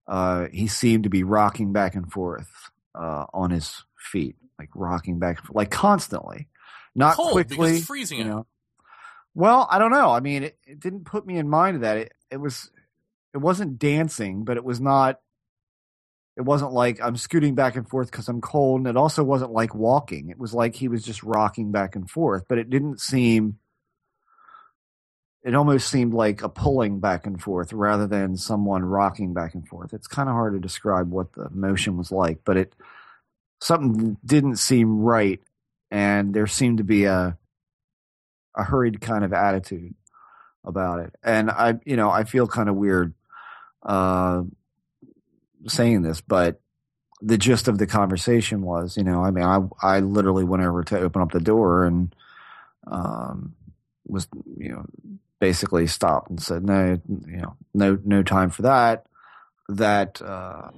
[0.06, 2.48] uh, he seemed to be rocking back and forth
[2.94, 6.48] uh, on his feet, like rocking back, and forth, like constantly,
[6.94, 7.80] not Cold quickly.
[7.80, 8.46] freezing you know.
[9.34, 10.10] Well, I don't know.
[10.10, 11.98] I mean, it, it didn't put me in mind of that.
[11.98, 12.70] It, it was,
[13.34, 15.20] it wasn't dancing, but it was not.
[16.36, 19.52] It wasn't like I'm scooting back and forth because I'm cold, and it also wasn't
[19.52, 20.28] like walking.
[20.28, 23.58] It was like he was just rocking back and forth, but it didn't seem.
[25.42, 29.66] It almost seemed like a pulling back and forth rather than someone rocking back and
[29.66, 29.94] forth.
[29.94, 32.74] It's kind of hard to describe what the motion was like, but it
[33.60, 35.40] something didn't seem right,
[35.90, 37.38] and there seemed to be a
[38.56, 39.94] a hurried kind of attitude
[40.64, 41.14] about it.
[41.22, 43.14] And I, you know, I feel kind of weird
[43.82, 44.42] uh,
[45.68, 46.60] saying this, but
[47.20, 50.84] the gist of the conversation was, you know, I mean, I I literally went over
[50.84, 52.14] to open up the door and
[52.86, 53.54] um,
[54.06, 54.84] was, you know,
[55.40, 59.06] basically stopped and said, no, you know, no, no time for that.
[59.68, 60.70] That uh,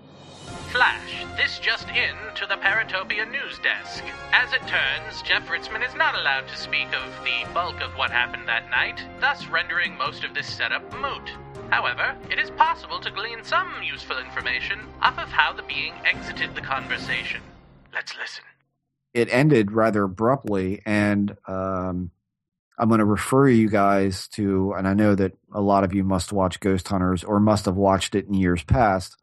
[0.70, 4.04] Flash, this just in to the Paratopia news desk.
[4.32, 8.10] As it turns, Jeff Ritzmann is not allowed to speak of the bulk of what
[8.10, 11.30] happened that night, thus rendering most of this setup moot.
[11.70, 16.54] However, it is possible to glean some useful information off of how the being exited
[16.54, 17.42] the conversation.
[17.94, 18.44] Let's listen.
[19.14, 22.10] it ended rather abruptly and um,
[22.78, 26.04] i'm going to refer you guys to and i know that a lot of you
[26.04, 29.16] must watch ghost hunters or must have watched it in years past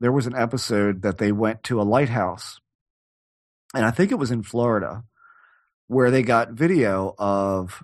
[0.00, 2.60] there was an episode that they went to a lighthouse
[3.74, 5.04] and i think it was in florida
[5.88, 7.82] where they got video of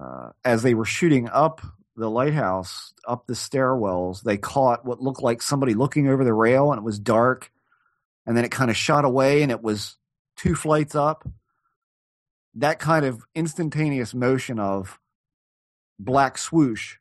[0.00, 1.60] uh, as they were shooting up
[2.00, 6.72] the lighthouse up the stairwells they caught what looked like somebody looking over the rail
[6.72, 7.52] and it was dark
[8.26, 9.96] and then it kind of shot away and it was
[10.36, 11.28] two flights up.
[12.54, 14.98] That kind of instantaneous motion of
[15.98, 16.96] black swoosh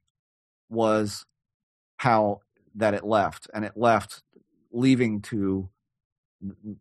[0.69, 1.25] was
[1.97, 2.41] how
[2.75, 4.21] that it left, and it left,
[4.71, 5.69] leaving to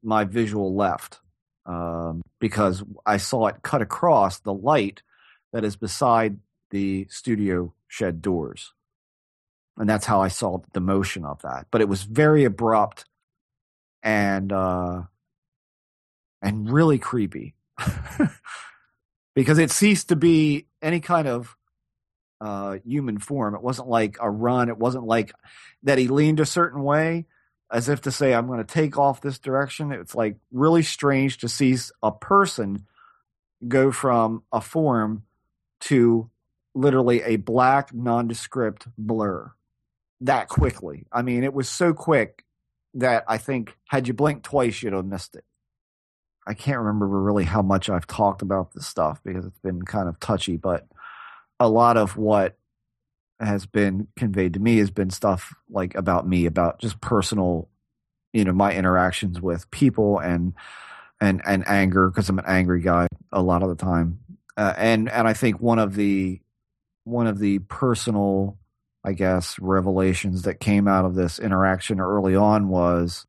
[0.02, 1.20] my visual left
[1.66, 5.02] um, because I saw it cut across the light
[5.52, 6.38] that is beside
[6.70, 8.72] the studio shed doors.
[9.76, 11.66] And that's how I saw the motion of that.
[11.70, 13.04] But it was very abrupt
[14.02, 15.02] and uh
[16.40, 17.54] and really creepy
[19.34, 21.56] because it ceased to be any kind of
[22.40, 25.32] uh human form it wasn't like a run it wasn't like
[25.82, 27.26] that he leaned a certain way
[27.72, 31.38] as if to say i'm going to take off this direction it's like really strange
[31.38, 32.86] to see a person
[33.66, 35.24] go from a form
[35.80, 36.30] to
[36.78, 39.50] literally a black nondescript blur
[40.20, 42.44] that quickly i mean it was so quick
[42.94, 45.44] that I think had you blinked twice, you'd have missed it.
[46.46, 50.08] I can't remember really how much I've talked about this stuff because it's been kind
[50.08, 50.86] of touchy, but
[51.60, 52.56] a lot of what
[53.38, 57.68] has been conveyed to me has been stuff like about me, about just personal,
[58.32, 60.54] you know, my interactions with people and
[61.20, 64.20] and and anger because I'm an angry guy a lot of the time,
[64.56, 66.40] uh, and and I think one of the
[67.08, 68.58] one of the personal
[69.04, 73.26] I guess, revelations that came out of this interaction early on was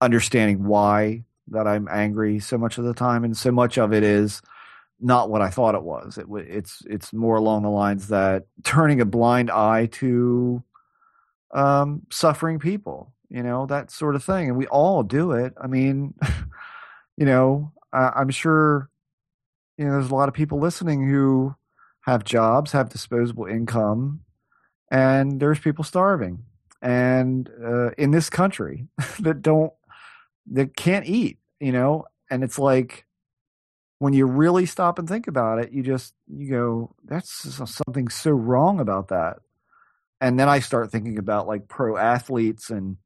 [0.00, 4.02] understanding why that I'm angry so much of the time, and so much of it
[4.02, 4.42] is
[5.00, 6.18] not what I thought it was.
[6.18, 10.62] It, it's it's more along the lines that turning a blind eye to
[11.52, 15.54] um, suffering people, you know, that sort of thing, and we all do it.
[15.60, 16.14] I mean,
[17.16, 18.90] you know, I, I'm sure
[19.76, 21.56] you know there's a lot of people listening who
[22.08, 24.20] have jobs, have disposable income,
[24.90, 26.44] and there's people starving.
[26.80, 28.86] And uh, in this country
[29.20, 29.72] that don't
[30.50, 32.04] that can't eat you know?
[32.30, 33.04] And it's like
[33.98, 37.30] when you really stop and think about it you just you go that's
[37.68, 39.38] something so wrong about that.
[40.20, 42.96] And then i start thinking about like pro athletes and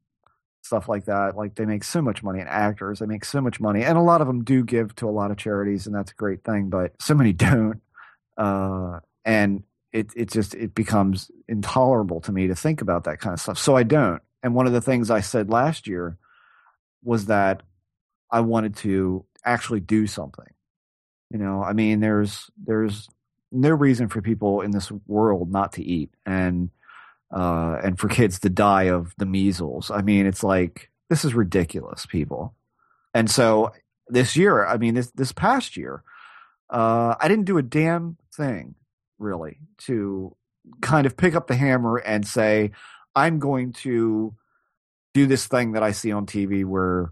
[0.61, 1.35] stuff like that.
[1.35, 4.01] Like they make so much money and actors they make so much money and a
[4.01, 6.69] lot of them do give to a lot of charities and that's a great thing
[6.69, 7.81] but so many don't
[8.37, 13.33] uh and it it just it becomes intolerable to me to think about that kind
[13.33, 13.57] of stuff.
[13.57, 14.21] So I don't.
[14.41, 16.17] And one of the things I said last year
[17.03, 17.61] was that
[18.29, 20.47] I wanted to actually do something.
[21.29, 23.07] You know, I mean there's there's
[23.51, 26.71] no reason for people in this world not to eat and
[27.31, 29.91] uh and for kids to die of the measles.
[29.91, 32.55] I mean, it's like this is ridiculous, people.
[33.13, 33.71] And so
[34.07, 36.03] this year, I mean this this past year,
[36.71, 38.75] uh I didn't do a damn thing
[39.19, 40.35] really to
[40.81, 42.71] kind of pick up the hammer and say
[43.15, 44.33] i'm going to
[45.13, 47.11] do this thing that i see on tv where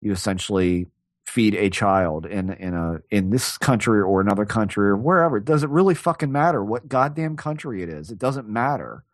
[0.00, 0.86] you essentially
[1.26, 5.40] feed a child in in a in this country or another country or wherever.
[5.40, 8.10] Does it really fucking matter what goddamn country it is.
[8.10, 9.04] It doesn't matter.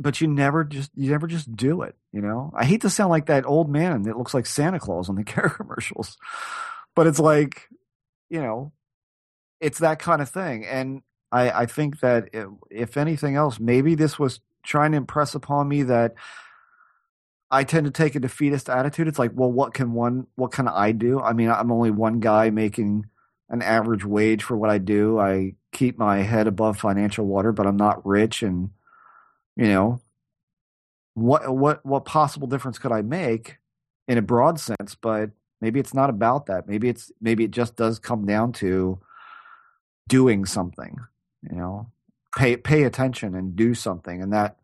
[0.00, 1.96] But you never just you never just do it.
[2.12, 5.08] You know, I hate to sound like that old man that looks like Santa Claus
[5.08, 6.16] on the care commercials,
[6.94, 7.68] but it's like,
[8.30, 8.72] you know,
[9.60, 10.64] it's that kind of thing.
[10.64, 11.02] And
[11.32, 15.68] I, I think that if, if anything else, maybe this was trying to impress upon
[15.68, 16.14] me that
[17.50, 19.08] I tend to take a defeatist attitude.
[19.08, 21.20] It's like, well, what can one, what can I do?
[21.20, 23.06] I mean, I'm only one guy making
[23.48, 25.18] an average wage for what I do.
[25.18, 28.42] I keep my head above financial water, but I'm not rich.
[28.42, 28.70] And,
[29.56, 30.02] you know,
[31.14, 33.56] what, what, what possible difference could I make
[34.06, 34.94] in a broad sense?
[34.94, 35.30] But
[35.60, 36.68] maybe it's not about that.
[36.68, 39.00] Maybe it's, maybe it just does come down to
[40.08, 40.96] doing something,
[41.48, 41.90] you know,
[42.36, 44.22] pay, pay attention and do something.
[44.22, 44.56] And that,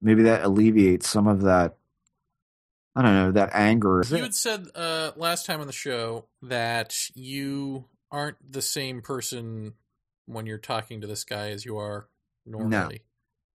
[0.00, 1.76] maybe that alleviates some of that
[2.96, 4.02] I don't know that anger.
[4.08, 9.74] You had said uh, last time on the show that you aren't the same person
[10.26, 12.08] when you're talking to this guy as you are
[12.44, 13.02] normally.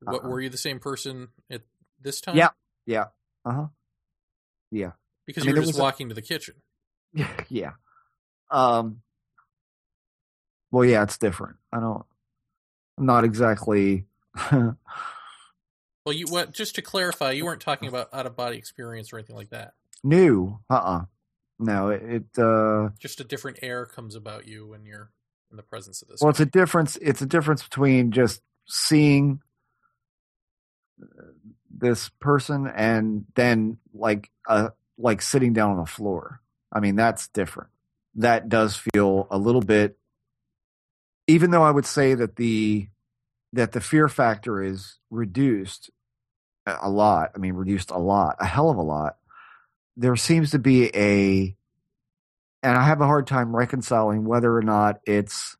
[0.01, 0.11] No.
[0.11, 0.29] What Uh-uh.
[0.29, 1.61] were you the same person at
[2.01, 2.35] this time?
[2.35, 2.49] Yeah,
[2.85, 3.05] yeah,
[3.45, 3.67] uh huh,
[4.69, 4.91] yeah,
[5.25, 6.55] because I you mean, were just was a- walking to the kitchen.
[7.13, 7.71] yeah, yeah.
[8.49, 9.01] Um.
[10.71, 11.57] Well, yeah, it's different.
[11.71, 12.03] I don't.
[12.97, 14.05] I'm not exactly.
[16.05, 16.51] Well, you what?
[16.51, 19.73] Just to clarify, you weren't talking about out of body experience or anything like that.
[20.03, 20.59] new.
[20.69, 20.73] Uh.
[20.73, 21.01] uh
[21.59, 21.89] No.
[21.89, 22.01] It.
[22.03, 22.89] it uh.
[22.99, 25.11] Just a different air comes about you when you're
[25.51, 26.21] in the presence of this.
[26.21, 26.97] Well, it's a difference.
[26.97, 29.41] It's a difference between just seeing
[31.01, 31.23] uh,
[31.69, 36.41] this person and then like uh like sitting down on the floor.
[36.71, 37.69] I mean, that's different.
[38.15, 39.97] That does feel a little bit.
[41.27, 42.87] Even though I would say that the
[43.53, 45.89] that the fear factor is reduced
[46.65, 47.31] a lot.
[47.35, 49.17] I mean, reduced a lot, a hell of a lot.
[49.97, 51.55] There seems to be a,
[52.63, 55.57] and I have a hard time reconciling whether or not it's,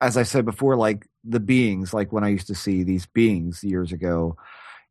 [0.00, 3.64] as I said before, like the beings, like when I used to see these beings
[3.64, 4.36] years ago,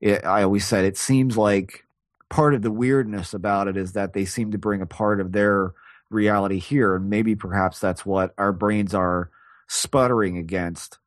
[0.01, 1.85] it, I always said it seems like
[2.29, 5.31] part of the weirdness about it is that they seem to bring a part of
[5.31, 5.73] their
[6.09, 6.95] reality here.
[6.95, 9.29] And maybe perhaps that's what our brains are
[9.67, 10.99] sputtering against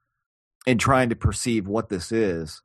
[0.66, 2.62] and trying to perceive what this is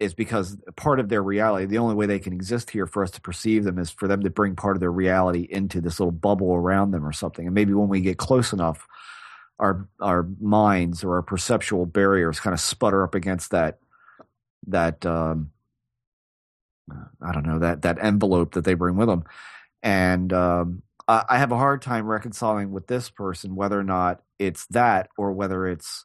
[0.00, 3.12] is because part of their reality the only way they can exist here for us
[3.12, 6.10] to perceive them is for them to bring part of their reality into this little
[6.10, 7.46] bubble around them or something.
[7.46, 8.86] And maybe when we get close enough
[9.58, 13.78] our our minds or our perceptual barriers kind of sputter up against that
[14.66, 15.52] that um
[17.20, 19.24] i don't know that that envelope that they bring with them.
[19.82, 24.20] And um I, I have a hard time reconciling with this person whether or not
[24.46, 26.04] it's that or whether it's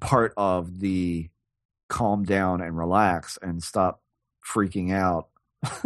[0.00, 1.28] part of the
[1.88, 4.02] calm down and relax and stop
[4.46, 5.28] freaking out.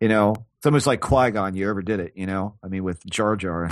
[0.00, 1.54] you know, it's almost like Qui Gon.
[1.54, 2.12] You ever did it?
[2.16, 3.70] You know, I mean, with Jar Jar.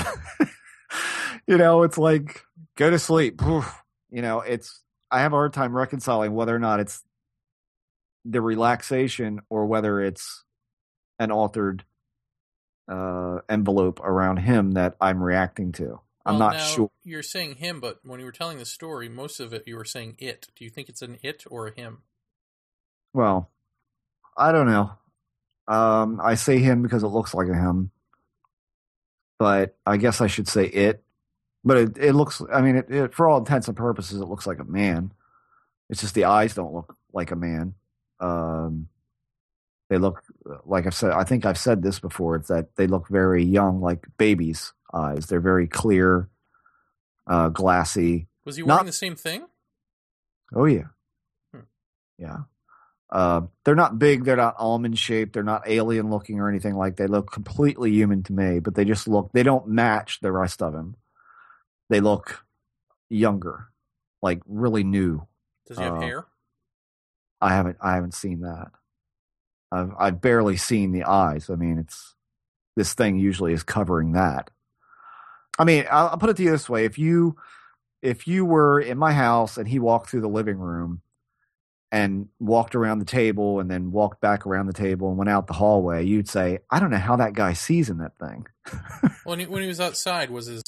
[1.46, 2.42] you know, it's like
[2.76, 3.40] go to sleep.
[3.42, 4.82] You know, it's.
[5.10, 7.02] I have a hard time reconciling whether or not it's
[8.24, 10.44] the relaxation or whether it's
[11.18, 11.84] an altered
[12.88, 16.00] uh, envelope around him that I'm reacting to.
[16.24, 16.90] I'm Well, not now, sure.
[17.04, 19.84] You're saying him, but when you were telling the story, most of it you were
[19.84, 20.48] saying it.
[20.56, 22.02] Do you think it's an it or a him?
[23.12, 23.50] Well,
[24.36, 24.92] I don't know.
[25.68, 27.90] Um, I say him because it looks like a him,
[29.38, 31.02] but I guess I should say it.
[31.64, 32.42] But it, it looks.
[32.52, 35.12] I mean, it, it, for all intents and purposes, it looks like a man.
[35.90, 37.74] It's just the eyes don't look like a man.
[38.18, 38.88] Um,
[39.88, 40.22] they look
[40.64, 41.10] like I've said.
[41.12, 42.36] I think I've said this before.
[42.36, 45.26] It's that they look very young, like babies' eyes.
[45.26, 46.28] They're very clear,
[47.26, 48.28] uh, glassy.
[48.44, 49.46] Was he Not- wearing the same thing?
[50.54, 50.88] Oh yeah,
[51.52, 51.60] Hmm.
[52.18, 52.38] yeah.
[53.10, 54.24] Uh, they're not big.
[54.24, 55.34] They're not almond shaped.
[55.34, 56.96] They're not alien looking or anything like.
[56.96, 59.30] They look completely human to me, but they just look.
[59.32, 60.96] They don't match the rest of him.
[61.90, 62.44] They look
[63.10, 63.68] younger,
[64.22, 65.26] like really new.
[65.66, 66.26] Does he have Uh, hair?
[67.40, 67.76] I haven't.
[67.82, 68.72] I haven't seen that.
[69.70, 71.50] I've I've barely seen the eyes.
[71.50, 72.14] I mean, it's
[72.76, 74.50] this thing usually is covering that.
[75.58, 77.36] I mean, I'll, I'll put it to you this way: if you
[78.00, 81.02] if you were in my house and he walked through the living room
[81.92, 85.46] and walked around the table and then walked back around the table and went out
[85.46, 88.46] the hallway, you'd say, "I don't know how that guy sees in that thing."
[89.24, 90.62] When he, when he was outside, was his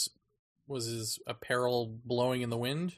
[0.68, 2.94] was his apparel blowing in the wind?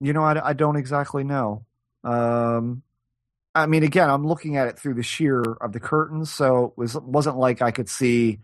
[0.00, 1.66] You know, I, I don't exactly know.
[2.04, 2.82] Um,
[3.54, 6.72] I mean, again, I'm looking at it through the sheer of the curtains, so it
[6.78, 8.38] was wasn't like I could see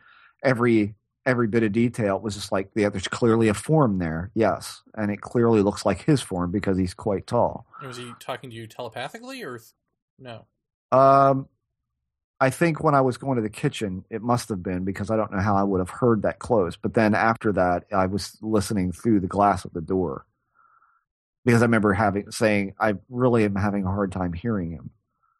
[0.44, 0.94] every
[1.29, 2.17] every bit of detail.
[2.17, 5.85] It was just like yeah, there's clearly a form there, yes, and it clearly looks
[5.87, 7.67] like his form because he's quite tall.
[7.83, 9.71] Was he talking to you telepathically or th-
[10.19, 10.47] no?
[10.91, 11.49] Um,
[12.41, 15.17] I think when I was going to the kitchen, it must have been because I
[15.17, 16.77] don't know how I would have heard that close.
[16.77, 20.25] But then after that, I was listening through the glass of the door
[21.45, 24.91] because I remember having saying, "I really am having a hard time hearing him."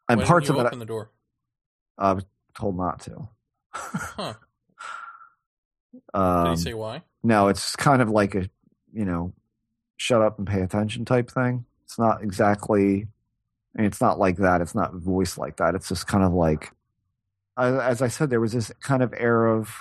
[0.09, 1.11] and parts of it open the door.
[1.97, 2.25] I was
[2.57, 3.29] told not to.
[3.71, 4.33] Huh?
[5.93, 7.03] Did um, he say why?
[7.23, 8.49] no, it's kind of like a
[8.93, 9.33] you know,
[9.97, 11.65] shut up and pay attention type thing.
[11.85, 13.07] It's not exactly.
[13.75, 14.61] I mean, it's not like that.
[14.61, 15.75] It's not voiced like that.
[15.75, 16.71] It's just kind of like,
[17.57, 19.71] as I said, there was this kind of air of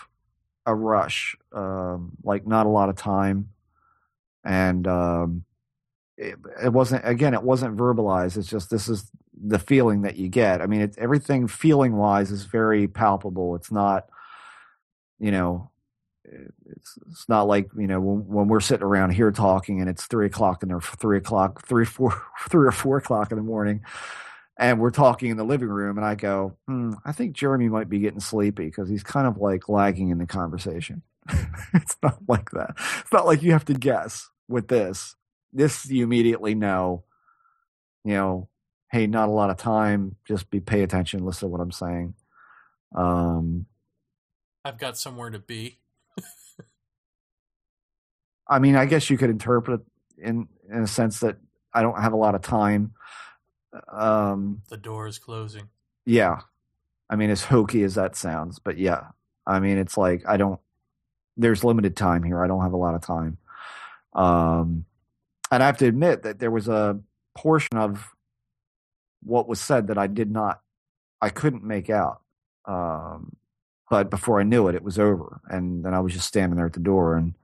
[0.67, 3.51] a rush, um, like not a lot of time,
[4.45, 5.45] and um,
[6.17, 7.07] it, it wasn't.
[7.07, 8.37] Again, it wasn't verbalized.
[8.37, 10.61] It's just this is the feeling that you get.
[10.61, 13.55] I mean, it's everything feeling wise is very palpable.
[13.55, 14.09] It's not,
[15.19, 15.71] you know,
[16.67, 20.07] it's it's not like you know when, when we're sitting around here talking and it's
[20.07, 23.83] three o'clock and they're three o'clock, three four, three or four o'clock in the morning,
[24.57, 27.89] and we're talking in the living room, and I go, hmm, I think Jeremy might
[27.89, 31.03] be getting sleepy because he's kind of like lagging in the conversation.
[31.75, 32.75] it's not like that.
[33.01, 35.15] It's not like you have to guess with this.
[35.53, 37.05] This you immediately know.
[38.05, 38.49] You know,
[38.91, 40.17] hey, not a lot of time.
[40.27, 42.15] Just be pay attention, listen to what I'm saying.
[42.95, 43.67] Um,
[44.65, 45.79] I've got somewhere to be.
[48.49, 51.37] I mean, I guess you could interpret it in in a sense that
[51.73, 52.93] I don't have a lot of time.
[53.93, 55.69] Um, The door is closing.
[56.07, 56.41] yeah,
[57.11, 59.09] I mean, as hokey as that sounds, but yeah,
[59.47, 60.61] I mean, it's like I don't.
[61.37, 62.43] There's limited time here.
[62.43, 63.39] I don't have a lot of time.
[64.15, 64.87] Um,
[65.51, 66.99] and I have to admit that there was a
[67.37, 68.13] portion of
[69.23, 70.61] what was said that I did not,
[71.21, 72.23] I couldn't make out.
[72.65, 73.37] Um,
[73.91, 76.67] but before I knew it, it was over, and then I was just standing there
[76.67, 77.35] at the door, and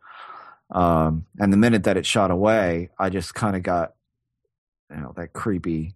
[0.70, 3.94] um, and the minute that it shot away, I just kind of got,
[4.90, 5.94] you know, that creepy,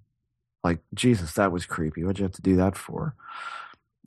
[0.62, 2.02] like Jesus, that was creepy.
[2.04, 3.14] What'd you have to do that for?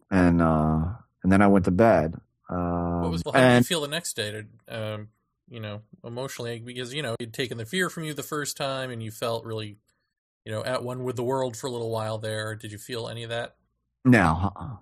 [0.10, 0.86] And uh,
[1.24, 2.20] and then I went to bed.
[2.50, 4.32] Um, What was how did you feel the next day?
[4.32, 5.08] Did, um,
[5.50, 8.92] you know, emotionally because you know he'd taken the fear from you the first time,
[8.92, 9.78] and you felt really,
[10.46, 12.56] you know, at one with the world for a little while there.
[12.56, 13.56] Did you feel any of that?
[14.04, 14.78] no, uh-uh.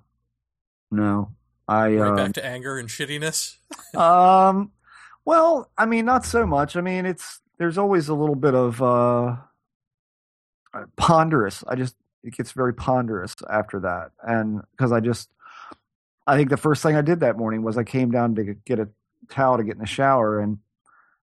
[0.92, 1.32] no,
[1.68, 3.58] I Right uh, back to anger and shittiness.
[3.96, 4.72] um,
[5.26, 6.76] well, I mean, not so much.
[6.76, 9.36] I mean, it's there's always a little bit of uh,
[10.96, 11.64] ponderous.
[11.68, 15.30] I just it gets very ponderous after that, and because I just,
[16.28, 18.80] I think the first thing I did that morning was I came down to get
[18.80, 18.90] a
[19.30, 20.60] towel to get in the shower, and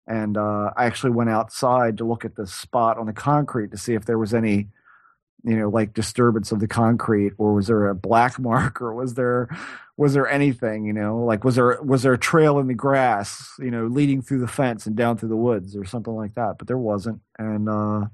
[0.07, 3.79] and uh, I actually went outside to look at the spot on the concrete to
[3.79, 4.69] see if there was any
[5.45, 9.15] you know like disturbance of the concrete or was there a black mark or was
[9.15, 9.49] there
[9.97, 11.19] was there anything you know?
[11.19, 14.49] Like was there was there a trail in the grass you know leading through the
[14.49, 16.57] fence and down through the woods or something like that?
[16.59, 18.07] But there wasn't and uh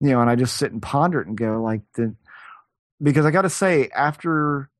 [0.00, 2.14] you know and i just sit and ponder it and go like the
[3.02, 4.70] because i got to say after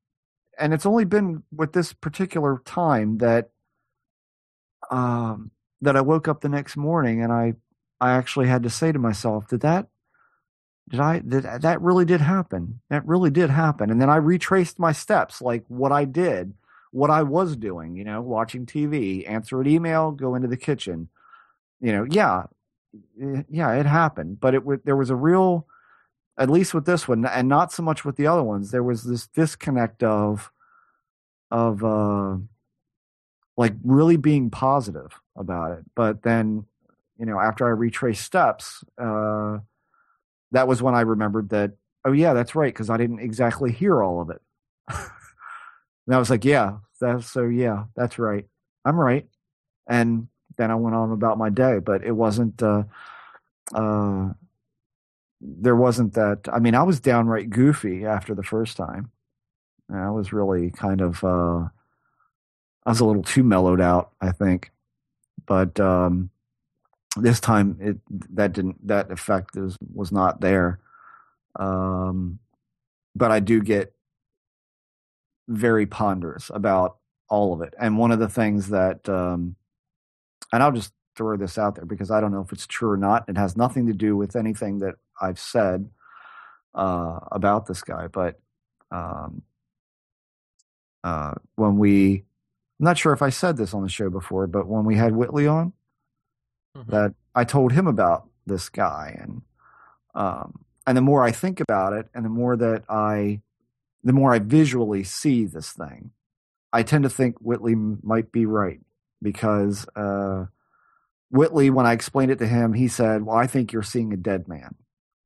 [0.59, 3.51] and it's only been with this particular time that
[4.91, 5.51] um
[5.81, 7.55] that i woke up the next morning and i
[8.01, 9.87] i actually had to say to myself did that
[10.91, 12.81] did I did that really did happen?
[12.91, 13.91] That really did happen.
[13.91, 16.55] And then I retraced my steps, like what I did,
[16.93, 21.09] what I was doing, you know, watching TV, answer an email, go into the kitchen.
[21.81, 22.45] You know, yeah.
[23.23, 25.67] eh, Yeah, it happened, but it wa- there was a real
[26.39, 29.05] at least with this one and not so much with the other ones, there was
[29.05, 30.51] this disconnect of
[31.51, 32.37] of uh
[33.57, 35.85] like really being positive about it.
[35.95, 36.65] But then,
[37.19, 39.59] you know, after I retraced steps, uh
[40.53, 41.73] that was when I remembered that,
[42.05, 44.43] oh, yeah, that's right, because I didn't exactly hear all of it.
[44.89, 48.47] and I was like, yeah, that's so, yeah, that's right.
[48.85, 49.27] I'm right.
[49.87, 52.85] And then I went on about my day, but it wasn't, uh,
[53.75, 54.31] uh,
[55.41, 56.41] there wasn't that.
[56.53, 59.11] I mean, I was downright goofy after the first time.
[59.89, 61.69] And I was really kind of, uh,
[62.87, 64.71] I was a little too mellowed out, I think.
[65.47, 66.31] But, um,
[67.17, 67.99] this time it
[68.35, 70.81] that didn't that effect was was not there.
[71.59, 72.39] Um
[73.17, 73.93] but i do get
[75.49, 77.75] very ponderous about all of it.
[77.81, 79.57] And one of the things that um
[80.53, 82.97] and i'll just throw this out there because i don't know if it's true or
[82.97, 83.29] not.
[83.29, 85.91] It has nothing to do with anything that i've said
[86.75, 88.41] uh about this guy but
[88.93, 89.43] um
[91.05, 92.25] uh when we
[92.79, 95.15] i'm not sure if i said this on the show before but when we had
[95.15, 95.73] whitley on
[96.77, 96.87] Mhm.
[96.89, 99.43] that I told him about this guy and
[100.15, 103.41] um and the more I think about it and the more that I
[104.03, 106.11] the more I visually see this thing
[106.73, 108.81] I tend to think Whitley might be right
[109.23, 110.47] because uh
[111.31, 114.17] Whitley when I explained it to him he said well I think you're seeing a
[114.17, 114.75] dead man.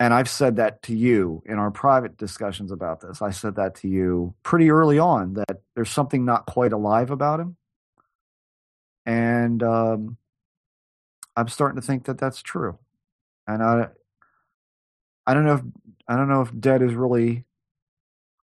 [0.00, 3.22] And I've said that to you in our private discussions about this.
[3.22, 7.38] I said that to you pretty early on that there's something not quite alive about
[7.40, 7.56] him.
[9.06, 10.16] And um
[11.36, 12.78] I'm starting to think that that's true,
[13.46, 13.88] and I,
[15.26, 15.62] I don't know if
[16.08, 17.44] I don't know if dead is really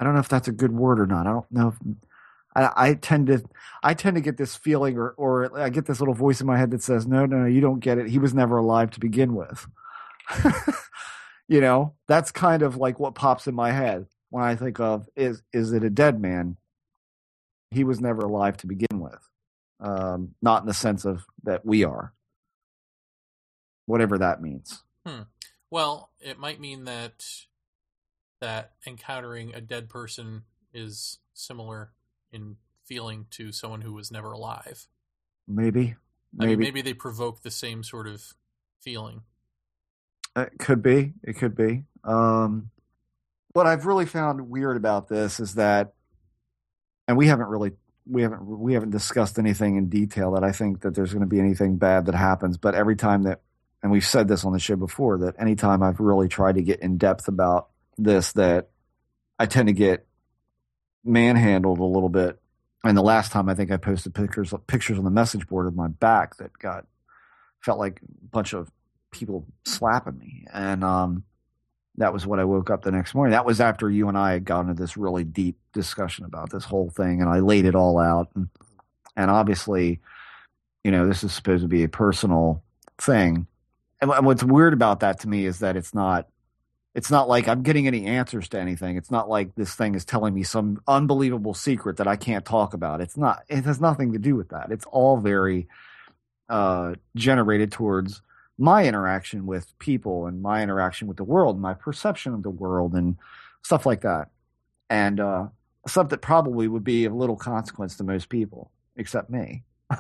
[0.01, 1.27] I don't know if that's a good word or not.
[1.27, 1.69] I don't know.
[1.69, 1.97] If,
[2.55, 3.43] I, I tend to
[3.83, 6.57] I tend to get this feeling, or or I get this little voice in my
[6.57, 8.09] head that says, "No, no, no, you don't get it.
[8.09, 9.67] He was never alive to begin with."
[11.49, 15.09] you know, that's kind of like what pops in my head when I think of
[15.17, 16.57] is is it a dead man?
[17.71, 19.29] He was never alive to begin with,
[19.81, 22.15] um, not in the sense of that we are,
[23.89, 24.83] whatever that means.
[25.71, 27.25] Well, it might mean that
[28.41, 30.43] that encountering a dead person
[30.73, 31.93] is similar
[32.33, 34.87] in feeling to someone who was never alive.
[35.47, 35.97] Maybe,
[36.39, 38.35] I mean, maybe, maybe they provoke the same sort of
[38.81, 39.23] feeling.
[40.37, 41.15] it could be.
[41.23, 41.85] It could be.
[42.05, 42.71] Um,
[43.53, 45.95] what I've really found weird about this is that,
[47.07, 47.73] and we haven't really
[48.07, 51.27] we haven't we haven't discussed anything in detail that I think that there's going to
[51.27, 52.57] be anything bad that happens.
[52.57, 53.41] But every time that,
[53.83, 56.81] and we've said this on the show before, that anytime I've really tried to get
[56.81, 58.71] in depth about this, that
[59.39, 60.07] I tend to get
[61.05, 62.41] manhandled a little bit.
[62.85, 65.75] And the last time I think I posted pictures pictures on the message board of
[65.75, 66.87] my back that got
[67.61, 68.71] felt like a bunch of
[69.11, 71.25] people slapping me, and um,
[71.97, 73.33] that was what I woke up the next morning.
[73.33, 76.65] That was after you and I had gone into this really deep discussion about this
[76.65, 78.29] whole thing, and I laid it all out.
[78.35, 78.49] And,
[79.17, 80.01] and obviously,
[80.85, 82.63] you know, this is supposed to be a personal
[82.99, 83.49] thing.
[84.01, 86.29] And what- what's weird about that to me is that it's not.
[86.95, 88.97] It's not like I'm getting any answers to anything.
[88.97, 92.75] It's not like this thing is telling me some unbelievable secret that I can't talk
[92.75, 93.01] about.
[93.01, 93.45] It's not.
[93.49, 94.73] It has nothing to do with that.
[94.73, 95.69] It's all very
[96.49, 98.23] uh, generated towards
[98.59, 102.95] my interaction with people and my interaction with the world, my perception of the world,
[102.95, 103.17] and
[103.63, 104.31] stuff like that.
[104.91, 105.49] And uh,
[105.87, 109.63] stuff that probably would be of little consequence to most people, except me.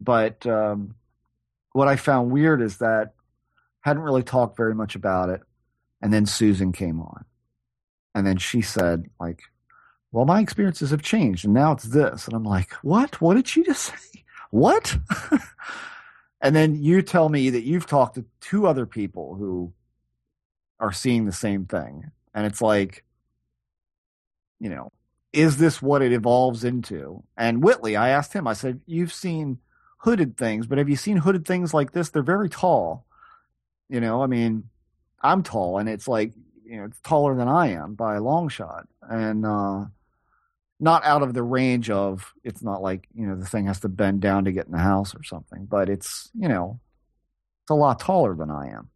[0.00, 0.94] but um,
[1.72, 3.12] what I found weird is that
[3.86, 5.42] hadn't really talked very much about it,
[6.02, 7.24] and then Susan came on,
[8.16, 9.42] and then she said like,
[10.10, 13.20] "Well, my experiences have changed, and now it's this," and I'm like, "What?
[13.20, 14.24] What did she just say?
[14.50, 14.98] What?"
[16.40, 19.72] and then you tell me that you've talked to two other people who
[20.80, 22.10] are seeing the same thing.
[22.34, 23.04] And it's like
[24.58, 24.90] you know
[25.32, 27.22] is this what it evolves into?
[27.36, 29.58] And whitley i asked him i said you've seen
[29.98, 32.10] hooded things but have you seen hooded things like this?
[32.10, 33.05] They're very tall
[33.88, 34.64] you know i mean
[35.22, 36.32] i'm tall and it's like
[36.64, 38.86] you know it's taller than i am by a long shot.
[39.02, 39.84] And uh
[40.78, 43.88] not out of the range of it's not like you know the thing has to
[43.88, 46.78] bend down to get in the house or something but it's you know
[47.62, 48.90] it's a lot taller than i am.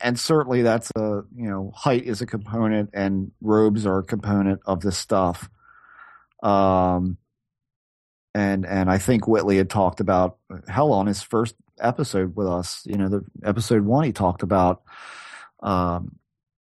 [0.00, 4.60] And certainly that's a you know height is a component and robes are a component
[4.66, 5.48] of this stuff.
[6.42, 7.18] Um
[8.34, 10.36] and and i think whitley had talked about
[10.68, 14.82] hell on his first episode with us you know the episode one he talked about
[15.60, 16.16] um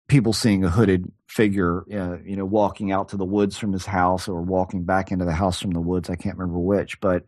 [0.08, 3.88] people seeing a hooded figure, uh, you know, walking out to the woods from his
[3.88, 6.12] house or walking back into the house from the woods.
[6.12, 7.24] I can't remember which, but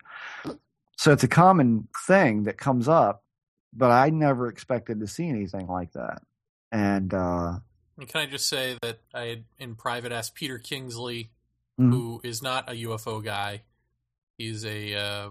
[0.95, 3.24] so it's a common thing that comes up,
[3.74, 6.22] but I never expected to see anything like that.
[6.72, 7.60] And, uh,
[8.08, 11.32] Can I just say that I had in private asked Peter Kingsley,
[11.80, 11.90] Mhm.
[11.90, 13.64] who is not a UFO guy.
[14.38, 15.30] He's a uh,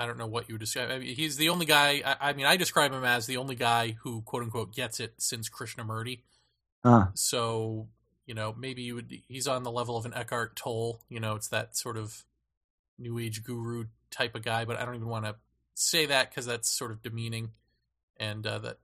[0.00, 0.90] I don't know what you would describe.
[0.90, 2.02] I mean, he's the only guy.
[2.04, 5.14] I, I mean, I describe him as the only guy who quote unquote gets it
[5.18, 6.20] since Krishnamurti.
[6.84, 7.88] uh, So
[8.26, 9.12] you know, maybe you would.
[9.26, 11.00] He's on the level of an Eckhart Tolle.
[11.08, 12.24] You know, it's that sort of
[12.98, 14.64] new age guru type of guy.
[14.64, 15.36] But I don't even want to
[15.74, 17.52] say that because that's sort of demeaning,
[18.18, 18.78] and uh, that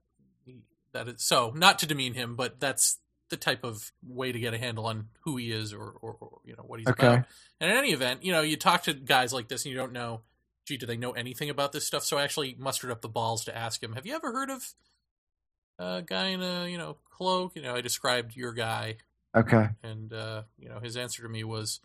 [0.93, 2.99] that is so not to demean him, but that's
[3.31, 6.39] the type of way to get a handle on who he is or, or, or
[6.45, 7.07] you know what he's Okay.
[7.07, 7.27] about.
[7.61, 9.93] And in any event, you know, you talk to guys like this and you don't
[9.93, 10.20] know,
[10.65, 12.05] gee, do they know anything about this stuff?
[12.05, 14.74] So I actually mustered up the balls to ask him, have you ever heard of
[15.78, 17.57] a guy in a you know cloak?
[17.57, 18.97] You know, I described your guy,
[19.35, 19.69] okay.
[19.82, 21.81] and uh, you know his answer to me was,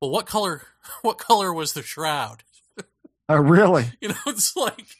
[0.00, 0.62] well, what color?
[1.02, 2.42] What color was the shroud?
[3.28, 3.84] Oh, really?
[4.00, 4.96] You know, it's like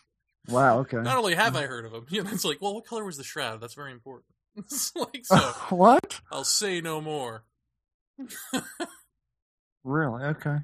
[0.48, 0.80] Wow.
[0.80, 0.98] Okay.
[0.98, 3.16] not only have I heard of him, you know, it's like, well, what color was
[3.16, 3.60] the shroud?
[3.60, 4.26] That's very important.
[4.56, 5.36] It's like so.
[5.70, 6.20] what?
[6.30, 7.44] I'll say no more.
[9.84, 10.24] Really?
[10.24, 10.56] Okay.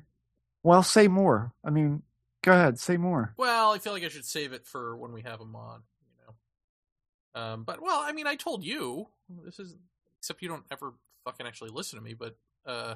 [0.64, 1.52] Well, say more.
[1.64, 2.02] I mean,
[2.46, 2.78] go ahead.
[2.78, 3.34] Say more.
[3.36, 5.82] Well, I feel like I should save it for when we have him on.
[6.00, 7.42] You know.
[7.42, 9.08] Um, but well, I mean, I told you
[9.44, 9.76] this is
[10.18, 10.94] except you don't ever
[11.24, 12.14] fucking actually listen to me.
[12.14, 12.94] But uh,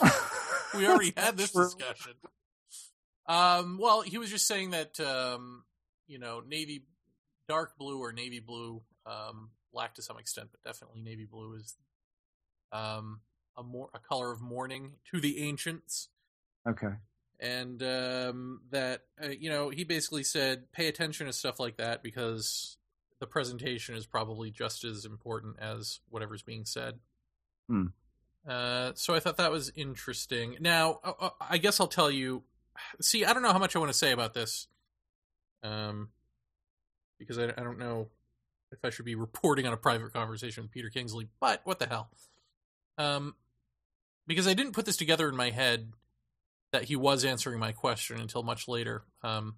[0.76, 1.64] we already had this True.
[1.64, 2.12] discussion.
[3.26, 5.64] Um, well, he was just saying that um,
[6.06, 6.84] you know, navy,
[7.48, 11.76] dark blue or navy blue, um, black to some extent, but definitely navy blue is
[12.72, 13.20] um
[13.56, 16.08] a more a color of mourning to the ancients
[16.68, 16.92] Okay.
[17.40, 22.02] And um, that uh, you know he basically said pay attention to stuff like that
[22.02, 22.76] because
[23.18, 26.98] the presentation is probably just as important as whatever's being said.
[27.68, 27.86] Hmm.
[28.48, 30.56] Uh, so I thought that was interesting.
[30.60, 32.42] Now, uh, uh, I guess I'll tell you.
[33.00, 34.66] See, I don't know how much I want to say about this,
[35.62, 36.08] um,
[37.18, 38.08] because I, I don't know
[38.72, 41.28] if I should be reporting on a private conversation with Peter Kingsley.
[41.40, 42.10] But what the hell?
[42.96, 43.34] Um,
[44.26, 45.92] because I didn't put this together in my head
[46.72, 49.02] that he was answering my question until much later.
[49.22, 49.56] Um,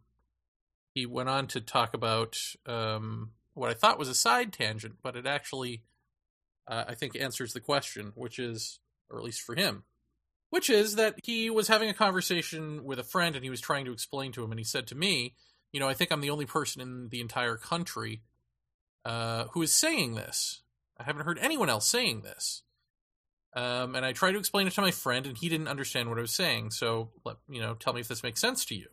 [0.94, 5.16] he went on to talk about um, what I thought was a side tangent, but
[5.16, 5.82] it actually,
[6.66, 8.80] uh, I think, answers the question, which is,
[9.10, 9.84] or at least for him,
[10.50, 13.84] which is that he was having a conversation with a friend and he was trying
[13.86, 15.34] to explain to him, and he said to me,
[15.72, 18.22] You know, I think I'm the only person in the entire country
[19.04, 20.62] uh, who is saying this.
[20.98, 22.62] I haven't heard anyone else saying this.
[23.54, 26.18] Um, and I tried to explain it to my friend, and he didn't understand what
[26.18, 26.70] I was saying.
[26.70, 28.88] So, let, you know, tell me if this makes sense to you.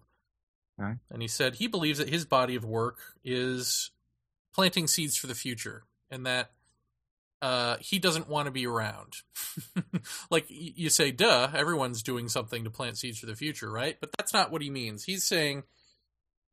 [0.78, 0.98] Right.
[1.10, 3.92] And he said he believes that his body of work is
[4.54, 6.52] planting seeds for the future, and that
[7.42, 9.14] uh, he doesn't want to be around.
[10.30, 13.98] like you say, duh, everyone's doing something to plant seeds for the future, right?
[14.00, 15.06] But that's not what he means.
[15.06, 15.64] He's saying,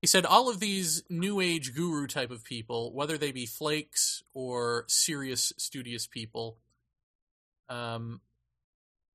[0.00, 4.22] he said, all of these new age guru type of people, whether they be flakes
[4.32, 6.58] or serious, studious people,
[7.68, 8.20] um,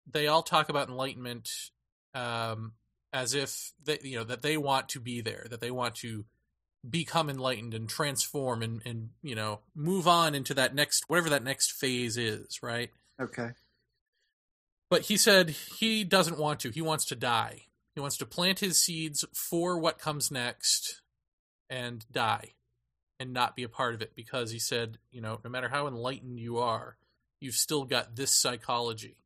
[0.10, 1.49] they all talk about enlightenment
[2.14, 2.73] um,
[3.14, 6.26] as if they, you know that they want to be there, that they want to
[6.90, 11.44] become enlightened and transform and and you know move on into that next whatever that
[11.44, 12.90] next phase is, right?
[13.22, 13.52] Okay.
[14.90, 16.72] But he said he doesn't want to.
[16.72, 17.64] He wants to die.
[17.95, 21.02] He wants to plant his seeds for what comes next
[21.69, 22.53] and die
[23.19, 25.88] and not be a part of it because he said, you know, no matter how
[25.88, 26.98] enlightened you are,
[27.41, 29.18] you've still got this psychology.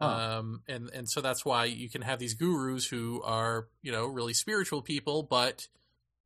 [0.00, 0.38] Huh.
[0.38, 4.06] Um, and, and so that's why you can have these gurus who are, you know,
[4.06, 5.66] really spiritual people, but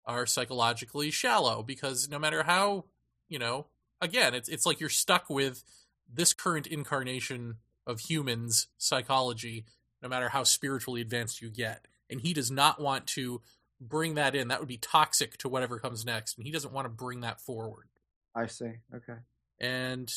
[0.04, 2.84] are psychologically shallow because no matter how,
[3.28, 3.66] you know,
[4.00, 5.64] again, it's, it's like you're stuck with
[6.12, 7.56] this current incarnation
[7.86, 9.64] of humans psychology,
[10.02, 11.86] no matter how spiritually advanced you get.
[12.10, 13.40] And he does not want to
[13.80, 14.48] bring that in.
[14.48, 16.36] That would be toxic to whatever comes next.
[16.36, 17.88] And he doesn't want to bring that forward
[18.34, 18.72] I see.
[18.94, 19.18] Okay.
[19.60, 20.12] and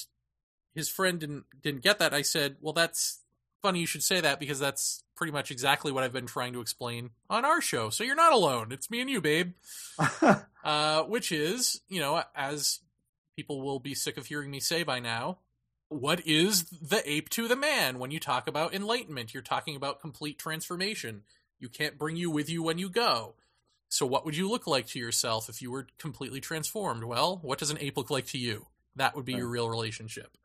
[0.76, 2.14] his friend didn't didn't get that.
[2.14, 3.22] I said, "Well, that's
[3.62, 6.62] funny you should say that because that's pretty much exactly what I've been trying to
[6.62, 7.90] explain on our show.
[7.90, 8.72] So you're not alone.
[8.72, 9.54] It's me and you, babe."
[10.66, 12.80] Uh, which is, you know, as
[13.36, 15.38] people will be sick of hearing me say by now,
[15.90, 19.32] what is the ape to the man when you talk about enlightenment?
[19.32, 21.22] You're talking about complete transformation.
[21.60, 23.36] You can't bring you with you when you go.
[23.90, 27.04] So what would you look like to yourself if you were completely transformed?
[27.04, 28.66] Well, what does an ape look like to you?
[28.96, 30.36] That would be your real relationship.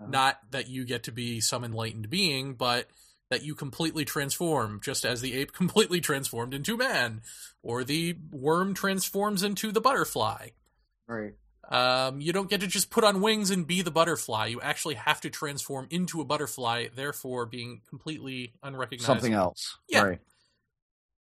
[0.00, 0.10] Uh-huh.
[0.10, 2.88] Not that you get to be some enlightened being, but
[3.30, 7.22] that you completely transform, just as the ape completely transformed into man,
[7.62, 10.48] or the worm transforms into the butterfly.
[11.06, 11.34] right.
[11.70, 14.46] Um, you don't get to just put on wings and be the butterfly.
[14.46, 19.14] You actually have to transform into a butterfly, therefore being completely unrecognizable.
[19.14, 19.76] Something else.
[19.86, 20.02] Yeah.
[20.04, 20.20] Right.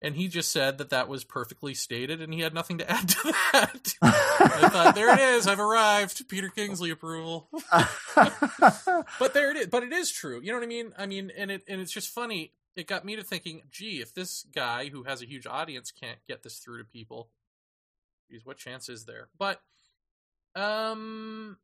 [0.01, 3.09] And he just said that that was perfectly stated, and he had nothing to add
[3.09, 3.95] to that.
[4.01, 5.47] I thought, there it is.
[5.47, 6.27] I've arrived.
[6.29, 7.49] Peter Kingsley approval.
[8.15, 9.67] but there it is.
[9.67, 10.39] But it is true.
[10.41, 10.93] You know what I mean?
[10.97, 12.53] I mean, and it and it's just funny.
[12.75, 16.19] It got me to thinking, gee, if this guy who has a huge audience can't
[16.27, 17.29] get this through to people,
[18.29, 19.29] geez, what chance is there?
[19.37, 19.61] But
[20.55, 21.57] um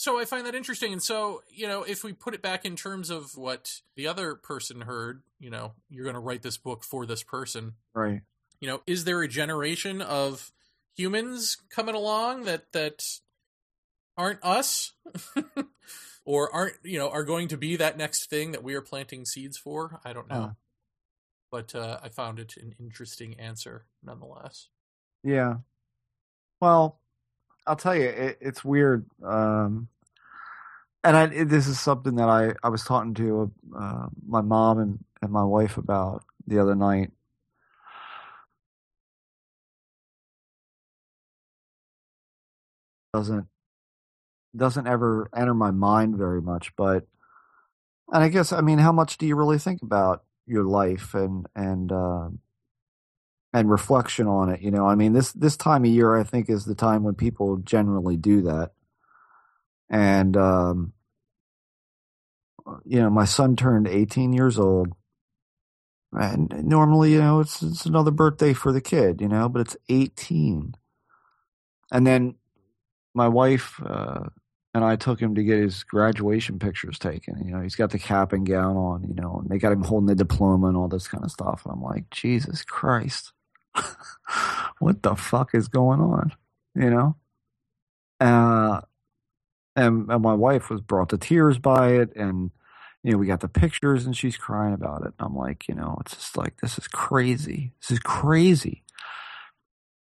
[0.00, 0.94] so I find that interesting.
[0.94, 4.34] And so, you know, if we put it back in terms of what the other
[4.34, 7.74] person heard, you know, you're going to write this book for this person.
[7.94, 8.22] right.
[8.60, 10.52] You know, is there a generation of
[10.94, 13.02] humans coming along that that
[14.16, 14.94] aren't us?
[16.24, 19.26] or aren't, you know, are going to be that next thing that we are planting
[19.26, 20.00] seeds for?
[20.02, 20.40] I don't know.
[20.40, 20.50] Huh.
[21.50, 24.68] But uh, I found it an interesting answer nonetheless.
[25.22, 25.56] Yeah.
[26.58, 27.00] Well,
[27.66, 29.06] I'll tell you, it, it's weird.
[29.22, 29.88] Um,
[31.04, 34.78] and I, it, this is something that I, I was talking to uh, my mom
[34.78, 37.10] and, and my wife about the other night.
[43.14, 43.46] Doesn't
[44.56, 47.06] doesn't ever enter my mind very much, but
[48.12, 51.46] and I guess I mean, how much do you really think about your life and
[51.56, 52.38] and um
[53.52, 54.60] and reflection on it.
[54.60, 57.14] You know, I mean this this time of year I think is the time when
[57.14, 58.72] people generally do that.
[59.88, 60.92] And um
[62.84, 64.88] you know, my son turned 18 years old.
[66.12, 69.76] And normally, you know, it's it's another birthday for the kid, you know, but it's
[69.88, 70.74] 18.
[71.92, 72.36] And then
[73.14, 74.28] my wife uh
[74.72, 77.44] and I took him to get his graduation pictures taken.
[77.44, 79.82] You know, he's got the cap and gown on, you know, and they got him
[79.82, 81.62] holding the diploma and all this kind of stuff.
[81.64, 83.32] And I'm like, Jesus Christ.
[84.78, 86.32] what the fuck is going on?
[86.74, 87.16] You know?
[88.20, 88.80] Uh
[89.76, 92.50] and, and my wife was brought to tears by it and
[93.02, 95.14] you know, we got the pictures and she's crying about it.
[95.18, 97.72] And I'm like, you know, it's just like, this is crazy.
[97.80, 98.84] This is crazy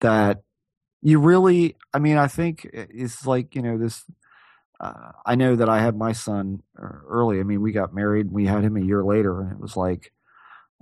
[0.02, 0.44] that
[1.02, 4.04] you really, I mean, I think it's like, you know, this,
[4.80, 7.40] uh, I know that I had my son uh, early.
[7.40, 10.12] I mean, we got married, we had him a year later, and it was like,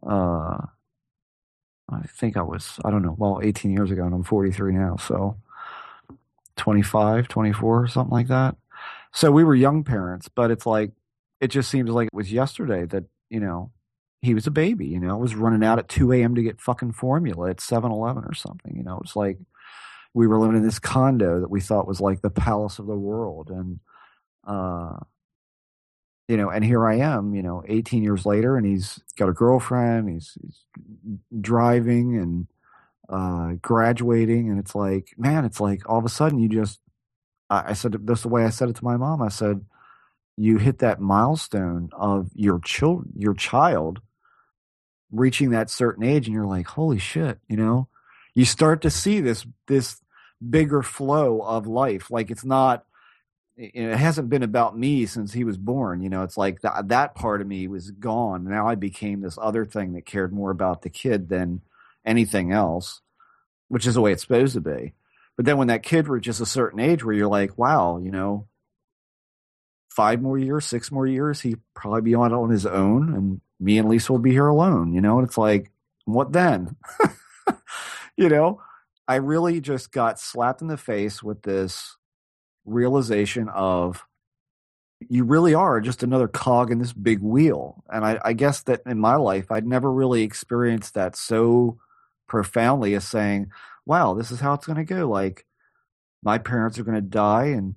[0.06, 0.58] uh,
[1.92, 4.98] I think I was, I don't know, well, 18 years ago, and I'm 43 now.
[4.98, 5.38] So
[6.58, 8.56] 25, 24, something like that.
[9.14, 10.92] So we were young parents, but it's like,
[11.40, 13.72] it just seems like it was yesterday that, you know,
[14.22, 16.36] he was a baby, you know, was running out at 2 a.m.
[16.36, 18.76] to get fucking formula at 7 Eleven or something.
[18.76, 19.40] You know, it's like
[20.14, 22.96] we were living in this condo that we thought was like the palace of the
[22.96, 23.50] world.
[23.50, 23.80] And,
[24.46, 24.98] uh,
[26.32, 29.34] you know, and here I am, you know, 18 years later, and he's got a
[29.34, 30.64] girlfriend, he's, he's
[31.42, 32.48] driving and
[33.10, 36.80] uh, graduating, and it's like, man, it's like all of a sudden you just,
[37.50, 39.22] I, I said that's the way I said it to my mom.
[39.22, 39.66] I said,
[40.38, 44.00] you hit that milestone of your child, your child
[45.12, 47.90] reaching that certain age, and you're like, holy shit, you know,
[48.36, 50.00] you start to see this this
[50.50, 52.10] bigger flow of life.
[52.10, 52.86] Like it's not
[53.62, 56.02] it hasn't been about me since he was born.
[56.02, 58.44] You know, it's like that that part of me was gone.
[58.44, 61.62] Now I became this other thing that cared more about the kid than
[62.04, 63.02] anything else,
[63.68, 64.94] which is the way it's supposed to be.
[65.38, 68.48] But then when that kid reaches a certain age where you're like, wow, you know,
[69.90, 73.78] five more years, six more years, he probably be on on his own, and me
[73.78, 74.94] and Lisa will be here alone.
[74.94, 75.72] You know, and it's like,
[76.06, 76.76] what then?
[78.18, 78.60] you know,
[79.08, 81.96] I really just got slapped in the face with this
[82.66, 84.04] realization of
[85.10, 87.84] you really are just another cog in this big wheel.
[87.90, 91.80] And I, I, guess that in my life, I'd never really experienced that so
[92.28, 93.50] profoundly as saying,
[93.86, 95.10] wow, this is how it's going to go.
[95.10, 95.46] Like,
[96.24, 97.76] my parents are going to die and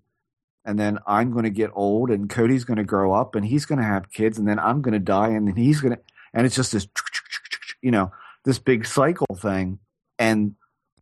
[0.66, 3.66] and then I'm going to get old and Cody's going to grow up and he's
[3.66, 6.00] going to have kids and then I'm going to die and then he's going to
[6.32, 6.86] and it's just this
[7.82, 8.12] you know
[8.44, 9.78] this big cycle thing
[10.18, 10.54] and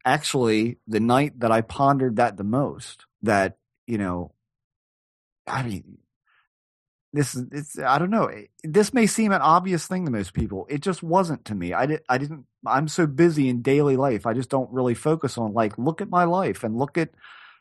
[0.04, 3.56] actually the night that I pondered that the most that
[3.86, 4.32] you know,
[5.46, 5.98] I mean,
[7.12, 8.26] this is it's I don't know.
[8.26, 10.66] Eh, this may seem an obvious thing to most people.
[10.70, 11.72] It just wasn't to me.
[11.72, 14.26] I did I didn't I'm so busy in daily life.
[14.26, 17.10] I just don't really focus on like look at my life and look at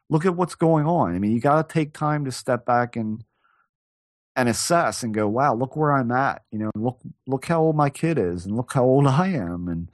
[0.09, 1.15] look at what's going on.
[1.15, 3.23] I mean, you got to take time to step back and
[4.35, 7.75] and assess and go, "Wow, look where I'm at." You know, look look how old
[7.75, 9.89] my kid is and look how old I am and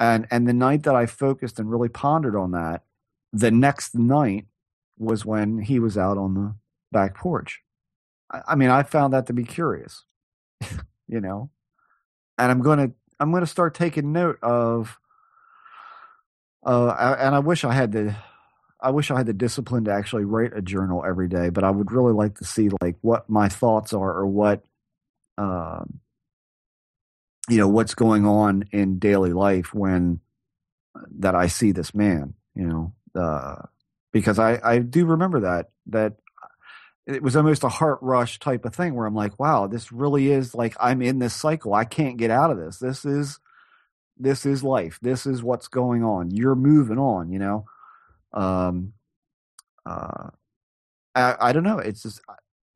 [0.00, 2.84] and and the night that I focused and really pondered on that,
[3.32, 4.46] the next night
[4.98, 6.54] was when he was out on the
[6.90, 7.60] back porch.
[8.30, 10.04] I, mean, I found that to be curious,
[11.08, 11.50] you know,
[12.38, 14.98] and I'm going to, I'm going to start taking note of,
[16.64, 18.16] uh, and I wish I had the,
[18.80, 21.70] I wish I had the discipline to actually write a journal every day, but I
[21.70, 24.64] would really like to see like what my thoughts are or what,
[25.38, 26.00] um,
[27.48, 30.20] you know, what's going on in daily life when
[31.18, 33.66] that I see this man, you know, uh,
[34.12, 36.14] because I, I do remember that that
[37.06, 40.30] it was almost a heart rush type of thing where I'm like, wow, this really
[40.30, 41.74] is like I'm in this cycle.
[41.74, 42.78] I can't get out of this.
[42.78, 43.40] This is
[44.18, 44.98] this is life.
[45.02, 46.30] This is what's going on.
[46.30, 47.64] You're moving on, you know.
[48.32, 48.92] Um
[49.84, 50.30] uh
[51.14, 51.78] I, I don't know.
[51.78, 52.20] It's just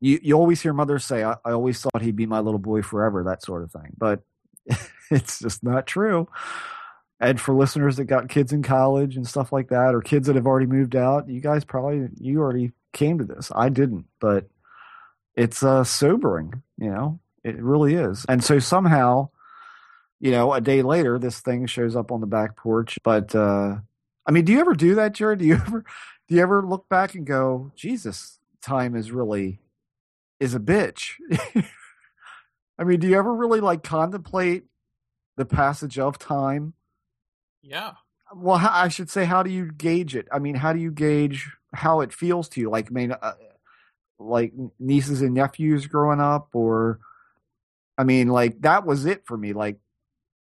[0.01, 2.81] you you always hear mothers say, I, I always thought he'd be my little boy
[2.81, 3.93] forever, that sort of thing.
[3.97, 4.21] But
[5.11, 6.27] it's just not true
[7.19, 10.35] and for listeners that got kids in college and stuff like that or kids that
[10.35, 13.51] have already moved out you guys probably you already came to this.
[13.55, 14.47] I didn't but
[15.35, 17.19] it's uh sobering you know?
[17.43, 18.25] It really is.
[18.27, 19.29] And so somehow
[20.19, 23.75] you know a day later this thing shows up on the back porch but uh
[24.25, 25.39] i mean do you ever do that jared?
[25.39, 25.83] Do you ever
[26.27, 29.59] do you ever look back and go jesus time is really
[30.39, 31.13] is a bitch.
[32.79, 34.65] I mean do you ever really like contemplate
[35.35, 36.73] the passage of time
[37.67, 37.93] yeah.
[38.35, 40.27] Well, I should say, how do you gauge it?
[40.31, 42.69] I mean, how do you gauge how it feels to you?
[42.69, 43.33] Like, I mean, uh,
[44.19, 46.99] like nieces and nephews growing up, or
[47.97, 49.53] I mean, like that was it for me.
[49.53, 49.77] Like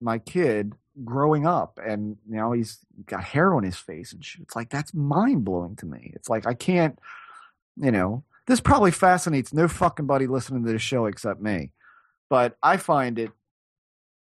[0.02, 0.74] my kid
[1.04, 4.42] growing up, and now he's got hair on his face, and shit.
[4.42, 6.12] it's like that's mind blowing to me.
[6.16, 6.98] It's like I can't,
[7.76, 11.72] you know, this probably fascinates no fucking buddy listening to the show except me,
[12.30, 13.32] but I find it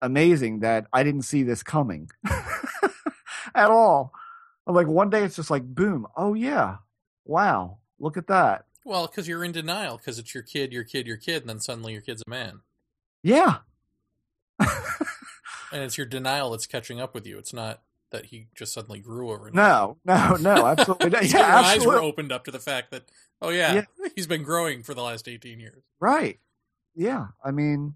[0.02, 2.10] amazing that I didn't see this coming
[3.56, 4.14] at all.
[4.68, 6.78] I'm like, one day it's just like, boom, oh yeah,
[7.26, 8.66] wow, look at that.
[8.86, 11.60] Well, because you're in denial because it's your kid, your kid, your kid, and then
[11.60, 12.62] suddenly your kid's a man.
[13.24, 13.58] Yeah.
[14.60, 14.70] and
[15.72, 17.38] it's your denial that's catching up with you.
[17.38, 17.82] It's not
[18.12, 19.52] that he just suddenly grew over.
[19.52, 21.10] No, no, no, absolutely.
[21.12, 21.42] yeah, your absolutely.
[21.42, 23.04] eyes were opened up to the fact that,
[23.42, 25.84] oh yeah, yeah, he's been growing for the last 18 years.
[26.00, 26.40] Right
[27.00, 27.96] yeah, I mean,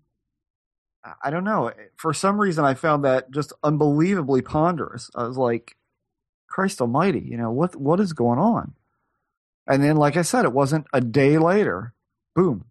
[1.24, 1.72] I- don't know.
[1.96, 5.10] For some reason, I found that just unbelievably ponderous.
[5.16, 5.76] I was like,
[6.48, 7.76] Christ Almighty, you know what?
[7.76, 8.74] What is going on?
[9.68, 11.94] And then, like I said, it wasn't a day later.
[12.36, 12.66] Boom.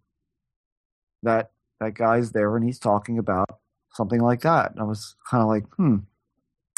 [1.23, 3.59] That that guy's there and he's talking about
[3.93, 4.71] something like that.
[4.71, 5.97] And I was kind of like, hmm.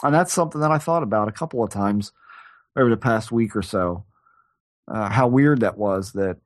[0.03, 2.11] And that's something that I thought about a couple of times
[2.75, 4.05] over the past week or so.
[4.87, 6.37] Uh, how weird that was that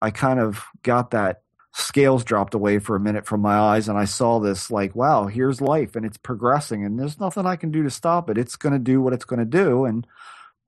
[0.00, 1.42] I kind of got that
[1.76, 5.26] scales dropped away for a minute from my eyes and I saw this like, wow,
[5.26, 8.38] here's life and it's progressing and there's nothing I can do to stop it.
[8.38, 9.84] It's going to do what it's going to do.
[9.84, 10.06] And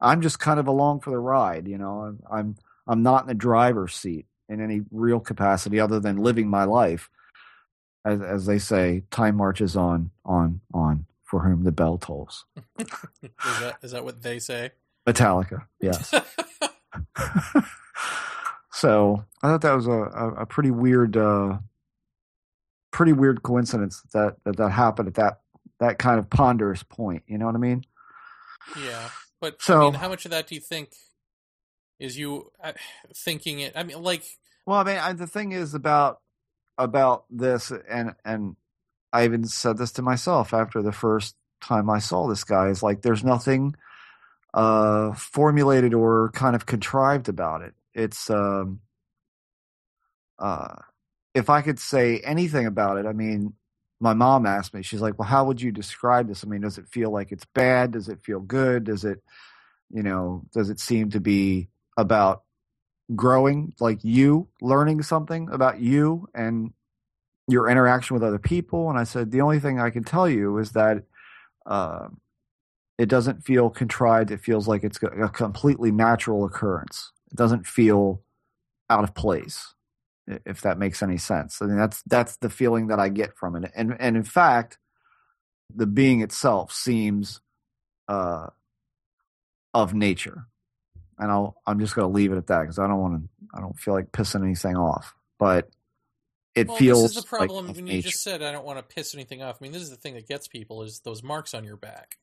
[0.02, 1.66] I'm just kind of along for the ride.
[1.66, 2.56] You know, I'm, I'm,
[2.86, 7.09] I'm not in the driver's seat in any real capacity other than living my life.
[8.05, 12.44] As, as they say, time marches on, on, on for whom the bell tolls.
[12.78, 12.86] is
[13.60, 14.72] that is that what they say?
[15.06, 15.66] Metallica.
[15.80, 16.14] Yes.
[18.80, 21.59] so I thought that was a, a, a pretty weird, uh,
[22.90, 25.40] pretty weird coincidence that, that that happened at that
[25.80, 27.22] that kind of ponderous point.
[27.26, 27.84] You know what I mean?
[28.84, 29.09] yeah,
[29.40, 30.90] but I So- mean, how much of that do you think
[31.98, 32.72] is you uh,
[33.14, 33.72] thinking it?
[33.76, 34.22] I mean, like,
[34.66, 36.20] Well, I mean, I, the thing is about
[36.76, 38.56] about this, and and
[39.12, 42.68] I even said this to myself after the first time I saw this guy.
[42.68, 43.74] Is like there's nothing
[44.55, 47.74] uh formulated or kind of contrived about it.
[47.98, 48.80] It's um
[50.38, 50.74] uh
[51.34, 53.54] if I could say anything about it, I mean,
[54.00, 56.44] my mom asked me, she's like, Well, how would you describe this?
[56.44, 57.92] I mean, does it feel like it's bad?
[57.92, 58.84] Does it feel good?
[58.84, 59.22] Does it
[59.90, 62.42] you know, does it seem to be about
[63.16, 66.72] growing, like you learning something about you and
[67.48, 68.90] your interaction with other people?
[68.90, 71.04] And I said, the only thing I can tell you is that
[71.66, 72.08] uh,
[72.98, 74.30] it doesn't feel contrived.
[74.30, 77.12] It feels like it's a completely natural occurrence.
[77.30, 78.22] It doesn't feel
[78.90, 79.74] out of place,
[80.46, 81.60] if that makes any sense.
[81.60, 83.70] I mean, that's that's the feeling that I get from it.
[83.74, 84.78] And and in fact,
[85.74, 87.40] the being itself seems
[88.09, 88.48] uh,
[89.74, 90.46] of nature.
[91.18, 93.28] And I'll I'm just going to leave it at that because I don't want to.
[93.55, 95.14] I don't feel like pissing anything off.
[95.38, 95.68] But
[96.55, 98.09] it well, feels this is the problem of when you nature.
[98.09, 99.59] just said I don't want to piss anything off.
[99.60, 102.16] I mean, this is the thing that gets people is those marks on your back.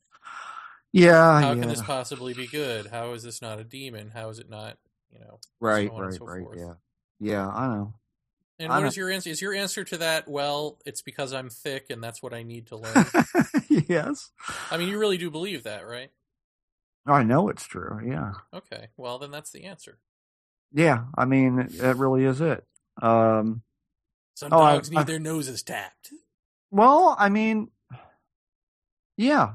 [0.91, 1.60] Yeah, How yeah.
[1.60, 2.88] can this possibly be good?
[2.88, 4.11] How is this not a demon?
[4.14, 4.77] How is it not,
[5.16, 6.44] you know, right, so right, so right.
[6.44, 6.58] forth.
[6.60, 6.74] Yeah,
[7.20, 7.48] yeah.
[7.48, 7.94] I know.
[8.60, 8.88] And I what know.
[8.88, 9.30] is your answer?
[9.30, 10.28] Is your answer to that?
[10.28, 13.06] Well, it's because I'm thick, and that's what I need to learn.
[13.70, 14.32] yes,
[14.72, 16.12] I mean, you really do believe that, right?
[17.08, 18.00] I know it's true.
[18.06, 19.98] Yeah, Okay, well then that's the answer.
[20.74, 21.06] yeah.
[21.18, 22.66] I mean, that really is it.
[23.02, 23.62] Um,
[24.36, 26.12] Some Oh, I- dogs need I- their noses tapped.
[26.72, 27.70] well, I mean,
[29.18, 29.54] yeah.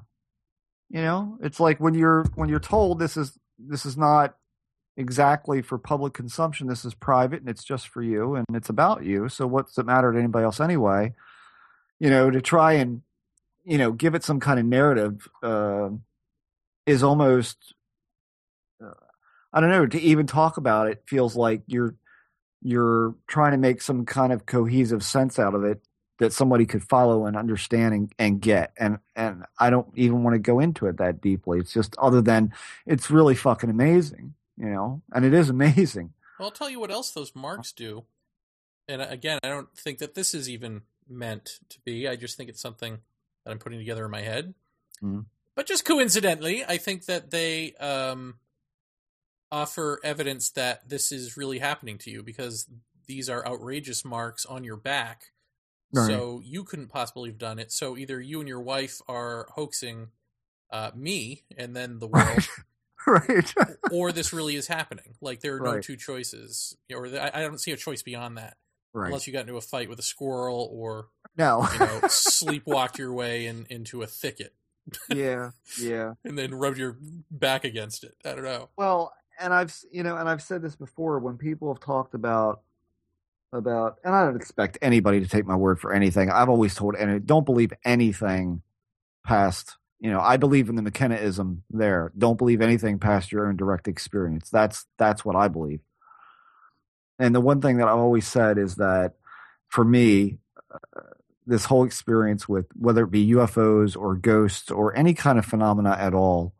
[0.91, 4.35] You know, it's like when you're when you're told this is this is not
[5.01, 6.68] exactly for public consumption.
[6.68, 9.28] This is private and it's just for you and it's about you.
[9.28, 11.14] So what's it matter to anybody else anyway?
[11.98, 13.02] You know, to try and
[13.64, 15.90] you know give it some kind of narrative uh,
[16.86, 17.74] is almost
[18.82, 18.93] uh,
[19.52, 21.97] I don't know to even talk about it feels like you're
[22.62, 25.81] you're trying to make some kind of cohesive sense out of it
[26.18, 30.35] that somebody could follow and understand and, and get and and I don't even want
[30.35, 31.59] to go into it that deeply.
[31.59, 32.52] It's just other than
[32.86, 36.12] it's really fucking amazing, you know, and it is amazing.
[36.39, 38.05] Well, I'll tell you what else those marks do.
[38.89, 42.07] And uh, again, I don't think that this is even meant to be.
[42.09, 42.99] I just think it's something
[43.45, 44.55] that I'm putting together in my head.
[45.03, 45.27] Mhm.
[45.55, 48.37] But just coincidentally, I think that they um,
[49.53, 52.69] offer evidence that this is really happening to you because
[53.07, 55.32] these are outrageous marks on your back.
[55.93, 56.07] Right.
[56.07, 57.73] So you couldn't possibly have done it.
[57.73, 60.09] So either you and your wife are hoaxing
[60.70, 62.49] uh, me and then the world,
[63.06, 63.55] right.
[63.93, 65.14] or this really is happening.
[65.20, 65.82] Like there are no Right.
[65.82, 68.56] two choices, or I don't see a choice beyond that,
[68.93, 69.06] right.
[69.06, 71.66] unless you got into a fight with a squirrel or no.
[71.72, 74.55] you know sleepwalked your way in, into a thicket
[75.09, 75.51] yeah.
[75.81, 76.14] Yeah.
[76.24, 76.97] and then rubbed your
[77.31, 78.14] back against it.
[78.24, 78.68] I don't know.
[78.77, 82.62] Well, and I've you know, and I've said this before when people have talked about
[83.52, 86.31] about, and I don't expect anybody to take my word for anything.
[86.31, 88.62] I've always told, and don't believe anything
[89.24, 89.77] past.
[90.01, 91.59] You know, I believe in the McKennaism.
[91.70, 94.48] There, don't believe anything past your own direct experience.
[94.51, 95.81] That's that's what I believe.
[97.18, 99.12] And the one thing that I've always said is that
[99.68, 100.39] for me,
[100.72, 101.01] uh,
[101.47, 105.97] this whole experience with whether it be UFOs or ghosts or any kind of phenomena
[105.98, 106.55] at all,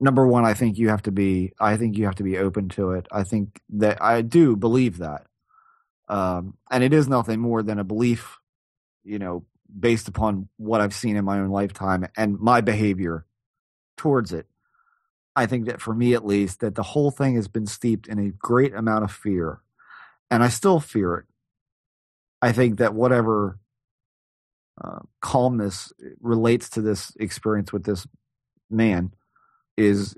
[0.00, 1.52] number one, I think you have to be.
[1.58, 3.06] I think you have to be open to it.
[3.10, 5.26] I think that I do believe that,
[6.08, 8.38] um, and it is nothing more than a belief,
[9.04, 9.44] you know,
[9.78, 13.26] based upon what I've seen in my own lifetime and my behavior
[13.96, 14.46] towards it.
[15.36, 18.18] I think that for me, at least, that the whole thing has been steeped in
[18.18, 19.60] a great amount of fear,
[20.30, 21.24] and I still fear it.
[22.42, 23.58] I think that whatever
[24.82, 28.06] uh, calmness relates to this experience with this
[28.70, 29.12] man
[29.76, 30.16] is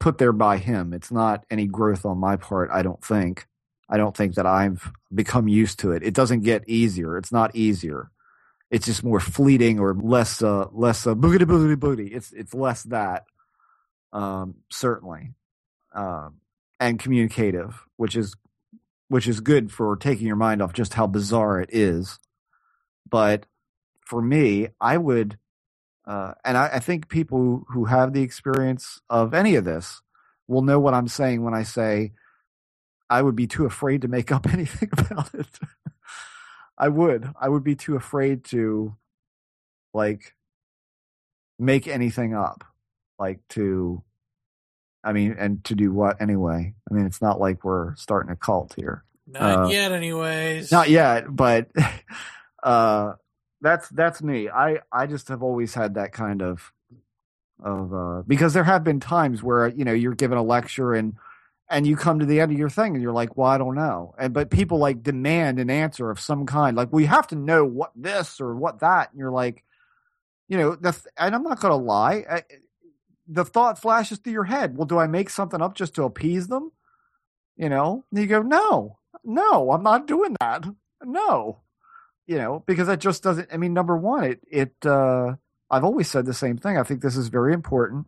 [0.00, 0.92] put there by him.
[0.92, 3.46] It's not any growth on my part, I don't think.
[3.88, 6.02] I don't think that I've become used to it.
[6.02, 7.18] It doesn't get easier.
[7.18, 8.10] It's not easier.
[8.70, 12.14] It's just more fleeting or less uh less uh, boogity boogity boogity.
[12.14, 13.24] It's it's less that
[14.12, 15.34] um certainly.
[15.94, 16.36] Um
[16.80, 18.36] and communicative, which is
[19.08, 22.18] which is good for taking your mind off just how bizarre it is.
[23.10, 23.46] But
[24.06, 25.38] for me, I would
[26.06, 30.00] uh, and I, I think people who have the experience of any of this
[30.48, 32.12] will know what I'm saying when I say
[33.10, 35.48] I would be too afraid to make up anything about it.
[36.80, 37.30] I would.
[37.40, 38.96] I would be too afraid to
[39.94, 40.34] like
[41.58, 42.64] make anything up.
[43.18, 44.02] Like to
[45.04, 46.74] I mean, and to do what anyway?
[46.90, 49.04] I mean, it's not like we're starting a cult here.
[49.26, 50.72] Not Uh, yet, anyways.
[50.72, 51.68] Not yet, but
[52.62, 53.14] uh
[53.62, 54.48] that's that's me.
[54.50, 56.72] I I just have always had that kind of
[57.62, 61.14] of uh because there have been times where you know you're given a lecture and
[61.70, 63.76] and you come to the end of your thing and you're like, well, I don't
[63.76, 64.14] know.
[64.18, 67.64] And but people like demand an answer of some kind, like we have to know
[67.64, 69.64] what this or what that, and you're like,
[70.48, 72.42] you know, the and I'm not to lie, I,
[73.28, 74.76] the thought flashes through your head.
[74.76, 76.72] Well, do I make something up just to appease them?
[77.56, 80.64] You know, and you go, no, no, I'm not doing that.
[81.04, 81.60] No,
[82.26, 83.48] you know, because that just doesn't.
[83.52, 84.86] I mean, number one, it it.
[84.86, 85.36] uh
[85.70, 86.76] I've always said the same thing.
[86.76, 88.06] I think this is very important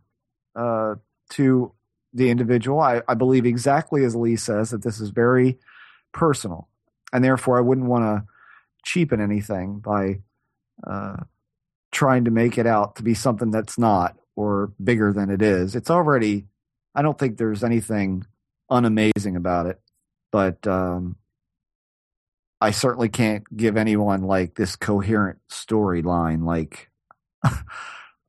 [0.53, 0.95] uh,
[1.29, 1.71] to
[2.13, 2.79] the individual.
[2.79, 5.59] I, I believe exactly as Lee says that this is very
[6.13, 6.67] personal,
[7.11, 8.27] and therefore I wouldn't want to
[8.83, 10.19] cheapen anything by
[10.85, 11.17] uh,
[11.91, 15.75] trying to make it out to be something that's not or bigger than it is.
[15.75, 16.45] It's already.
[16.95, 18.25] I don't think there's anything
[18.69, 19.81] unamazing about it,
[20.31, 21.15] but um,
[22.61, 26.45] I certainly can't give anyone like this coherent storyline.
[26.45, 26.89] Like,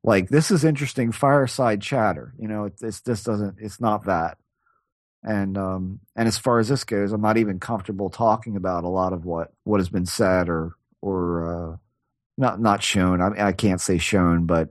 [0.05, 2.33] like this is interesting fireside chatter.
[2.37, 3.55] You know, it, this this doesn't.
[3.59, 4.37] It's not that.
[5.23, 8.89] And um, and as far as this goes, I'm not even comfortable talking about a
[8.89, 11.77] lot of what what has been said or or uh,
[12.37, 13.19] not not shown.
[13.19, 14.69] I, I can't say shown, but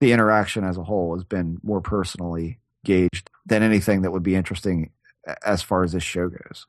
[0.00, 4.34] the interaction as a whole has been more personally gauged than anything that would be
[4.34, 4.92] interesting
[5.44, 6.66] as far as this show goes.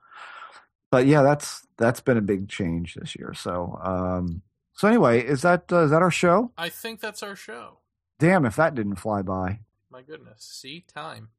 [0.91, 3.34] But yeah, that's that's been a big change this year.
[3.34, 4.41] So um,
[4.80, 6.53] so anyway, is that uh, is that our show?
[6.57, 7.80] I think that's our show.
[8.18, 9.60] Damn, if that didn't fly by.
[9.91, 10.41] My goodness.
[10.41, 11.31] See, time.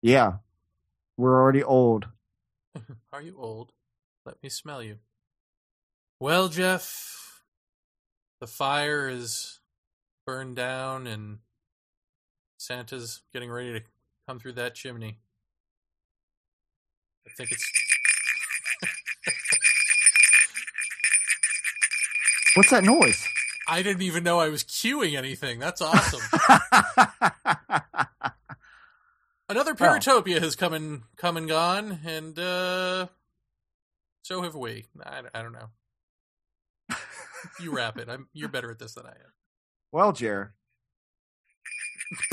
[0.00, 0.36] Yeah,
[1.18, 2.08] we're already old.
[3.12, 3.74] Are you old?
[4.24, 5.00] Let me smell you.
[6.18, 7.42] Well, Jeff,
[8.40, 9.60] the fire is
[10.26, 11.40] burned down and
[12.56, 13.84] Santa's getting ready to
[14.26, 15.18] come through that chimney.
[17.26, 17.70] I think it's
[22.54, 23.24] What's that noise?
[23.68, 25.58] I didn't even know I was queuing anything.
[25.58, 26.20] That's awesome.
[29.48, 33.06] Another Paratopia has come and come and gone, and uh
[34.22, 34.86] so have we.
[35.04, 35.68] I, I don't know.
[37.60, 38.08] You wrap it.
[38.08, 39.32] I'm you're better at this than I am.
[39.90, 40.54] well, Jer,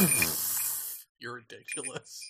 [1.19, 2.29] You're ridiculous.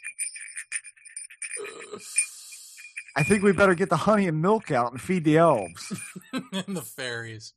[3.16, 5.94] I think we better get the honey and milk out and feed the elves.
[6.34, 7.54] and the fairies.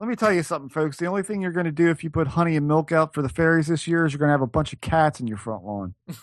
[0.00, 0.96] Let me tell you something, folks.
[0.96, 3.22] The only thing you're going to do if you put honey and milk out for
[3.22, 5.38] the fairies this year is you're going to have a bunch of cats in your
[5.38, 5.94] front lawn.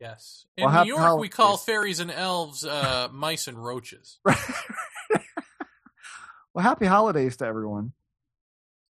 [0.00, 0.46] yes.
[0.56, 4.18] In Well, New York, we call fairies and elves uh, mice and roaches.
[4.24, 4.34] well,
[6.58, 7.92] happy holidays to everyone.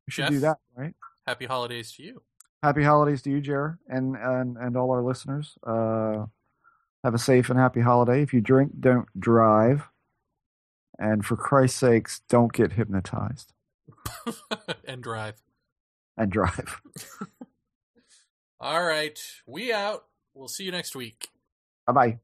[0.07, 0.95] We should do that, right?
[1.27, 2.23] Happy holidays to you.
[2.63, 5.55] Happy holidays to you, Jer, and and and all our listeners.
[5.65, 6.25] Uh,
[7.03, 8.23] have a safe and happy holiday.
[8.23, 9.87] If you drink, don't drive.
[10.99, 13.53] And for Christ's sakes, don't get hypnotized
[14.85, 15.41] and drive.
[16.17, 16.81] and drive.
[18.59, 19.17] All right.
[19.47, 20.03] We out.
[20.33, 21.29] We'll see you next week.
[21.87, 22.19] Bye bye.